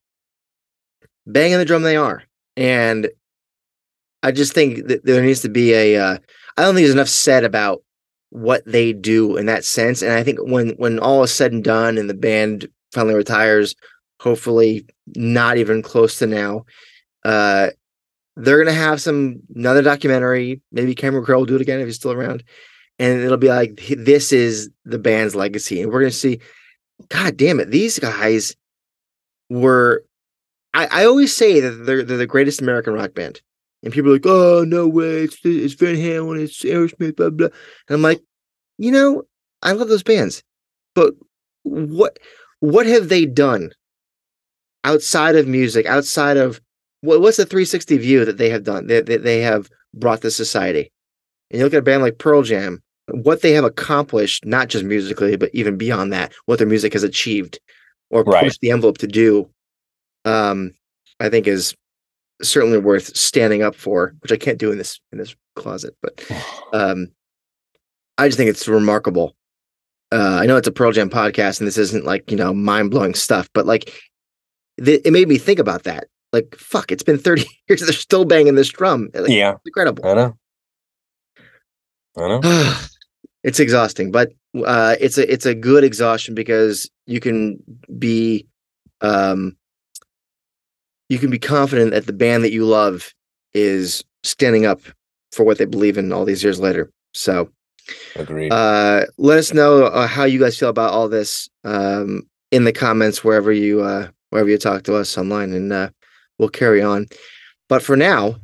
banging 1.26 1.58
the 1.58 1.64
drum 1.64 1.82
they 1.82 1.96
are. 1.96 2.22
And 2.56 3.08
I 4.26 4.32
just 4.32 4.54
think 4.54 4.88
that 4.88 5.04
there 5.04 5.22
needs 5.22 5.42
to 5.42 5.48
be 5.48 5.72
a. 5.72 5.96
Uh, 5.96 6.18
I 6.56 6.62
don't 6.62 6.74
think 6.74 6.84
there's 6.84 6.94
enough 6.94 7.08
said 7.08 7.44
about 7.44 7.84
what 8.30 8.64
they 8.66 8.92
do 8.92 9.36
in 9.36 9.46
that 9.46 9.64
sense. 9.64 10.02
And 10.02 10.12
I 10.12 10.24
think 10.24 10.40
when 10.42 10.70
when 10.70 10.98
all 10.98 11.22
is 11.22 11.32
said 11.32 11.52
and 11.52 11.62
done, 11.62 11.96
and 11.96 12.10
the 12.10 12.14
band 12.14 12.66
finally 12.92 13.14
retires, 13.14 13.76
hopefully 14.20 14.84
not 15.14 15.58
even 15.58 15.80
close 15.80 16.18
to 16.18 16.26
now, 16.26 16.64
uh, 17.24 17.70
they're 18.34 18.58
gonna 18.58 18.76
have 18.76 19.00
some 19.00 19.42
another 19.54 19.80
documentary. 19.80 20.60
Maybe 20.72 20.96
Cameron 20.96 21.24
Crowe 21.24 21.38
will 21.38 21.46
do 21.46 21.54
it 21.54 21.62
again 21.62 21.78
if 21.78 21.86
he's 21.86 21.94
still 21.94 22.10
around, 22.10 22.42
and 22.98 23.20
it'll 23.20 23.36
be 23.36 23.48
like 23.48 23.80
this 23.96 24.32
is 24.32 24.70
the 24.84 24.98
band's 24.98 25.36
legacy, 25.36 25.80
and 25.80 25.92
we're 25.92 26.00
gonna 26.00 26.10
see. 26.10 26.40
God 27.10 27.36
damn 27.36 27.60
it, 27.60 27.70
these 27.70 28.00
guys 28.00 28.56
were. 29.50 30.04
I, 30.74 30.88
I 30.90 31.04
always 31.04 31.32
say 31.32 31.60
that 31.60 31.70
they're, 31.86 32.02
they're 32.02 32.16
the 32.16 32.26
greatest 32.26 32.60
American 32.60 32.92
rock 32.92 33.14
band. 33.14 33.40
And 33.82 33.92
people 33.92 34.10
are 34.10 34.14
like, 34.14 34.26
oh, 34.26 34.64
no 34.66 34.88
way, 34.88 35.22
it's, 35.24 35.38
it's 35.44 35.74
Van 35.74 35.94
Halen, 35.94 36.42
it's 36.42 36.62
Aerosmith, 36.62 37.16
blah, 37.16 37.30
blah. 37.30 37.48
And 37.88 37.94
I'm 37.94 38.02
like, 38.02 38.20
you 38.78 38.90
know, 38.90 39.22
I 39.62 39.72
love 39.72 39.88
those 39.88 40.02
bands, 40.02 40.42
but 40.94 41.14
what 41.62 42.18
what 42.60 42.86
have 42.86 43.08
they 43.08 43.26
done 43.26 43.70
outside 44.84 45.36
of 45.36 45.46
music, 45.46 45.86
outside 45.86 46.36
of 46.36 46.60
what, 47.00 47.20
what's 47.20 47.36
the 47.36 47.44
360 47.44 47.98
view 47.98 48.24
that 48.24 48.38
they 48.38 48.48
have 48.48 48.64
done, 48.64 48.86
that 48.86 49.06
they, 49.06 49.16
they 49.16 49.40
have 49.40 49.68
brought 49.94 50.22
to 50.22 50.30
society? 50.30 50.90
And 51.50 51.58
you 51.58 51.64
look 51.64 51.74
at 51.74 51.78
a 51.80 51.82
band 51.82 52.02
like 52.02 52.18
Pearl 52.18 52.42
Jam, 52.42 52.82
what 53.10 53.42
they 53.42 53.52
have 53.52 53.64
accomplished, 53.64 54.44
not 54.44 54.68
just 54.68 54.84
musically, 54.84 55.36
but 55.36 55.50
even 55.52 55.76
beyond 55.76 56.12
that, 56.12 56.32
what 56.46 56.58
their 56.58 56.66
music 56.66 56.92
has 56.92 57.02
achieved 57.02 57.60
or 58.10 58.24
right. 58.24 58.44
pushed 58.44 58.60
the 58.60 58.70
envelope 58.70 58.98
to 58.98 59.06
do, 59.06 59.48
um, 60.24 60.72
I 61.20 61.28
think 61.28 61.46
is 61.46 61.74
certainly 62.42 62.78
worth 62.78 63.16
standing 63.16 63.62
up 63.62 63.74
for, 63.74 64.14
which 64.20 64.32
I 64.32 64.36
can't 64.36 64.58
do 64.58 64.70
in 64.72 64.78
this 64.78 65.00
in 65.12 65.18
this 65.18 65.34
closet. 65.54 65.96
But 66.02 66.24
um, 66.72 67.08
I 68.18 68.28
just 68.28 68.38
think 68.38 68.50
it's 68.50 68.68
remarkable. 68.68 69.36
Uh, 70.12 70.38
I 70.40 70.46
know 70.46 70.56
it's 70.56 70.68
a 70.68 70.72
Pearl 70.72 70.92
Jam 70.92 71.10
podcast, 71.10 71.60
and 71.60 71.66
this 71.66 71.78
isn't 71.78 72.04
like 72.04 72.30
you 72.30 72.36
know 72.36 72.54
mind 72.54 72.90
blowing 72.90 73.14
stuff, 73.14 73.48
but 73.52 73.66
like 73.66 73.92
th- 74.82 75.02
it 75.04 75.12
made 75.12 75.28
me 75.28 75.38
think 75.38 75.58
about 75.58 75.84
that. 75.84 76.08
Like, 76.32 76.54
fuck, 76.56 76.92
it's 76.92 77.02
been 77.02 77.18
thirty 77.18 77.46
years; 77.68 77.80
they're 77.80 77.92
still 77.92 78.24
banging 78.24 78.54
this 78.54 78.68
drum. 78.68 79.08
Like, 79.14 79.30
yeah, 79.30 79.54
incredible. 79.64 80.06
I 80.06 80.14
know. 80.14 80.38
I 82.16 82.28
know. 82.28 82.74
it's 83.42 83.60
exhausting, 83.60 84.10
but 84.10 84.32
uh, 84.64 84.96
it's 85.00 85.18
a 85.18 85.30
it's 85.30 85.46
a 85.46 85.54
good 85.54 85.84
exhaustion 85.84 86.34
because 86.34 86.90
you 87.06 87.20
can 87.20 87.58
be 87.98 88.46
um, 89.00 89.56
you 91.08 91.18
can 91.18 91.30
be 91.30 91.38
confident 91.38 91.92
that 91.92 92.06
the 92.06 92.12
band 92.12 92.44
that 92.44 92.52
you 92.52 92.64
love 92.64 93.12
is 93.54 94.04
standing 94.24 94.66
up 94.66 94.80
for 95.32 95.44
what 95.44 95.58
they 95.58 95.64
believe 95.64 95.98
in 95.98 96.12
all 96.12 96.24
these 96.24 96.42
years 96.42 96.60
later. 96.60 96.90
So, 97.14 97.50
agreed. 98.16 98.52
Uh, 98.52 99.06
let 99.18 99.38
us 99.38 99.52
know 99.52 99.84
uh, 99.84 100.06
how 100.06 100.24
you 100.24 100.40
guys 100.40 100.58
feel 100.58 100.68
about 100.68 100.92
all 100.92 101.08
this. 101.08 101.48
Um, 101.64 102.22
in 102.52 102.64
the 102.64 102.72
comments 102.72 103.24
wherever 103.24 103.52
you 103.52 103.82
uh, 103.82 104.08
wherever 104.30 104.48
you 104.48 104.58
talk 104.58 104.82
to 104.84 104.96
us 104.96 105.16
online, 105.18 105.52
and 105.52 105.72
uh, 105.72 105.90
we'll 106.38 106.48
carry 106.48 106.82
on. 106.82 107.06
But 107.68 107.82
for 107.82 107.96
now, 107.96 108.36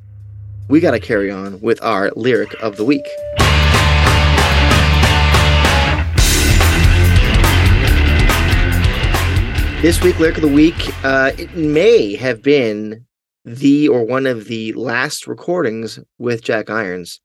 we 0.69 0.81
got 0.81 0.93
to 0.93 1.01
carry 1.01 1.31
on 1.31 1.61
with 1.61 1.83
our 1.83 2.11
lyric 2.17 2.55
of 2.63 2.77
the 2.77 2.85
week. 2.85 3.07
This 9.83 10.01
week, 10.01 10.20
lyric 10.20 10.37
of 10.37 10.43
the 10.43 10.49
week, 10.49 10.76
uh, 11.05 11.33
it 11.37 11.57
may 11.57 12.14
have 12.14 12.41
been 12.41 13.05
the 13.45 13.89
or 13.89 14.05
one 14.05 14.26
of 14.26 14.45
the 14.45 14.72
last 14.74 15.26
recordings 15.26 15.99
with 16.18 16.45
Jack 16.45 16.70
Irons 16.70 17.20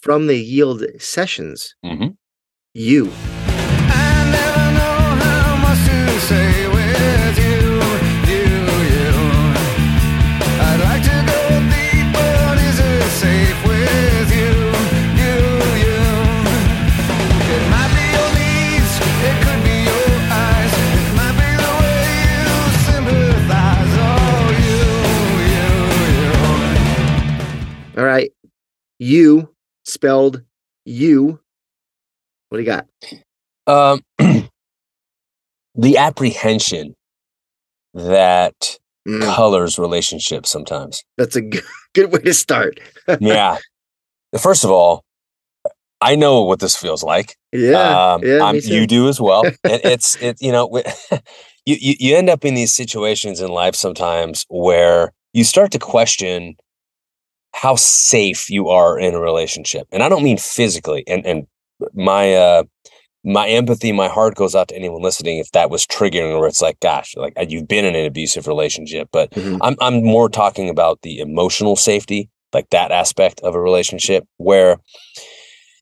from 0.00 0.28
the 0.28 0.38
Yield 0.38 0.84
sessions. 1.00 1.74
Mhm. 1.84 2.14
You. 2.74 3.10
You 29.00 29.54
spelled 29.86 30.42
you. 30.84 31.40
What 32.50 32.58
do 32.58 32.62
you 32.62 32.66
got? 32.66 32.86
Um, 33.66 34.02
the 35.74 35.96
apprehension 35.96 36.94
that 37.94 38.78
Mm, 39.08 39.22
colors 39.22 39.78
relationships 39.78 40.50
sometimes. 40.50 41.02
that's 41.16 41.34
a 41.34 41.40
good, 41.40 41.64
good 41.94 42.12
way 42.12 42.20
to 42.20 42.34
start. 42.34 42.80
yeah. 43.20 43.56
First 44.38 44.62
of 44.62 44.70
all, 44.70 45.04
I 46.02 46.16
know 46.16 46.42
what 46.42 46.60
this 46.60 46.76
feels 46.76 47.02
like. 47.02 47.34
Yeah. 47.50 48.12
um, 48.12 48.22
yeah 48.22 48.52
you 48.52 48.86
do 48.86 49.08
as 49.08 49.18
well. 49.18 49.44
and 49.64 49.80
it's 49.82 50.16
it, 50.22 50.36
you 50.42 50.52
know, 50.52 50.68
you, 51.64 51.76
you 51.80 51.94
you 51.98 52.14
end 52.14 52.28
up 52.28 52.44
in 52.44 52.54
these 52.54 52.74
situations 52.74 53.40
in 53.40 53.48
life 53.48 53.74
sometimes 53.74 54.44
where 54.50 55.12
you 55.32 55.44
start 55.44 55.72
to 55.72 55.78
question 55.78 56.56
how 57.52 57.76
safe 57.76 58.48
you 58.50 58.68
are 58.68 58.98
in 58.98 59.14
a 59.14 59.20
relationship, 59.20 59.86
and 59.92 60.02
I 60.02 60.08
don't 60.08 60.22
mean 60.22 60.38
physically. 60.38 61.04
And 61.06 61.24
and 61.26 61.46
my 61.94 62.34
uh 62.34 62.62
my 63.22 63.48
empathy, 63.48 63.92
my 63.92 64.08
heart 64.08 64.34
goes 64.34 64.54
out 64.54 64.68
to 64.68 64.76
anyone 64.76 65.02
listening 65.02 65.38
if 65.38 65.50
that 65.52 65.70
was 65.70 65.86
triggering, 65.86 66.34
or 66.34 66.46
it's 66.46 66.62
like, 66.62 66.80
gosh, 66.80 67.14
like 67.16 67.34
uh, 67.38 67.44
you've 67.46 67.68
been 67.68 67.84
in 67.84 67.94
an 67.94 68.06
abusive 68.06 68.46
relationship, 68.46 69.08
but 69.12 69.30
Mhm. 69.32 69.58
I'm 69.60 69.76
I'm 69.80 70.02
more 70.04 70.28
talking 70.28 70.70
about 70.70 71.02
the 71.02 71.18
emotional 71.18 71.76
safety, 71.76 72.30
like 72.52 72.70
that 72.70 72.90
aspect 72.92 73.40
of 73.40 73.54
a 73.54 73.60
relationship 73.60 74.24
where 74.38 74.78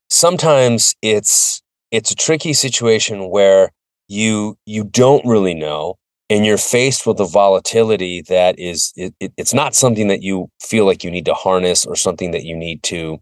sometimes 0.08 0.94
it's 1.02 1.62
it's 1.90 2.10
a 2.10 2.16
tricky 2.16 2.52
situation 2.52 3.30
where 3.30 3.70
you 4.08 4.58
you 4.64 4.84
don't 4.84 5.24
really 5.24 5.54
know 5.54 5.94
and 6.30 6.44
you're 6.44 6.58
faced 6.58 7.06
with 7.06 7.20
a 7.20 7.26
volatility 7.26 8.22
that 8.22 8.58
is 8.58 8.92
it, 8.96 9.14
it, 9.20 9.32
it's 9.36 9.54
not 9.54 9.74
something 9.74 10.08
that 10.08 10.22
you 10.22 10.50
feel 10.60 10.84
like 10.84 11.02
you 11.02 11.10
need 11.10 11.24
to 11.26 11.34
harness 11.34 11.86
or 11.86 11.96
something 11.96 12.32
that 12.32 12.44
you 12.44 12.56
need 12.56 12.82
to 12.84 13.18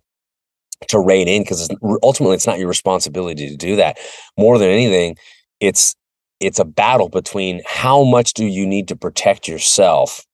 to 0.88 1.00
rein 1.00 1.26
in 1.26 1.42
because 1.42 1.68
ultimately 2.02 2.34
it's 2.34 2.46
not 2.46 2.58
your 2.58 2.68
responsibility 2.68 3.48
to 3.48 3.56
do 3.56 3.76
that. 3.76 3.98
More 4.36 4.58
than 4.58 4.68
anything 4.68 5.16
it's 5.60 5.94
it's 6.40 6.58
a 6.58 6.64
battle 6.64 7.08
between 7.08 7.62
how 7.66 8.04
much 8.04 8.34
do 8.34 8.44
you 8.44 8.66
need 8.66 8.88
to 8.88 8.96
protect 8.96 9.48
yourself 9.48 10.24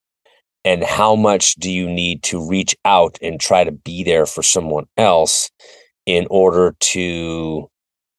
and 0.64 0.82
how 0.82 1.14
much 1.14 1.54
do 1.56 1.70
you 1.70 1.88
need 1.88 2.22
to 2.24 2.48
reach 2.48 2.76
out 2.84 3.18
and 3.22 3.40
try 3.40 3.64
to 3.64 3.72
be 3.72 4.02
there 4.02 4.26
for 4.26 4.42
someone 4.42 4.86
else 4.96 5.50
in 6.06 6.26
order 6.30 6.74
to 6.80 7.68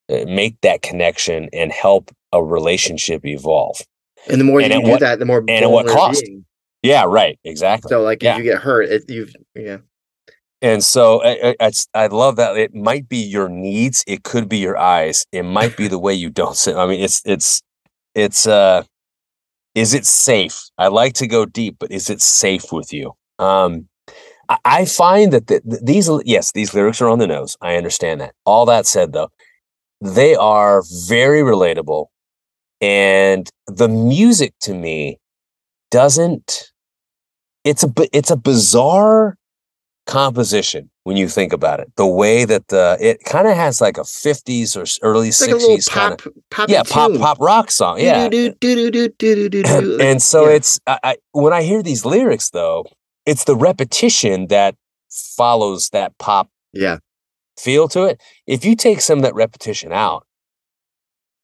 uh, 0.09 0.23
make 0.27 0.59
that 0.61 0.81
connection 0.81 1.49
and 1.51 1.71
help 1.71 2.11
a 2.31 2.43
relationship 2.43 3.25
evolve 3.25 3.81
and 4.29 4.39
the 4.39 4.45
more 4.45 4.61
and 4.61 4.73
you 4.73 4.83
do 4.83 4.89
what- 4.91 4.99
that, 5.01 5.19
the 5.19 5.25
more 5.25 5.39
and 5.39 5.49
at 5.49 5.69
what 5.71 5.87
cost? 5.87 6.23
being. 6.23 6.45
yeah 6.81 7.03
right 7.07 7.39
exactly 7.43 7.89
So, 7.89 8.01
like, 8.01 8.21
Yeah. 8.23 8.33
if 8.33 8.37
you 8.39 8.43
get 8.43 8.61
hurt, 8.61 8.89
it, 8.89 9.03
you've 9.09 9.33
yeah. 9.55 9.77
and 10.61 10.83
so 10.83 11.21
I, 11.23 11.55
I, 11.59 11.71
I 11.93 12.07
love 12.07 12.35
that 12.37 12.57
it 12.57 12.73
might 12.73 13.07
be 13.09 13.17
your 13.17 13.49
needs 13.49 14.03
it 14.07 14.23
could 14.23 14.47
be 14.49 14.57
your 14.57 14.77
eyes 14.77 15.25
it 15.31 15.43
might 15.43 15.75
be 15.77 15.87
the 15.87 15.99
way 15.99 16.13
you 16.13 16.29
don't 16.29 16.55
sit 16.55 16.75
i 16.75 16.85
mean 16.85 17.01
it's 17.01 17.21
it's 17.25 17.61
it's 18.15 18.47
uh 18.47 18.83
is 19.75 19.93
it 19.93 20.05
safe 20.05 20.69
i 20.77 20.87
like 20.87 21.13
to 21.13 21.27
go 21.27 21.45
deep 21.45 21.75
but 21.79 21.91
is 21.91 22.09
it 22.09 22.21
safe 22.21 22.71
with 22.71 22.93
you 22.93 23.11
um 23.39 23.87
i, 24.49 24.57
I 24.65 24.85
find 24.85 25.33
that 25.33 25.47
the, 25.47 25.59
th- 25.61 25.81
these 25.83 26.09
yes 26.25 26.51
these 26.53 26.73
lyrics 26.73 27.01
are 27.01 27.09
on 27.09 27.19
the 27.19 27.27
nose 27.27 27.57
i 27.61 27.75
understand 27.75 28.21
that 28.21 28.33
all 28.45 28.65
that 28.67 28.85
said 28.85 29.11
though 29.13 29.29
they 30.01 30.35
are 30.35 30.83
very 31.07 31.41
relatable 31.41 32.07
and 32.83 33.49
the 33.67 33.87
music 33.87 34.53
to 34.61 34.73
me 34.73 35.17
doesn't 35.91 36.71
it's 37.63 37.83
a 37.83 37.93
it's 38.11 38.29
a 38.31 38.35
bizarre 38.35 39.37
composition 40.05 40.89
when 41.03 41.15
you 41.15 41.29
think 41.29 41.53
about 41.53 41.79
it. 41.79 41.89
The 41.95 42.05
way 42.05 42.43
that 42.43 42.67
the 42.67 42.97
it 42.99 43.23
kind 43.23 43.47
of 43.47 43.55
has 43.55 43.79
like 43.79 43.97
a 43.97 44.01
50s 44.01 44.75
or 44.75 44.85
early 45.07 45.29
It's 45.29 45.39
like 45.39 45.51
60s 45.51 45.89
kind 45.89 46.17
pop, 46.17 46.25
of 46.25 46.33
pop, 46.51 46.69
yeah 46.69 46.83
pop 46.83 47.11
pop 47.17 47.39
rock 47.39 47.71
song 47.71 47.99
yeah. 47.99 48.25
And 48.25 50.01
and 50.01 50.21
so 50.21 50.49
yeah. 50.49 50.55
it's 50.55 50.79
I, 50.85 50.99
I 51.03 51.17
when 51.31 51.53
i 51.53 51.61
hear 51.61 51.81
these 51.81 52.03
lyrics 52.05 52.49
though 52.49 52.85
it's 53.25 53.45
the 53.45 53.55
repetition 53.55 54.47
that 54.47 54.75
follows 55.09 55.89
that 55.89 56.17
pop 56.17 56.49
yeah, 56.73 56.97
feel 57.57 57.87
to 57.89 58.03
it. 58.03 58.21
If 58.47 58.65
you 58.65 58.75
take 58.75 58.99
some 58.99 59.19
of 59.19 59.23
that 59.23 59.35
repetition 59.35 59.93
out 59.93 60.25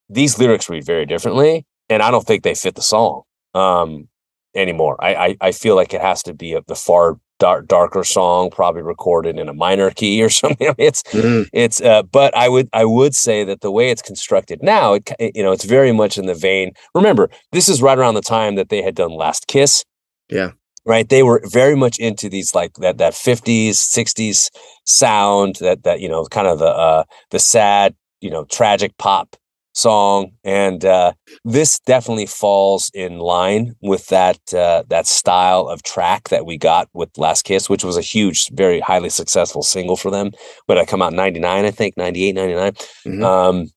these 0.10 0.38
lyrics 0.40 0.70
read 0.70 0.86
very 0.86 1.06
differently 1.06 1.66
and 1.90 2.02
i 2.02 2.12
don't 2.12 2.26
think 2.28 2.44
they 2.44 2.56
fit 2.56 2.76
the 2.76 2.82
song 2.82 3.22
um 3.54 4.08
anymore. 4.56 4.96
I 5.04 5.16
i, 5.16 5.38
I 5.42 5.52
feel 5.52 5.76
like 5.76 5.94
it 5.94 6.02
has 6.02 6.24
to 6.24 6.34
be 6.34 6.54
a, 6.54 6.62
the 6.68 6.76
far 6.76 7.20
dark, 7.38 7.68
darker 7.68 8.04
song 8.04 8.50
probably 8.50 8.82
recorded 8.82 9.38
in 9.40 9.48
a 9.48 9.54
minor 9.54 9.92
key 9.92 10.22
or 10.26 10.30
something. 10.30 10.68
I 10.68 10.72
mean, 10.78 10.88
it's 10.88 11.04
Mhm. 11.04 11.48
it's 11.54 11.80
uh 11.82 12.04
but 12.04 12.36
i 12.36 12.50
would 12.50 12.68
i 12.74 12.84
would 12.84 13.16
say 13.16 13.44
that 13.44 13.62
the 13.62 13.72
way 13.72 13.90
it's 13.92 14.02
constructed 14.02 14.62
now 14.64 14.94
it 14.96 15.10
you 15.36 15.44
know 15.44 15.52
it's 15.52 15.66
very 15.66 15.92
much 15.92 16.18
in 16.18 16.26
the 16.26 16.34
vein. 16.36 16.72
Remember 16.96 17.30
this 17.52 17.70
is 17.70 17.82
right 17.82 17.98
around 17.98 18.16
the 18.16 18.22
time 18.22 18.56
that 18.56 18.70
they 18.70 18.82
had 18.82 18.96
done 18.96 19.12
last 19.12 19.48
kiss. 19.48 19.86
Yeah. 20.30 20.52
right? 20.86 21.08
They 21.08 21.24
were 21.24 21.42
very 21.46 21.76
much 21.76 21.98
into 22.00 22.28
these 22.30 22.54
like 22.56 22.74
that 22.82 22.98
that 22.98 23.14
50s 23.14 23.78
60s 23.78 24.50
sound 24.86 25.56
that 25.62 25.84
that 25.84 26.00
you 26.02 26.10
know 26.10 26.26
kind 26.26 26.48
of 26.48 26.60
the 26.60 26.68
uh 26.88 27.04
the 27.32 27.40
sad 27.40 27.96
you 28.22 28.30
know 28.32 28.46
tragic 28.46 28.98
pop 28.98 29.36
song 29.80 30.32
and 30.44 30.84
uh 30.86 31.12
this 31.46 31.80
definitely 31.94 32.26
falls 32.26 32.92
in 32.94 33.20
line 33.20 33.76
with 33.82 34.06
that 34.08 34.40
uh 34.54 34.84
that 34.90 35.08
style 35.08 35.68
of 35.68 35.82
track 35.84 36.30
that 36.30 36.46
we 36.46 36.58
got 36.58 36.88
with 36.94 37.10
last 37.18 37.44
kiss 37.44 37.70
which 37.70 37.84
was 37.84 37.98
a 37.98 38.02
huge 38.14 38.50
very 38.54 38.80
highly 38.80 39.10
successful 39.10 39.64
single 39.64 39.96
for 39.96 40.12
them. 40.12 40.32
But 40.68 40.78
I 40.78 40.86
come 40.86 41.02
out 41.02 41.14
99 41.14 41.66
I 41.66 41.72
think 41.72 41.98
98 41.98 42.36
99 42.36 42.74
Mhm. 43.08 43.24
um 43.24 43.68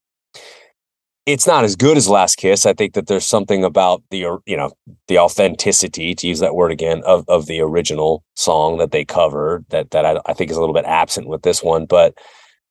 it's 1.25 1.47
not 1.47 1.63
as 1.65 1.77
good 1.77 1.97
as 1.97 2.09
last 2.09 2.37
kiss. 2.37 2.67
I 2.67 2.73
think 2.73 2.95
that 2.95 3.07
there's 3.07 3.27
something 3.27 3.63
about 3.63 4.03
the 4.11 4.39
you 4.47 4.57
know 4.57 4.71
the 5.09 5.19
authenticity 5.19 6.15
to 6.17 6.27
use 6.27 6.41
that 6.41 6.55
word 6.57 6.73
again 6.73 7.03
of 7.05 7.25
of 7.29 7.47
the 7.47 7.61
original 7.61 8.25
song 8.35 8.79
that 8.79 8.91
they 8.91 9.05
covered 9.05 9.65
that 9.69 9.91
that 9.93 10.05
I, 10.05 10.21
I 10.27 10.33
think 10.35 10.51
is 10.51 10.57
a 10.57 10.61
little 10.61 10.75
bit 10.75 10.85
absent 10.85 11.29
with 11.29 11.43
this 11.43 11.63
one. 11.63 11.87
But 11.87 12.15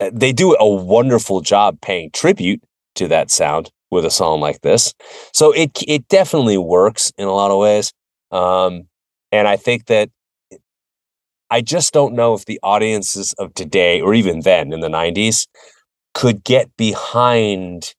uh, 0.01 0.11
they 0.13 0.33
do 0.33 0.55
a 0.59 0.67
wonderful 0.67 1.39
job 1.41 1.79
paying 1.81 2.11
tribute 2.11 2.61
to 2.95 3.07
that 3.09 3.31
sound 3.31 3.71
with 3.89 4.05
a 4.05 4.11
song 4.11 4.39
like 4.39 4.61
this. 4.61 4.93
So 5.33 5.51
it 5.51 5.71
it 5.87 6.07
definitely 6.07 6.57
works 6.57 7.11
in 7.17 7.27
a 7.27 7.33
lot 7.33 7.51
of 7.51 7.59
ways 7.59 7.93
um 8.31 8.87
and 9.31 9.47
I 9.47 9.57
think 9.57 9.87
that 9.87 10.09
I 11.49 11.61
just 11.61 11.93
don't 11.93 12.13
know 12.15 12.33
if 12.33 12.45
the 12.45 12.59
audiences 12.63 13.33
of 13.33 13.53
today 13.53 13.99
or 13.99 14.13
even 14.13 14.41
then 14.41 14.71
in 14.71 14.79
the 14.79 14.87
90s 14.87 15.47
could 16.13 16.43
get 16.43 16.75
behind 16.77 17.93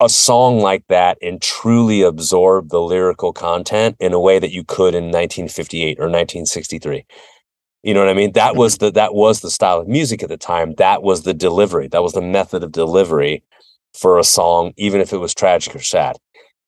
a 0.00 0.08
song 0.08 0.60
like 0.60 0.84
that 0.88 1.16
and 1.22 1.40
truly 1.40 2.02
absorb 2.02 2.68
the 2.70 2.80
lyrical 2.80 3.32
content 3.32 3.96
in 4.00 4.12
a 4.12 4.20
way 4.20 4.38
that 4.38 4.50
you 4.52 4.64
could 4.64 4.94
in 4.94 5.04
1958 5.04 5.98
or 5.98 6.10
1963 6.10 7.06
you 7.82 7.92
know 7.94 8.00
what 8.00 8.08
i 8.08 8.14
mean 8.14 8.32
that 8.32 8.56
was 8.56 8.78
the 8.78 8.90
that 8.90 9.14
was 9.14 9.40
the 9.40 9.50
style 9.50 9.80
of 9.80 9.88
music 9.88 10.22
at 10.22 10.28
the 10.28 10.36
time 10.36 10.74
that 10.74 11.02
was 11.02 11.22
the 11.22 11.34
delivery 11.34 11.88
that 11.88 12.02
was 12.02 12.12
the 12.12 12.22
method 12.22 12.62
of 12.62 12.72
delivery 12.72 13.42
for 13.98 14.18
a 14.18 14.24
song 14.24 14.72
even 14.76 15.00
if 15.00 15.12
it 15.12 15.18
was 15.18 15.34
tragic 15.34 15.74
or 15.74 15.80
sad 15.80 16.16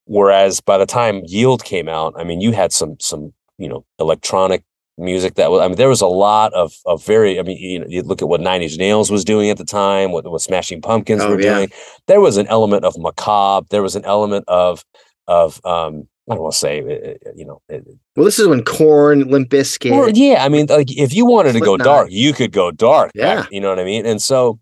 whereas 0.05 0.61
by 0.61 0.77
the 0.79 0.87
time 0.87 1.23
yield 1.27 1.65
came 1.65 1.89
out 1.89 2.15
i 2.19 2.25
mean 2.25 2.41
you 2.41 2.53
had 2.53 2.73
some 2.73 2.97
some 3.01 3.33
you 3.59 3.69
know 3.69 3.85
electronic 3.99 4.65
music 4.97 5.35
that 5.35 5.51
was. 5.51 5.61
I 5.61 5.67
mean, 5.69 5.77
there 5.77 5.89
was 5.89 6.01
a 6.01 6.07
lot 6.07 6.53
of 6.55 6.73
of 6.87 7.05
very. 7.05 7.39
I 7.39 7.43
mean, 7.43 7.57
you 7.59 7.81
know, 7.81 7.87
you 7.89 8.03
look 8.03 8.23
at 8.23 8.29
what 8.29 8.41
Nine 8.41 8.62
Inch 8.62 8.77
Nails 8.77 9.11
was 9.11 9.25
doing 9.25 9.51
at 9.51 9.59
the 9.59 9.65
time, 9.65 10.12
what 10.12 10.25
what 10.31 10.41
Smashing 10.41 10.83
Pumpkins 10.83 11.23
Oh, 11.23 11.31
were 11.31 11.41
yeah. 11.41 11.55
doing. 11.55 11.71
There 12.07 12.21
was 12.21 12.37
an 12.37 12.47
element 12.47 12.85
of 12.85 12.97
macabre. 12.99 13.67
There 13.71 13.83
was 13.83 13.97
an 13.97 14.05
element 14.05 14.45
of 14.49 14.85
of 15.27 15.61
um. 15.65 16.09
I 16.31 16.35
don't 16.35 16.43
want 16.43 16.53
to 16.55 16.59
say, 16.59 16.81
uh, 16.81 17.29
uh, 17.29 17.33
you 17.37 17.45
know, 17.45 17.61
uh, 17.72 17.79
Well, 18.16 18.25
this 18.25 18.39
is 18.39 18.49
when 18.49 18.64
Korn, 18.64 19.29
Limp 19.31 19.51
Bizkit. 19.51 20.12
yeah. 20.14 20.43
I 20.43 20.49
mean, 20.49 20.66
like 20.66 20.91
if 20.97 21.12
you 21.12 21.27
wanted 21.27 21.53
to 21.53 21.61
go 21.61 21.77
dark, 21.77 22.09
you 22.11 22.33
could 22.33 22.51
go 22.53 22.70
dark. 22.70 23.12
back, 23.12 23.14
Yeah. 23.14 23.47
you 23.51 23.61
know 23.61 23.68
what 23.68 23.79
I 23.79 23.85
mean. 23.85 24.07
And 24.07 24.22
so, 24.22 24.59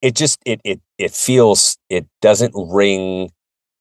it 0.00 0.14
just 0.14 0.38
it 0.46 0.60
it 0.64 0.80
it 0.96 1.10
feels 1.12 1.76
it 1.90 2.06
doesn't 2.22 2.52
ring 2.54 3.30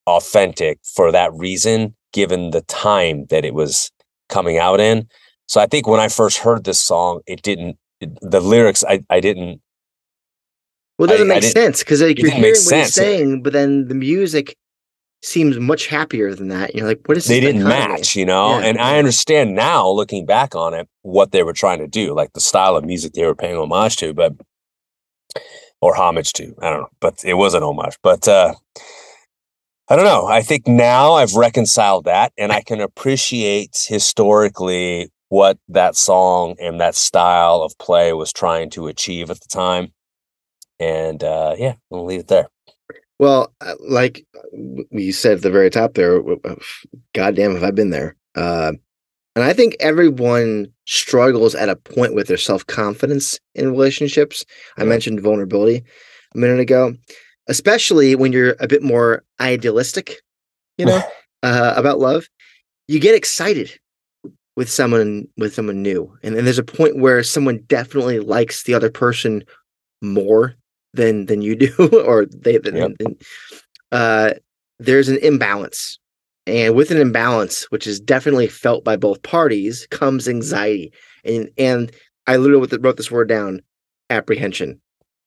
authentic 0.08 0.80
for 0.84 1.12
that 1.12 1.32
reason, 1.34 1.96
given 2.12 2.50
the 2.52 2.62
time 2.62 3.26
that 3.30 3.46
it 3.46 3.54
was 3.54 3.92
coming 4.30 4.58
out 4.58 4.80
in. 4.80 5.08
So 5.48 5.62
I 5.62 5.68
think 5.68 5.88
when 5.88 6.00
I 6.00 6.08
first 6.08 6.40
heard 6.40 6.64
this 6.64 6.82
song, 6.82 7.22
it 7.28 7.44
didn't. 7.44 7.78
It, 8.02 8.18
the 8.22 8.40
lyrics, 8.40 8.84
I 8.88 9.04
I 9.12 9.20
didn't. 9.20 9.62
well, 10.98 11.08
it 11.08 11.12
doesn't 11.14 11.30
I- 11.30 11.34
I 11.34 11.36
make 11.36 11.42
didn't- 11.44 11.54
sense 11.54 11.80
because 11.80 12.02
like 12.02 12.18
you're 12.18 12.32
hearing 12.32 12.42
what 12.42 12.56
he's 12.58 12.68
sense. 12.68 12.94
saying, 12.96 13.44
but 13.44 13.54
then 13.54 13.88
the 13.88 13.94
music 13.96 14.56
seems 15.24 15.60
much 15.60 15.88
happier 15.88 16.34
than 16.36 16.50
that. 16.50 16.76
You're 16.76 16.88
like, 16.88 17.02
what 17.06 17.18
is 17.18 17.26
They 17.26 17.40
didn't 17.40 17.64
dichotomy? 17.64 17.94
match, 17.94 18.16
you 18.16 18.26
know. 18.26 18.60
Yeah, 18.60 18.66
and 18.66 18.78
I 18.80 18.98
understand 18.98 19.56
now, 19.56 19.88
looking 19.90 20.26
back 20.26 20.56
on 20.56 20.74
it, 20.74 20.88
what 21.02 21.32
they 21.32 21.44
were 21.44 21.54
trying 21.54 21.80
to 21.80 21.88
do, 21.88 22.14
like 22.16 22.34
the 22.34 22.40
style 22.42 22.76
of 22.76 22.86
music 22.86 23.14
they 23.14 23.26
were 23.26 23.36
paying 23.36 23.58
homage 23.58 23.98
to, 23.98 24.14
but 24.14 24.34
or 25.82 25.96
homage 25.96 26.34
to. 26.34 26.56
I 26.62 26.70
don't 26.70 26.82
know, 26.82 26.90
but 27.00 27.24
it 27.24 27.36
was 27.36 27.54
an 27.54 27.64
homage. 27.64 27.98
But 28.02 28.28
uh 28.28 28.54
I 29.90 29.96
don't 29.96 30.06
know. 30.06 30.26
I 30.26 30.42
think 30.42 30.68
now 30.68 31.14
I've 31.14 31.34
reconciled 31.36 32.06
that 32.06 32.34
and 32.38 32.52
I 32.52 32.62
can 32.62 32.82
appreciate 32.82 33.86
historically 33.88 35.10
what 35.30 35.58
that 35.70 35.96
song 35.96 36.56
and 36.60 36.80
that 36.82 36.96
style 36.96 37.62
of 37.62 37.78
play 37.78 38.12
was 38.12 38.34
trying 38.34 38.70
to 38.72 38.88
achieve 38.88 39.30
at 39.30 39.40
the 39.40 39.48
time. 39.48 39.94
And 40.80 41.24
uh 41.24 41.56
yeah, 41.58 41.76
we'll 41.90 42.06
leave 42.06 42.22
it 42.22 42.28
there. 42.28 42.50
Well, 43.20 43.54
uh, 43.62 43.76
like 43.80 44.26
w- 44.52 44.88
you 44.92 45.12
said 45.12 45.38
at 45.38 45.42
the 45.42 45.52
very 45.52 45.70
top 45.70 45.94
there, 45.96 46.22
goddamn, 47.14 47.54
have 47.54 47.64
I 47.64 47.72
been 47.72 47.90
there? 47.90 48.16
Uh, 48.36 48.74
and 49.36 49.44
I 49.44 49.54
think 49.54 49.76
everyone 49.80 50.68
struggles 50.86 51.54
at 51.54 51.70
a 51.70 51.76
point 51.76 52.16
with 52.16 52.28
their 52.28 52.38
self 52.38 52.66
confidence 52.66 53.40
in 53.54 53.70
relationships. 53.70 54.44
I 54.78 54.84
mentioned 54.84 55.22
vulnerability 55.22 55.84
a 56.34 56.38
minute 56.38 56.60
ago, 56.60 56.96
especially 57.48 58.16
when 58.16 58.32
you're 58.32 58.56
a 58.60 58.68
bit 58.68 58.82
more 58.82 59.24
idealistic, 59.40 60.22
you 60.80 60.86
know, 60.86 61.04
uh, 61.44 61.74
about 61.76 62.00
love. 62.00 62.28
You 62.88 63.00
get 63.00 63.14
excited 63.16 63.80
with 64.56 64.72
someone 64.72 65.28
with 65.38 65.54
someone 65.54 65.84
new, 65.84 66.18
and 66.24 66.36
then 66.36 66.44
there's 66.44 66.58
a 66.58 66.64
point 66.64 66.98
where 66.98 67.22
someone 67.22 67.60
definitely 67.68 68.20
likes 68.20 68.64
the 68.64 68.74
other 68.74 68.90
person 68.90 69.44
more 70.02 70.56
than 70.94 71.26
than 71.28 71.42
you 71.42 71.56
do, 71.56 71.74
or 72.06 72.26
they 72.26 72.58
than, 72.58 72.76
Yep. 72.76 72.92
than- 73.00 73.18
uh, 73.92 74.34
there's 74.80 75.10
an 75.10 75.18
imbalance, 75.18 75.98
and 76.46 76.76
with 76.76 76.92
an 76.92 76.98
imbalance, 76.98 77.64
which 77.72 77.88
is 77.88 78.00
definitely 78.00 78.48
felt 78.48 78.84
by 78.84 78.96
both 78.96 79.22
parties, 79.24 79.88
comes 79.92 80.28
anxiety, 80.28 80.92
and 81.24 81.50
and 81.58 81.92
I 82.28 82.38
literally 82.38 82.68
wrote 82.80 82.98
this 82.98 83.12
word 83.12 83.30
down, 83.30 83.62
apprehension. 84.10 84.80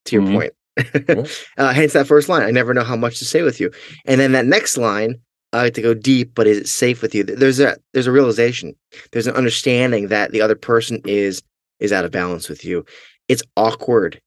To 0.07 0.17
your 0.17 0.23
Mhm. 0.25 0.33
point, 0.33 0.53
Yeah. 1.09 1.25
uh, 1.59 1.73
hence 1.75 1.93
that 1.93 2.07
first 2.07 2.29
line. 2.31 2.43
I 2.43 2.51
never 2.51 2.73
know 2.73 2.85
how 2.85 2.97
much 2.97 3.19
to 3.19 3.25
say 3.27 3.43
with 3.43 3.61
you, 3.61 3.71
and 4.07 4.21
then 4.21 4.33
that 4.33 4.47
next 4.47 4.77
line. 4.77 5.17
I 5.53 5.63
like 5.65 5.75
to 5.75 5.83
go 5.83 5.95
deep, 5.95 6.31
but 6.37 6.47
is 6.47 6.59
it 6.59 6.69
safe 6.69 7.03
with 7.03 7.13
you? 7.13 7.25
There's 7.25 7.59
a 7.59 7.77
there's 7.93 8.07
a 8.07 8.13
realization, 8.13 8.75
there's 9.11 9.27
an 9.27 9.35
understanding 9.35 10.07
that 10.09 10.31
the 10.31 10.41
other 10.41 10.55
person 10.55 11.03
is 11.07 11.43
is 11.81 11.93
out 11.93 12.05
of 12.05 12.13
balance 12.13 12.49
with 12.49 12.65
you. 12.65 12.85
It's 13.29 13.43
awkward 13.57 14.21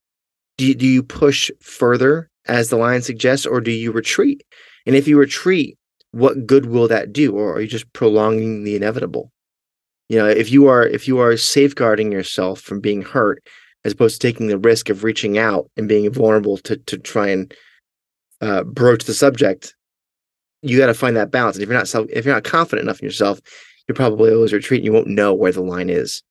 do 0.56 0.66
you, 0.66 0.74
do 0.74 0.86
you 0.86 1.02
push 1.02 1.50
further 1.60 2.30
as 2.46 2.68
the 2.68 2.76
line 2.76 3.02
suggests 3.02 3.46
or 3.46 3.60
do 3.60 3.70
you 3.70 3.92
retreat? 3.92 4.42
And 4.86 4.94
if 4.94 5.08
you 5.08 5.18
retreat 5.18 5.78
what 6.14 6.46
good 6.46 6.66
will 6.66 6.86
that 6.88 7.12
do? 7.12 7.32
Or 7.32 7.54
are 7.54 7.60
you 7.60 7.66
just 7.66 7.92
prolonging 7.92 8.62
the 8.62 8.76
inevitable? 8.76 9.32
You 10.08 10.18
know 10.18 10.26
if 10.26 10.52
you 10.52 10.68
are 10.68 10.86
if 10.86 11.08
you 11.08 11.18
are 11.18 11.36
safeguarding 11.36 12.12
yourself 12.12 12.60
from 12.60 12.80
being 12.80 13.02
hurt 13.02 13.42
as 13.84 13.92
opposed 13.92 14.20
to 14.20 14.26
taking 14.26 14.48
the 14.48 14.58
risk 14.58 14.90
of 14.90 15.02
reaching 15.02 15.38
out 15.38 15.70
and 15.76 15.88
being 15.88 16.10
vulnerable 16.12 16.58
to 16.58 16.76
to 16.76 16.98
try 16.98 17.28
and 17.28 17.54
uh, 18.40 18.64
broach 18.64 19.04
the 19.04 19.14
subject 19.14 19.74
you 20.62 20.78
got 20.78 20.86
to 20.86 20.94
find 20.94 21.14
that 21.16 21.30
balance. 21.30 21.56
And 21.56 21.62
if 21.62 21.68
you're 21.68 21.78
not 21.78 21.88
self 21.88 22.06
if 22.10 22.24
you're 22.24 22.34
not 22.34 22.44
confident 22.44 22.84
enough 22.84 23.00
in 23.00 23.06
yourself 23.06 23.40
you're 23.88 23.94
probably 23.94 24.32
always 24.32 24.52
retreat 24.52 24.80
and 24.80 24.86
you 24.86 24.92
won't 24.92 25.08
know 25.08 25.32
where 25.32 25.52
the 25.52 25.62
line 25.62 25.88
is. 25.88 26.22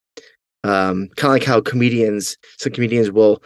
Um 0.64 1.10
kind 1.18 1.32
of 1.32 1.42
like 1.42 1.44
how 1.44 1.60
comedians 1.60 2.38
some 2.60 2.74
comedians 2.74 3.10
will 3.10 3.42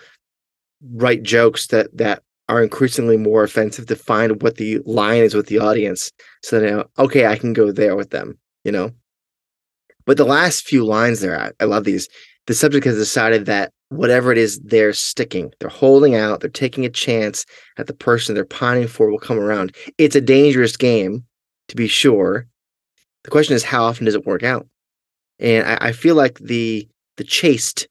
write 0.93 1.23
jokes 1.23 1.67
that 1.67 1.95
that 1.95 2.23
are 2.49 2.63
increasingly 2.63 3.17
more 3.17 3.43
offensive 3.43 3.87
to 3.87 3.95
find 3.95 4.41
what 4.41 4.55
the 4.55 4.79
line 4.85 5.21
is 5.21 5.33
with 5.33 5.47
the 5.47 5.59
audience 5.59 6.11
so 6.43 6.59
know 6.59 6.85
okay 6.97 7.25
i 7.25 7.35
can 7.35 7.53
go 7.53 7.71
there 7.71 7.95
with 7.95 8.11
them 8.11 8.37
you 8.67 8.73
know? 8.73 8.91
But 10.05 10.17
the 10.17 10.25
last 10.25 10.67
few 10.67 10.85
lines 10.85 11.21
there 11.21 11.39
I, 11.39 11.51
I 11.61 11.65
love 11.65 11.85
these. 11.85 12.09
The 12.47 12.53
subject 12.53 12.85
has 12.85 12.97
decided 12.97 13.45
that 13.45 13.71
whatever 13.89 14.31
it 14.33 14.37
is 14.37 14.59
they're 14.59 14.91
sticking. 14.91 15.53
They're 15.59 15.69
holding 15.69 16.15
out. 16.15 16.41
They're 16.41 16.49
taking 16.49 16.85
a 16.85 16.89
chance 16.89 17.45
that 17.77 17.87
the 17.87 17.93
person 17.93 18.35
they're 18.35 18.43
pining 18.43 18.87
for 18.87 19.09
will 19.09 19.19
come 19.19 19.39
around. 19.39 19.73
It's 19.97 20.17
a 20.17 20.21
dangerous 20.21 20.75
game 20.75 21.25
to 21.69 21.77
be 21.77 21.87
sure. 21.87 22.45
The 23.23 23.31
question 23.31 23.55
is 23.55 23.63
how 23.63 23.85
often 23.85 24.05
does 24.05 24.15
it 24.15 24.25
work 24.25 24.43
out? 24.43 24.67
And 25.39 25.65
i, 25.65 25.87
I 25.87 25.91
feel 25.93 26.15
like 26.15 26.39
the 26.39 26.87
the 27.15 27.23
chased 27.23 27.87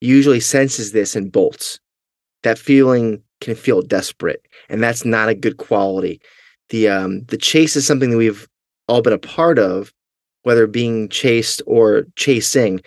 usually 0.00 0.40
senses 0.40 0.92
this 0.92 1.16
and 1.16 1.32
bolts 1.32 1.80
that 2.42 2.58
feeling 2.58 3.22
can 3.40 3.54
feel 3.54 3.82
desperate 3.82 4.46
and 4.68 4.82
that's 4.82 5.04
not 5.04 5.28
a 5.28 5.34
good 5.34 5.56
quality 5.56 6.20
the 6.70 6.88
um 6.88 7.22
the 7.24 7.36
chase 7.36 7.76
is 7.76 7.86
something 7.86 8.10
that 8.10 8.16
we've 8.16 8.48
all 8.88 9.02
been 9.02 9.12
a 9.12 9.18
part 9.18 9.58
of 9.58 9.92
whether 10.42 10.66
being 10.66 11.08
chased 11.08 11.62
or 11.66 12.04
chasing 12.16 12.80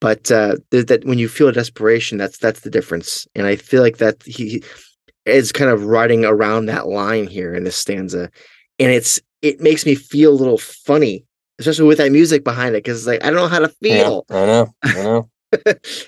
but 0.00 0.30
uh 0.30 0.56
th- 0.70 0.86
that 0.86 1.04
when 1.04 1.18
you 1.18 1.28
feel 1.28 1.48
a 1.48 1.52
desperation 1.52 2.18
that's 2.18 2.38
that's 2.38 2.60
the 2.60 2.70
difference 2.70 3.26
and 3.34 3.46
i 3.46 3.56
feel 3.56 3.82
like 3.82 3.98
that 3.98 4.22
he 4.24 4.62
is 5.26 5.52
kind 5.52 5.70
of 5.70 5.84
riding 5.84 6.24
around 6.24 6.66
that 6.66 6.88
line 6.88 7.26
here 7.26 7.54
in 7.54 7.64
this 7.64 7.76
stanza 7.76 8.30
and 8.78 8.90
it's 8.90 9.20
it 9.42 9.60
makes 9.60 9.84
me 9.86 9.94
feel 9.94 10.32
a 10.32 10.34
little 10.34 10.58
funny 10.58 11.24
especially 11.58 11.86
with 11.86 11.98
that 11.98 12.10
music 12.12 12.42
behind 12.44 12.74
it 12.74 12.82
because 12.82 12.98
it's 12.98 13.06
like 13.06 13.22
i 13.22 13.26
don't 13.26 13.36
know 13.36 13.48
how 13.48 13.58
to 13.60 13.72
Yeah, 13.82 14.04
feel 14.04 14.26
I 14.30 14.46
know. 14.46 14.74
I 14.82 14.92
know. 14.94 15.30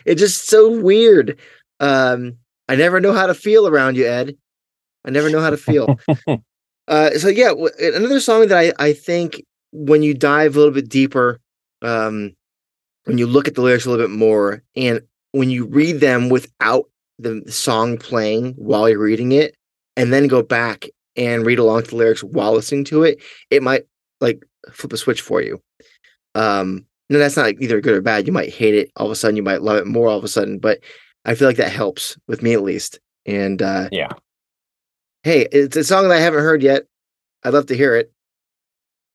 it's 0.07 0.21
just 0.21 0.49
so 0.49 0.81
weird. 0.81 1.39
Um, 1.81 2.39
I 2.69 2.77
never 2.77 3.01
know 3.01 3.13
how 3.13 3.27
to 3.27 3.35
feel 3.35 3.67
around 3.69 3.97
you, 3.97 4.07
Ed. 4.07 4.37
I 5.05 5.11
never 5.11 5.31
know 5.31 5.41
how 5.41 5.51
to 5.51 5.57
feel. 5.57 5.99
uh, 6.89 7.11
so 7.11 7.29
yeah, 7.29 7.49
w- 7.49 7.71
another 7.79 8.21
song 8.21 8.49
that 8.49 8.59
I 8.59 8.73
I 8.85 8.93
think 8.93 9.43
when 9.73 10.03
you 10.03 10.15
dive 10.15 10.57
a 10.57 10.59
little 10.59 10.75
bit 10.75 10.89
deeper, 10.89 11.41
um, 11.83 12.33
when 13.05 13.19
you 13.19 13.27
look 13.27 13.49
at 13.49 13.55
the 13.55 13.63
lyrics 13.63 13.87
a 13.87 13.91
little 13.91 14.07
bit 14.07 14.17
more, 14.17 14.63
and 14.77 15.01
when 15.33 15.51
you 15.51 15.67
read 15.67 16.01
them 16.01 16.29
without 16.29 16.85
the 17.19 17.43
song 17.49 17.99
playing 17.99 18.55
while 18.55 18.89
you're 18.89 18.99
reading 18.99 19.33
it, 19.33 19.55
and 19.97 20.13
then 20.13 20.27
go 20.27 20.43
back 20.43 20.89
and 21.17 21.47
read 21.47 21.59
along 21.59 21.83
to 21.85 21.91
the 21.91 21.97
lyrics 21.97 22.25
while 22.25 22.53
listening 22.53 22.85
to 22.85 23.03
it, 23.03 23.23
it 23.51 23.63
might 23.63 23.85
like 24.21 24.43
flip 24.73 24.93
a 24.93 24.97
switch 24.97 25.21
for 25.21 25.43
you. 25.43 25.61
Um, 26.35 26.87
no, 27.11 27.19
that's 27.19 27.37
not 27.37 27.53
either 27.61 27.81
good 27.81 27.95
or 27.95 28.01
bad. 28.01 28.27
You 28.27 28.33
might 28.33 28.53
hate 28.53 28.75
it 28.75 28.91
all 28.97 29.07
of 29.07 29.13
a 29.13 29.17
sudden. 29.17 29.37
You 29.37 29.43
might 29.43 29.63
love 29.63 29.77
it 29.77 29.87
more 29.87 30.09
all 30.09 30.19
of 30.19 30.25
a 30.25 30.29
sudden. 30.29 30.59
But 30.59 30.81
I 31.25 31.35
feel 31.35 31.49
like 31.49 31.57
that 31.57 31.73
helps 31.73 32.17
with 32.27 32.43
me 32.43 32.53
at 32.53 32.63
least. 32.63 33.01
And 33.27 33.61
uh, 33.63 33.89
Yeah. 33.91 34.11
hey, 35.23 35.47
it's 35.51 35.77
a 35.77 35.85
song 35.85 36.09
that 36.09 36.17
I 36.17 36.21
haven't 36.21 36.43
heard 36.43 36.63
yet. 36.63 36.85
I'd 37.43 37.53
love 37.55 37.67
to 37.67 37.77
hear 37.77 37.95
it, 37.97 38.13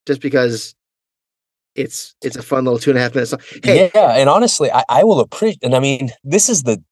just 0.06 0.22
because 0.22 0.76
it's 1.76 2.16
it's 2.22 2.36
a 2.36 2.42
fun 2.44 2.66
little 2.66 2.80
two 2.80 2.92
and 2.92 2.98
a 3.00 3.02
half 3.02 3.16
minute 3.16 3.28
song. 3.28 3.40
Hey, 3.64 3.92
Yeah, 3.94 4.14
and 4.16 4.30
honestly, 4.30 4.72
I, 4.72 4.84
I 4.90 5.04
will 5.04 5.20
appreciate. 5.20 5.64
And 5.64 5.76
I 5.76 5.80
mean, 5.80 6.12
this 6.24 6.50
is 6.50 6.64
the 6.64 6.84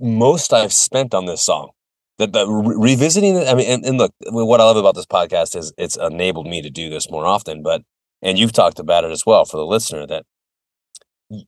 most 0.00 0.52
I've 0.52 0.72
spent 0.72 1.14
on 1.14 1.26
this 1.26 1.42
song. 1.42 1.70
The, 2.18 2.26
the 2.26 2.46
re- 2.46 2.90
revisiting 2.90 3.36
it. 3.36 3.48
I 3.48 3.54
mean, 3.54 3.68
and, 3.68 3.84
and 3.84 3.98
look, 3.98 4.12
what 4.26 4.60
I 4.60 4.64
love 4.64 4.76
about 4.76 4.94
this 4.94 5.06
podcast 5.06 5.56
is 5.56 5.72
it's 5.78 5.96
enabled 5.96 6.46
me 6.46 6.62
to 6.62 6.70
do 6.70 6.88
this 6.90 7.10
more 7.10 7.26
often. 7.26 7.62
But 7.62 7.82
and 8.20 8.38
you've 8.38 8.52
talked 8.52 8.78
about 8.78 9.04
it 9.04 9.10
as 9.10 9.24
well 9.26 9.44
for 9.44 9.56
the 9.56 9.66
listener 9.66 10.06
that 10.06 10.24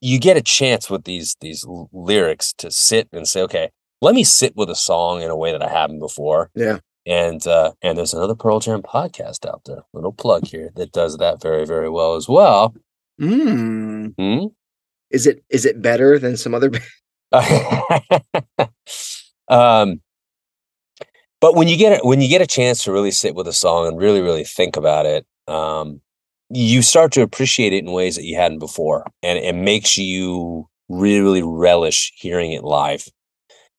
you 0.01 0.18
get 0.18 0.37
a 0.37 0.43
chance 0.43 0.89
with 0.89 1.05
these 1.05 1.37
these 1.41 1.64
lyrics 1.93 2.53
to 2.59 2.70
sit 2.70 3.09
and 3.12 3.28
say, 3.28 3.43
okay, 3.43 3.70
let 4.01 4.14
me 4.14 4.24
sit 4.24 4.57
with 4.57 4.70
a 4.70 4.74
song 4.74 5.22
in 5.22 5.30
a 5.30 5.37
way 5.37 5.53
that 5.53 5.62
I 5.62 5.68
haven't 5.68 5.99
before. 5.99 6.51
Yeah. 6.55 6.78
And 7.07 7.47
uh, 7.47 7.72
and 7.82 7.99
there's 7.99 8.14
another 8.14 8.35
Pearl 8.35 8.61
Jam 8.61 8.82
podcast 8.82 9.47
out 9.47 9.62
there, 9.66 9.82
little 9.93 10.12
plug 10.12 10.47
here 10.47 10.70
that 10.76 10.93
does 10.93 11.18
that 11.18 11.43
very 11.43 11.66
very 11.66 11.91
well 11.91 12.14
as 12.16 12.28
well. 12.28 12.74
mm, 13.20 14.14
Hmm? 14.18 14.47
is 15.11 15.26
it 15.26 15.45
is 15.51 15.66
it 15.66 15.82
better 15.82 16.18
than 16.18 16.37
some 16.37 16.55
other? 16.55 16.70
um, 19.49 20.01
but 21.41 21.55
when 21.55 21.68
you 21.68 21.76
get 21.76 21.93
it, 21.93 22.05
when 22.05 22.20
you 22.20 22.28
get 22.28 22.41
a 22.41 22.47
chance 22.47 22.82
to 22.85 22.93
really 22.93 23.11
sit 23.11 23.35
with 23.35 23.47
a 23.47 23.53
song 23.53 23.87
and 23.87 23.99
really, 23.99 24.22
really 24.22 24.45
think 24.45 24.76
about 24.76 25.05
it, 25.05 25.26
um, 25.47 26.01
you 26.55 26.82
start 26.82 27.12
to 27.12 27.22
appreciate 27.22 27.72
it 27.72 27.84
in 27.84 27.92
ways 27.92 28.16
that 28.16 28.24
you 28.24 28.36
hadn't 28.36 28.61
before, 28.61 29.07
and 29.22 29.38
it 29.38 29.55
makes 29.55 29.98
you 29.98 30.68
really 30.88 31.42
relish 31.42 32.12
hearing 32.16 32.52
it 32.52 32.64
live. 32.64 33.07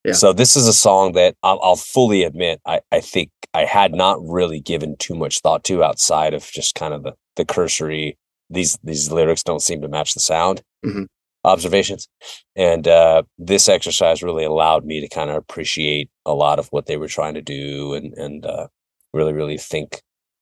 Yeah. 0.03 0.13
So 0.13 0.33
this 0.33 0.55
is 0.55 0.67
a 0.67 0.73
song 0.73 1.13
that 1.13 1.35
I'll, 1.43 1.59
I'll 1.63 1.75
fully 1.75 2.23
admit 2.23 2.61
I, 2.65 2.81
I 2.91 3.01
think 3.01 3.31
I 3.53 3.65
had 3.65 3.93
not 3.93 4.19
really 4.21 4.59
given 4.59 4.95
too 4.97 5.15
much 5.15 5.39
thought 5.39 5.63
to 5.65 5.83
outside 5.83 6.33
of 6.33 6.43
just 6.51 6.75
kind 6.75 6.93
of 6.93 7.03
the 7.03 7.13
the 7.35 7.45
cursory 7.45 8.17
these 8.49 8.77
these 8.83 9.11
lyrics 9.11 9.43
don't 9.43 9.61
seem 9.61 9.81
to 9.81 9.87
match 9.87 10.13
the 10.13 10.19
sound 10.19 10.61
Mhm. 10.85 11.07
observations, 11.43 12.07
and 12.55 12.87
uh, 12.87 13.23
this 13.39 13.67
exercise 13.69 14.21
really 14.21 14.45
allowed 14.45 14.85
me 14.85 15.01
to 15.01 15.07
kind 15.07 15.29
of 15.31 15.35
appreciate 15.37 16.09
a 16.25 16.33
lot 16.33 16.59
of 16.59 16.67
what 16.67 16.85
they 16.85 16.97
were 16.97 17.07
trying 17.07 17.33
to 17.35 17.41
do 17.41 17.93
and 17.95 18.13
and 18.13 18.45
uh, 18.45 18.67
really 19.13 19.33
really 19.33 19.57
think 19.57 20.01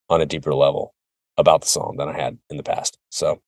on 0.09 0.19
a 0.21 0.25
deeper 0.25 0.53
level 0.53 0.93
about 1.37 1.61
the 1.61 1.67
song 1.67 1.95
than 1.97 2.09
I 2.09 2.13
had 2.13 2.37
in 2.49 2.57
the 2.57 2.63
past. 2.63 2.97
So, 3.09 3.41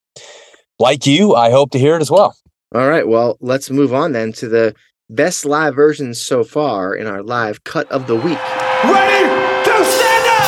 like 0.80 1.06
you, 1.06 1.36
I 1.36 1.52
hope 1.52 1.72
to 1.72 1.80
hear 1.80 1.96
it 1.96 2.02
as 2.02 2.12
well. 2.12 2.36
All 2.74 2.88
right. 2.88 3.08
Well, 3.08 3.38
let's 3.40 3.70
move 3.70 3.94
on 3.94 4.12
then 4.12 4.34
to 4.34 4.50
the 4.50 4.76
best 5.10 5.46
live 5.46 5.76
versions 5.76 6.20
so 6.20 6.44
far 6.44 6.96
in 6.96 7.08
our 7.08 7.22
live 7.22 7.64
cut 7.64 7.90
of 7.92 8.08
the 8.08 8.16
week. 8.16 8.40
Ready 8.84 9.30
to 9.64 9.86
stand 9.86 10.28
up! 10.30 10.46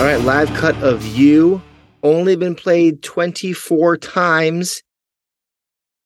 All 0.00 0.06
right, 0.06 0.20
live 0.22 0.52
cut 0.54 0.76
of 0.82 1.06
you. 1.06 1.60
Only 2.02 2.34
been 2.36 2.54
played 2.54 3.02
24 3.02 3.98
times. 3.98 4.82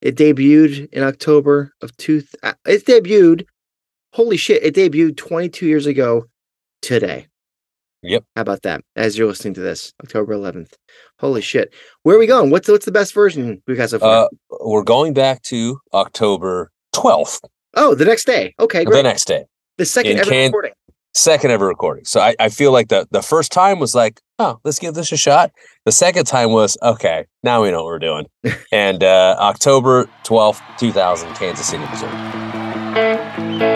It 0.04 0.16
debuted 0.16 0.88
in 0.92 1.02
October 1.02 1.72
of 1.82 1.96
two. 1.96 2.22
uh, 2.42 2.52
It 2.66 2.84
debuted. 2.84 3.46
Holy 4.12 4.36
shit! 4.36 4.62
It 4.62 4.74
debuted 4.76 5.16
22 5.16 5.66
years 5.66 5.86
ago 5.86 6.26
today. 6.82 7.26
Yep. 8.02 8.22
How 8.36 8.42
about 8.42 8.62
that? 8.62 8.82
As 8.94 9.16
you're 9.16 9.26
listening 9.26 9.54
to 9.54 9.60
this, 9.62 9.94
October 10.04 10.34
11th. 10.34 10.74
Holy 11.20 11.40
shit! 11.40 11.72
Where 12.02 12.16
are 12.16 12.18
we 12.18 12.26
going? 12.26 12.50
What's 12.50 12.68
what's 12.68 12.84
the 12.84 12.92
best 12.92 13.14
version 13.14 13.62
we 13.66 13.74
got 13.76 13.88
so 13.90 13.98
far? 13.98 14.26
Uh, 14.26 14.28
we're 14.60 14.84
going 14.84 15.14
back 15.14 15.42
to 15.44 15.78
October 15.94 16.70
12th, 16.94 17.40
oh, 17.74 17.94
the 17.94 18.04
next 18.04 18.26
day. 18.26 18.54
Okay, 18.60 18.84
the 18.84 19.02
next 19.02 19.24
day, 19.24 19.46
The 19.78 19.86
second 19.86 20.12
in 20.12 20.18
ever 20.18 20.30
Can- 20.30 20.44
recording. 20.48 20.72
Second 21.14 21.50
ever 21.50 21.66
recording. 21.66 22.04
So 22.04 22.20
I, 22.20 22.34
I 22.38 22.48
feel 22.48 22.72
like 22.72 22.88
the, 22.88 23.06
the 23.10 23.22
first 23.22 23.52
time 23.52 23.78
was 23.78 23.94
like, 23.94 24.20
oh, 24.38 24.58
let's 24.64 24.78
give 24.78 24.94
this 24.94 25.12
a 25.12 25.16
shot. 25.16 25.52
The 25.84 25.92
second 25.92 26.26
time 26.26 26.50
was, 26.52 26.76
okay, 26.82 27.26
now 27.42 27.62
we 27.62 27.70
know 27.70 27.84
what 27.84 27.86
we're 27.86 27.98
doing. 27.98 28.26
and 28.72 29.02
uh, 29.02 29.36
October 29.38 30.08
12th, 30.24 30.60
2000, 30.78 31.34
Kansas 31.34 31.66
City, 31.66 31.84
Missouri. 31.86 33.73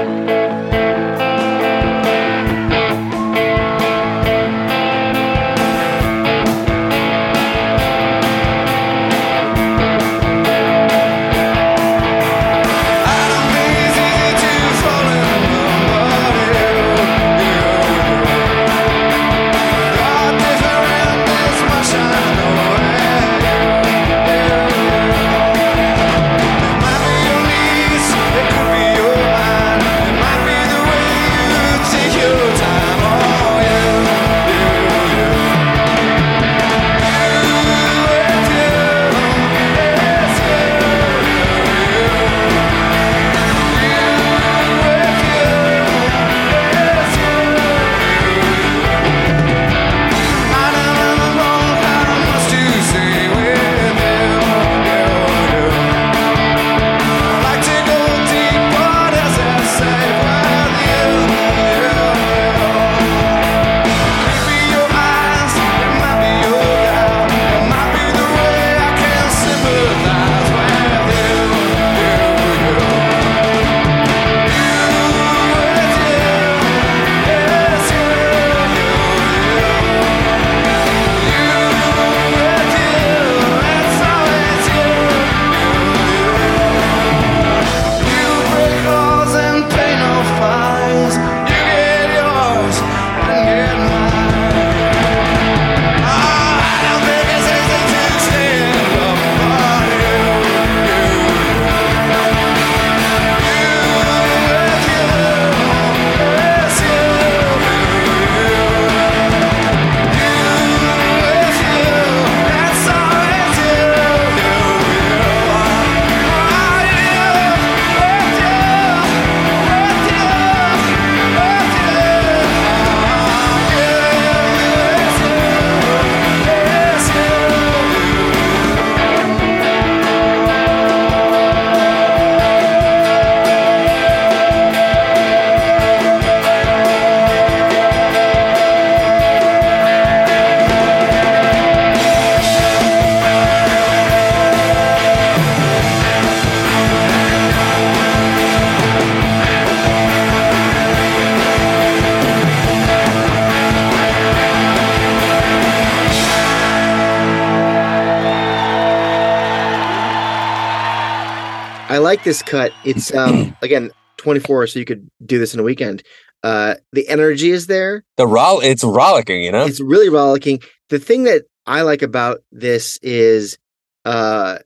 Like 162.09 162.25
this 162.25 162.43
cut. 162.43 162.73
It's 162.85 163.15
um 163.23 163.55
again 163.63 163.91
24, 164.19 164.67
so 164.67 164.79
you 164.79 164.85
could 164.85 165.09
do 165.25 165.39
this 165.39 165.55
in 165.55 165.61
a 165.61 165.63
weekend. 165.63 166.03
Uh 166.43 166.75
the 166.93 167.09
energy 167.09 167.51
is 167.51 167.67
there. 167.67 168.05
The 168.17 168.27
roll, 168.27 168.61
it's 168.61 168.85
rollicking, 168.85 169.43
you 169.43 169.53
know? 169.53 169.65
It's 169.65 169.81
really 169.81 170.09
rollicking. 170.09 170.61
The 170.89 170.99
thing 170.99 171.25
that 171.25 171.43
I 171.67 171.83
like 171.83 172.03
about 172.03 172.41
this 172.51 172.99
is 173.03 173.59
uh 174.05 174.59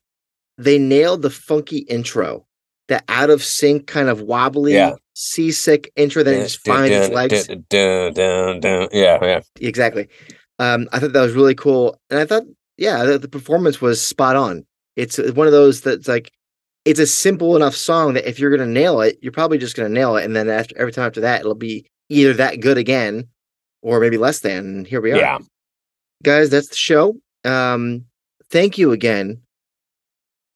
they 0.59 0.79
nailed 0.79 1.23
the 1.23 1.31
funky 1.31 1.79
intro. 1.79 2.47
The 2.89 3.03
out 3.09 3.31
of 3.31 3.43
sync 3.43 3.87
kind 3.87 4.09
of 4.09 4.21
wobbly 4.21 4.75
Yeah. 4.75 4.95
seasick 5.15 5.91
intro 5.97 6.23
that 6.23 6.43
just 6.45 6.63
Dun, 6.65 6.77
finds 6.77 6.97
its 6.97 7.15
legs. 7.15 7.47
dun, 7.47 7.65
dun, 7.69 8.13
dun, 8.15 8.61
dun. 8.61 8.89
Yeah, 8.93 9.19
yeah. 9.23 9.41
Exactly. 9.61 10.09
Um 10.59 10.89
I 10.93 10.99
thought 10.99 11.13
that 11.13 11.23
was 11.23 11.33
really 11.35 11.55
cool. 11.55 11.99
And 12.11 12.21
I 12.21 12.27
thought 12.27 12.45
yeah, 12.79 13.05
the, 13.05 13.19
the 13.19 13.29
performance 13.29 13.81
was 13.81 14.05
spot 14.07 14.35
on. 14.37 14.65
It's 14.97 15.19
one 15.19 15.47
of 15.47 15.53
those 15.53 15.81
that's 15.83 16.09
like 16.09 16.31
it's 16.85 17.01
a 17.01 17.07
simple 17.07 17.55
enough 17.57 17.75
song 17.75 18.15
that 18.15 18.29
if 18.29 18.39
you're 18.39 18.51
gonna 18.51 18.71
nail 18.71 19.01
it, 19.01 19.19
you're 19.23 19.33
probably 19.33 19.59
just 19.59 19.77
gonna 19.77 19.89
nail 19.89 20.17
it. 20.17 20.25
And 20.25 20.35
then 20.35 20.49
after 20.49 20.77
every 20.79 20.93
time 20.93 21.07
after 21.07 21.21
that, 21.21 21.41
it'll 21.41 21.55
be 21.55 21.87
either 22.09 22.33
that 22.35 22.61
good 22.61 22.79
again 22.79 23.29
or 23.83 24.01
maybe 24.01 24.19
less 24.19 24.41
than. 24.41 24.59
And 24.59 24.87
here 24.87 25.01
we 25.01 25.13
are. 25.13 25.17
Yeah. 25.17 25.39
Guys, 26.23 26.51
that's 26.51 26.69
the 26.69 26.77
show. 26.77 27.17
Um, 27.45 28.05
thank 28.51 28.79
you 28.79 28.93
again 28.93 29.43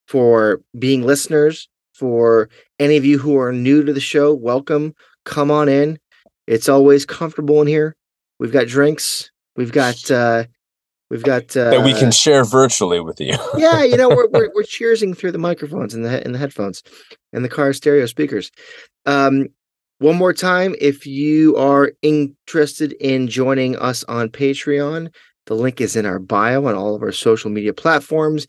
for 0.07 0.63
being 0.79 1.03
listeners, 1.03 1.69
For 1.93 2.49
any 2.79 2.97
of 2.97 3.05
you 3.05 3.19
who 3.19 3.39
are 3.39 3.53
new 3.53 3.83
to 3.83 3.93
the 3.93 4.01
show, 4.01 4.35
welcome. 4.35 4.95
Come 5.25 5.51
on 5.51 5.69
in. 5.69 5.99
It's 6.47 6.69
always 6.69 7.05
comfortable 7.07 7.61
in 7.63 7.67
here. 7.67 7.97
We've 8.39 8.53
got 8.53 8.67
drinks. 8.69 9.31
We've 9.57 9.73
got 9.73 10.11
uh 10.11 10.45
we've 11.11 11.23
got 11.23 11.57
uh 11.57 11.71
that 11.71 11.85
we 11.85 11.93
can 11.95 12.11
share 12.11 12.45
virtually 12.45 13.01
with 13.01 13.21
you. 13.21 13.35
yeah, 13.57 13.83
you 13.83 13.97
know, 13.97 14.09
we're, 14.09 14.29
we're 14.29 14.51
we're 14.55 14.63
cheersing 14.63 15.17
through 15.17 15.33
the 15.33 15.39
microphones 15.39 15.95
and 15.95 16.05
the 16.05 16.11
he- 16.11 16.23
and 16.25 16.35
the 16.35 16.39
headphones 16.39 16.83
and 17.33 17.45
the 17.45 17.49
car 17.49 17.73
stereo 17.73 18.07
speakers. 18.07 18.51
Um, 19.07 19.49
one 19.99 20.17
more 20.17 20.33
time, 20.35 20.75
if 20.81 21.07
you 21.07 21.57
are 21.57 21.93
interested 22.03 22.93
in 22.95 23.29
joining 23.29 23.77
us 23.77 24.05
on 24.05 24.29
Patreon, 24.29 25.09
the 25.47 25.55
link 25.55 25.81
is 25.81 25.97
in 25.97 26.05
our 26.05 26.19
bio 26.19 26.67
on 26.67 26.75
all 26.75 26.95
of 26.95 27.03
our 27.03 27.13
social 27.13 27.51
media 27.51 27.73
platforms. 27.73 28.47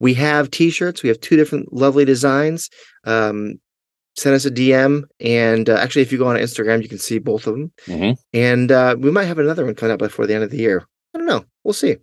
We 0.00 0.14
have 0.14 0.50
T-shirts. 0.50 1.02
We 1.02 1.08
have 1.08 1.20
two 1.20 1.36
different 1.36 1.72
lovely 1.72 2.04
designs. 2.04 2.68
Um, 3.04 3.54
send 4.16 4.34
us 4.34 4.44
a 4.44 4.50
DM, 4.50 5.02
and 5.20 5.68
uh, 5.68 5.74
actually, 5.74 6.02
if 6.02 6.10
you 6.10 6.18
go 6.18 6.26
on 6.28 6.36
Instagram, 6.36 6.82
you 6.82 6.88
can 6.88 6.98
see 6.98 7.18
both 7.20 7.46
of 7.46 7.54
them. 7.54 7.72
Mhm. 7.86 8.16
And 8.32 8.72
uh, 8.72 8.96
we 8.98 9.10
might 9.12 9.24
have 9.26 9.38
another 9.38 9.64
one 9.64 9.74
coming 9.76 9.92
up 9.92 9.98
before 10.00 10.26
the 10.26 10.34
end 10.34 10.42
of 10.44 10.50
the 10.50 10.56
year. 10.58 10.84
I 11.14 11.18
don't 11.18 11.26
know. 11.26 11.44
We'll 11.64 11.74
see. 11.74 11.96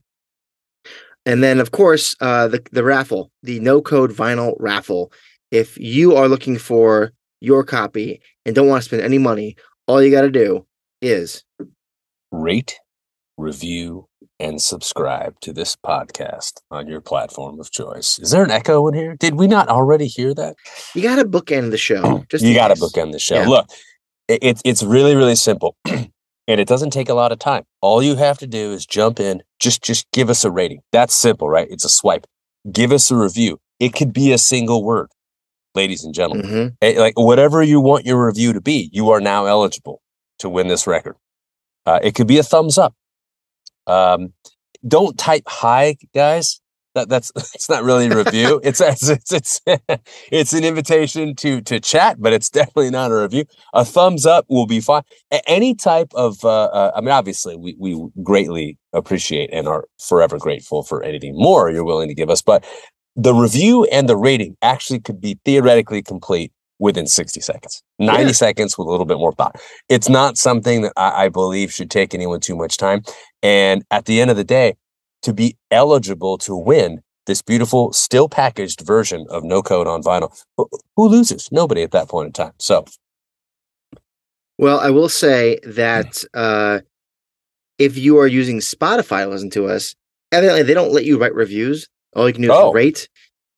And 1.25 1.43
then, 1.43 1.59
of 1.59 1.71
course, 1.71 2.15
uh, 2.21 2.47
the 2.47 2.61
the 2.71 2.83
raffle, 2.83 3.31
the 3.41 3.59
no 3.59 3.81
code 3.81 4.11
vinyl 4.11 4.55
raffle. 4.59 5.11
If 5.51 5.77
you 5.77 6.15
are 6.15 6.27
looking 6.27 6.57
for 6.57 7.13
your 7.41 7.63
copy 7.63 8.21
and 8.45 8.55
don't 8.55 8.67
want 8.67 8.83
to 8.83 8.85
spend 8.85 9.01
any 9.01 9.17
money, 9.17 9.55
all 9.87 10.01
you 10.01 10.11
got 10.11 10.21
to 10.21 10.31
do 10.31 10.65
is 11.01 11.43
Rate, 12.31 12.79
review, 13.37 14.07
and 14.39 14.61
subscribe 14.61 15.39
to 15.41 15.53
this 15.53 15.75
podcast 15.75 16.53
on 16.69 16.87
your 16.87 17.01
platform 17.01 17.59
of 17.59 17.71
choice. 17.71 18.19
Is 18.19 18.31
there 18.31 18.43
an 18.43 18.51
echo 18.51 18.87
in 18.87 18.93
here? 18.93 19.15
Did 19.15 19.35
we 19.35 19.47
not 19.47 19.69
already 19.69 20.07
hear 20.07 20.33
that? 20.33 20.55
you 20.93 21.01
got 21.01 21.15
to 21.15 21.25
bookend 21.25 21.71
the 21.71 21.77
show. 21.77 22.25
Just 22.29 22.43
you 22.43 22.53
got 22.53 22.69
to 22.69 22.75
bookend 22.75 23.13
the 23.13 23.19
show. 23.19 23.35
Yeah. 23.35 23.47
Look, 23.47 23.69
it's 24.27 24.61
it's 24.65 24.83
really 24.83 25.15
really 25.15 25.35
simple, 25.35 25.77
and 26.47 26.59
it 26.61 26.67
doesn't 26.67 26.91
take 26.91 27.09
a 27.09 27.13
lot 27.13 27.31
of 27.31 27.39
time. 27.39 27.63
All 27.81 28.01
you 28.03 28.15
have 28.15 28.37
to 28.39 28.47
do 28.47 28.71
is 28.71 28.85
jump 28.85 29.19
in, 29.19 29.43
just 29.59 29.83
just 29.83 30.09
give 30.11 30.29
us 30.29 30.43
a 30.43 30.51
rating. 30.51 30.81
That's 30.91 31.13
simple, 31.15 31.49
right? 31.49 31.67
It's 31.69 31.85
a 31.85 31.89
swipe. 31.89 32.25
Give 32.71 32.91
us 32.91 33.11
a 33.11 33.15
review. 33.15 33.59
It 33.79 33.93
could 33.93 34.13
be 34.13 34.31
a 34.31 34.37
single 34.37 34.83
word, 34.83 35.09
ladies 35.73 36.03
and 36.03 36.13
gentlemen. 36.13 36.45
Mhm. 36.45 36.75
Eh, 36.81 36.99
like 36.99 37.13
whatever 37.17 37.61
you 37.61 37.79
want 37.81 38.05
your 38.05 38.25
review 38.25 38.53
to 38.53 38.61
be, 38.61 38.89
you 38.93 39.09
are 39.09 39.19
now 39.21 39.45
eligible 39.45 40.01
to 40.39 40.49
win 40.49 40.67
this 40.67 40.87
record. 40.87 41.15
Uh, 41.85 41.99
it 42.01 42.15
could 42.15 42.27
be 42.27 42.37
a 42.37 42.43
thumbs 42.43 42.77
up. 42.77 42.93
Um, 43.87 44.33
don't 44.87 45.17
type 45.17 45.43
hi, 45.47 45.97
guys. 46.13 46.59
That, 46.95 47.09
that's 47.09 47.31
it's 47.53 47.69
not 47.69 47.83
really 47.83 48.07
a 48.07 48.15
review. 48.17 48.59
it's 48.63 48.81
it's 48.81 49.07
it's 49.09 49.31
it's, 49.31 49.61
it's 50.31 50.53
an 50.53 50.63
invitation 50.63 51.35
to 51.35 51.61
to 51.61 51.79
chat, 51.79 52.17
but 52.19 52.33
it's 52.33 52.49
definitely 52.49 52.89
not 52.89 53.11
a 53.11 53.15
review. 53.15 53.45
A 53.73 53.85
thumbs 53.85 54.25
up 54.25 54.45
will 54.49 54.65
be 54.65 54.79
fine. 54.79 55.03
Any 55.47 55.75
type 55.75 56.11
of 56.15 56.43
uh, 56.43 56.65
uh, 56.65 56.91
I 56.95 57.01
mean, 57.01 57.11
obviously, 57.11 57.55
we 57.55 57.75
we 57.79 58.07
greatly 58.23 58.77
appreciate 58.93 59.49
and 59.53 59.67
are 59.67 59.85
forever 59.99 60.37
grateful 60.37 60.83
for 60.83 61.03
anything 61.03 61.33
more 61.35 61.69
you're 61.69 61.83
willing 61.85 62.07
to 62.09 62.15
give 62.15 62.29
us, 62.29 62.41
but 62.41 62.65
the 63.15 63.33
review 63.33 63.85
and 63.85 64.09
the 64.09 64.17
rating 64.17 64.57
actually 64.61 64.99
could 64.99 65.21
be 65.21 65.39
theoretically 65.45 66.01
complete 66.01 66.51
within 66.79 67.07
60 67.07 67.39
seconds 67.39 67.81
90 67.99 68.23
Yeah. 68.25 68.31
seconds 68.33 68.77
with 68.77 68.87
a 68.87 68.91
little 68.91 69.05
bit 69.05 69.17
more 69.17 69.31
thought 69.31 69.55
it's 69.87 70.09
not 70.09 70.37
something 70.37 70.81
that 70.81 70.91
I, 70.97 71.25
I 71.25 71.29
believe 71.29 71.71
should 71.71 71.89
take 71.89 72.13
anyone 72.13 72.41
too 72.41 72.55
much 72.57 72.75
time 72.77 73.01
and 73.41 73.85
at 73.91 74.03
the 74.05 74.19
end 74.19 74.29
of 74.29 74.35
the 74.35 74.43
day 74.43 74.75
to 75.25 75.33
be 75.33 75.57
eligible 75.71 76.37
to 76.37 76.55
win 76.55 77.01
this 77.25 77.41
beautiful 77.41 77.91
still 77.91 78.29
packaged 78.29 78.81
version 78.81 79.25
of 79.29 79.43
no 79.43 79.61
code 79.61 79.87
on 79.87 80.01
vinyl 80.01 80.31
who- 80.57 80.69
loses 80.97 81.51
nobody 81.51 81.81
at 81.83 81.91
that 81.91 82.07
point 82.07 82.27
in 82.27 82.33
time 82.33 82.53
so 82.59 82.85
Well, 84.57 84.79
I 84.79 84.89
will 84.89 85.09
say 85.09 85.59
that 85.65 86.23
uh, 86.33 86.79
if 87.77 87.97
you 87.97 88.17
are 88.19 88.27
using 88.27 88.59
Spotify 88.59 89.23
to 89.23 89.29
listen 89.29 89.49
to 89.51 89.65
us, 89.67 89.95
evidently 90.31 90.63
they 90.63 90.73
don't 90.73 90.93
let 90.93 91.03
you 91.03 91.17
write 91.19 91.33
reviews. 91.35 91.89
All 92.15 92.27
you 92.27 92.33
can 92.33 92.43
do 92.43 92.51
is 92.53 92.57
Oh. 92.57 92.71
rate. 92.71 93.09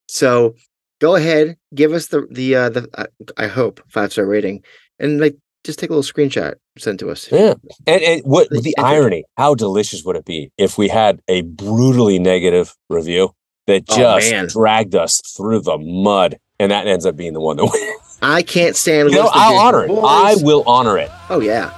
So 0.09 0.55
go 0.99 1.15
ahead, 1.15 1.57
give 1.75 1.91
us 1.93 2.07
the 2.07 2.25
the 2.31 2.55
uh, 2.55 2.69
the 2.69 2.89
uh, 2.95 3.05
I 3.37 3.45
hope 3.47 3.79
five 3.89 4.11
star 4.11 4.25
rating, 4.25 4.63
and 4.99 5.19
like 5.19 5.35
just 5.67 5.77
take 5.79 5.89
a 5.91 5.93
little 5.93 6.01
screenshot, 6.13 6.55
send 6.79 6.97
to 6.99 7.11
us. 7.11 7.31
yeah 7.31 7.53
and, 7.85 8.01
and 8.01 8.21
what 8.23 8.49
The 8.49 8.73
irony 8.79 9.23
how 9.37 9.53
delicious 9.53 10.03
would 10.03 10.15
it 10.15 10.25
be 10.25 10.51
if 10.57 10.77
we 10.77 10.87
had 10.87 11.21
a 11.27 11.41
brutally 11.43 12.17
negative 12.19 12.75
review 12.89 13.35
that 13.67 13.83
Oh, 13.89 13.95
just 13.97 14.31
man. 14.31 14.47
dragged 14.47 14.95
us 14.95 15.21
through 15.35 15.59
the 15.61 15.77
mud 15.77 16.39
and 16.59 16.71
that 16.71 16.87
ends 16.87 17.05
up 17.05 17.15
being 17.15 17.33
the 17.33 17.39
one 17.41 17.57
that 17.57 17.65
wins 17.65 18.17
I 18.21 18.41
can't 18.41 18.75
stand. 18.75 19.11
You 19.11 19.17
know, 19.17 19.29
I'll 19.31 19.57
honor 19.59 19.83
it. 19.85 19.91
I 19.91 20.35
will 20.41 20.63
honor 20.65 20.97
it. 20.97 21.11
Oh 21.29 21.39
yeah, 21.39 21.71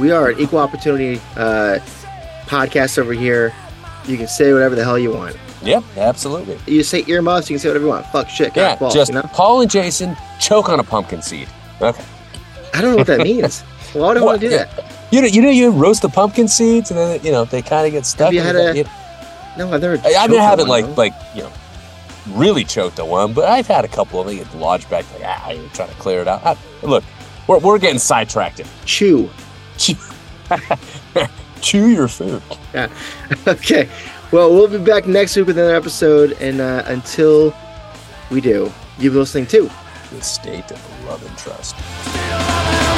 we 0.00 0.10
are 0.10 0.30
an 0.30 0.40
equal 0.40 0.58
opportunity 0.58 1.20
uh, 1.36 1.78
podcast 2.46 2.98
over 2.98 3.12
here. 3.12 3.54
You 4.06 4.16
can 4.16 4.26
say 4.26 4.52
whatever 4.52 4.74
the 4.74 4.82
hell 4.82 4.98
you 4.98 5.12
want. 5.12 5.36
Yep, 5.62 5.84
absolutely. 5.96 6.58
You 6.66 6.82
say 6.82 7.04
earmuffs, 7.06 7.50
you 7.50 7.54
can 7.54 7.60
say 7.60 7.68
whatever 7.68 7.84
you 7.84 7.90
want. 7.90 8.06
Fuck 8.06 8.28
shit, 8.30 8.56
Yeah, 8.56 8.76
balls, 8.76 8.94
just 8.94 9.10
you 9.10 9.16
know. 9.16 9.22
Paul 9.32 9.60
and 9.60 9.70
Jason 9.70 10.16
choke 10.40 10.68
on 10.70 10.80
a 10.80 10.84
pumpkin 10.84 11.20
seed. 11.22 11.48
Okay. 11.82 12.02
I 12.74 12.80
don't 12.80 12.92
know 12.92 12.96
what 12.98 13.06
that 13.08 13.20
means. 13.24 13.62
Why 13.92 14.08
would 14.08 14.16
I 14.16 14.22
want 14.22 14.40
to 14.40 14.48
do 14.48 14.56
that? 14.56 14.68
You 15.10 15.20
know, 15.22 15.26
you 15.26 15.42
know, 15.42 15.50
you 15.50 15.70
roast 15.70 16.02
the 16.02 16.08
pumpkin 16.08 16.46
seeds, 16.48 16.90
and 16.90 16.98
then 16.98 17.24
you 17.24 17.32
know 17.32 17.44
they 17.44 17.62
kind 17.62 17.86
of 17.86 17.92
get 17.92 18.06
stuck. 18.06 18.32
you 18.32 18.40
had 18.40 18.54
a 18.56 18.76
you- 18.76 18.84
No, 19.58 19.72
I've 19.72 19.80
never. 19.80 19.98
I, 20.04 20.14
I 20.18 20.28
mean, 20.28 20.38
I 20.40 20.44
haven't 20.44 20.68
one, 20.68 20.82
like 20.82 20.86
though. 20.94 21.02
like 21.02 21.14
you 21.34 21.42
know 21.42 21.52
really 22.28 22.62
choked 22.64 23.00
on 23.00 23.08
one, 23.08 23.32
but 23.32 23.48
I've 23.48 23.66
had 23.66 23.84
a 23.84 23.88
couple 23.88 24.20
of 24.20 24.26
them 24.26 24.36
get 24.36 24.54
lodged 24.54 24.88
back. 24.88 25.04
Like 25.14 25.22
ah, 25.24 25.50
you're 25.50 25.68
trying 25.70 25.88
to 25.88 25.94
clear 25.96 26.20
it 26.20 26.28
out. 26.28 26.42
I, 26.46 26.56
look, 26.86 27.02
we're 27.48 27.58
we're 27.58 27.78
getting 27.78 27.98
sidetracked. 27.98 28.60
chew. 28.84 29.28
Chew, 29.78 29.94
chew 31.60 31.86
your 31.88 32.06
food. 32.08 32.42
Yeah. 32.74 32.88
okay. 33.48 33.88
Well, 34.30 34.50
we'll 34.50 34.68
be 34.68 34.78
back 34.78 35.06
next 35.08 35.34
week 35.36 35.46
with 35.46 35.58
another 35.58 35.74
episode, 35.74 36.32
and 36.40 36.60
uh, 36.60 36.84
until 36.86 37.52
we 38.30 38.40
do, 38.40 38.70
you've 38.98 39.14
been 39.14 39.20
listening 39.22 39.46
to 39.48 39.68
The 40.12 40.22
state 40.22 40.70
of 40.70 40.89
love 41.10 41.26
and 41.26 41.36
trust. 41.36 42.89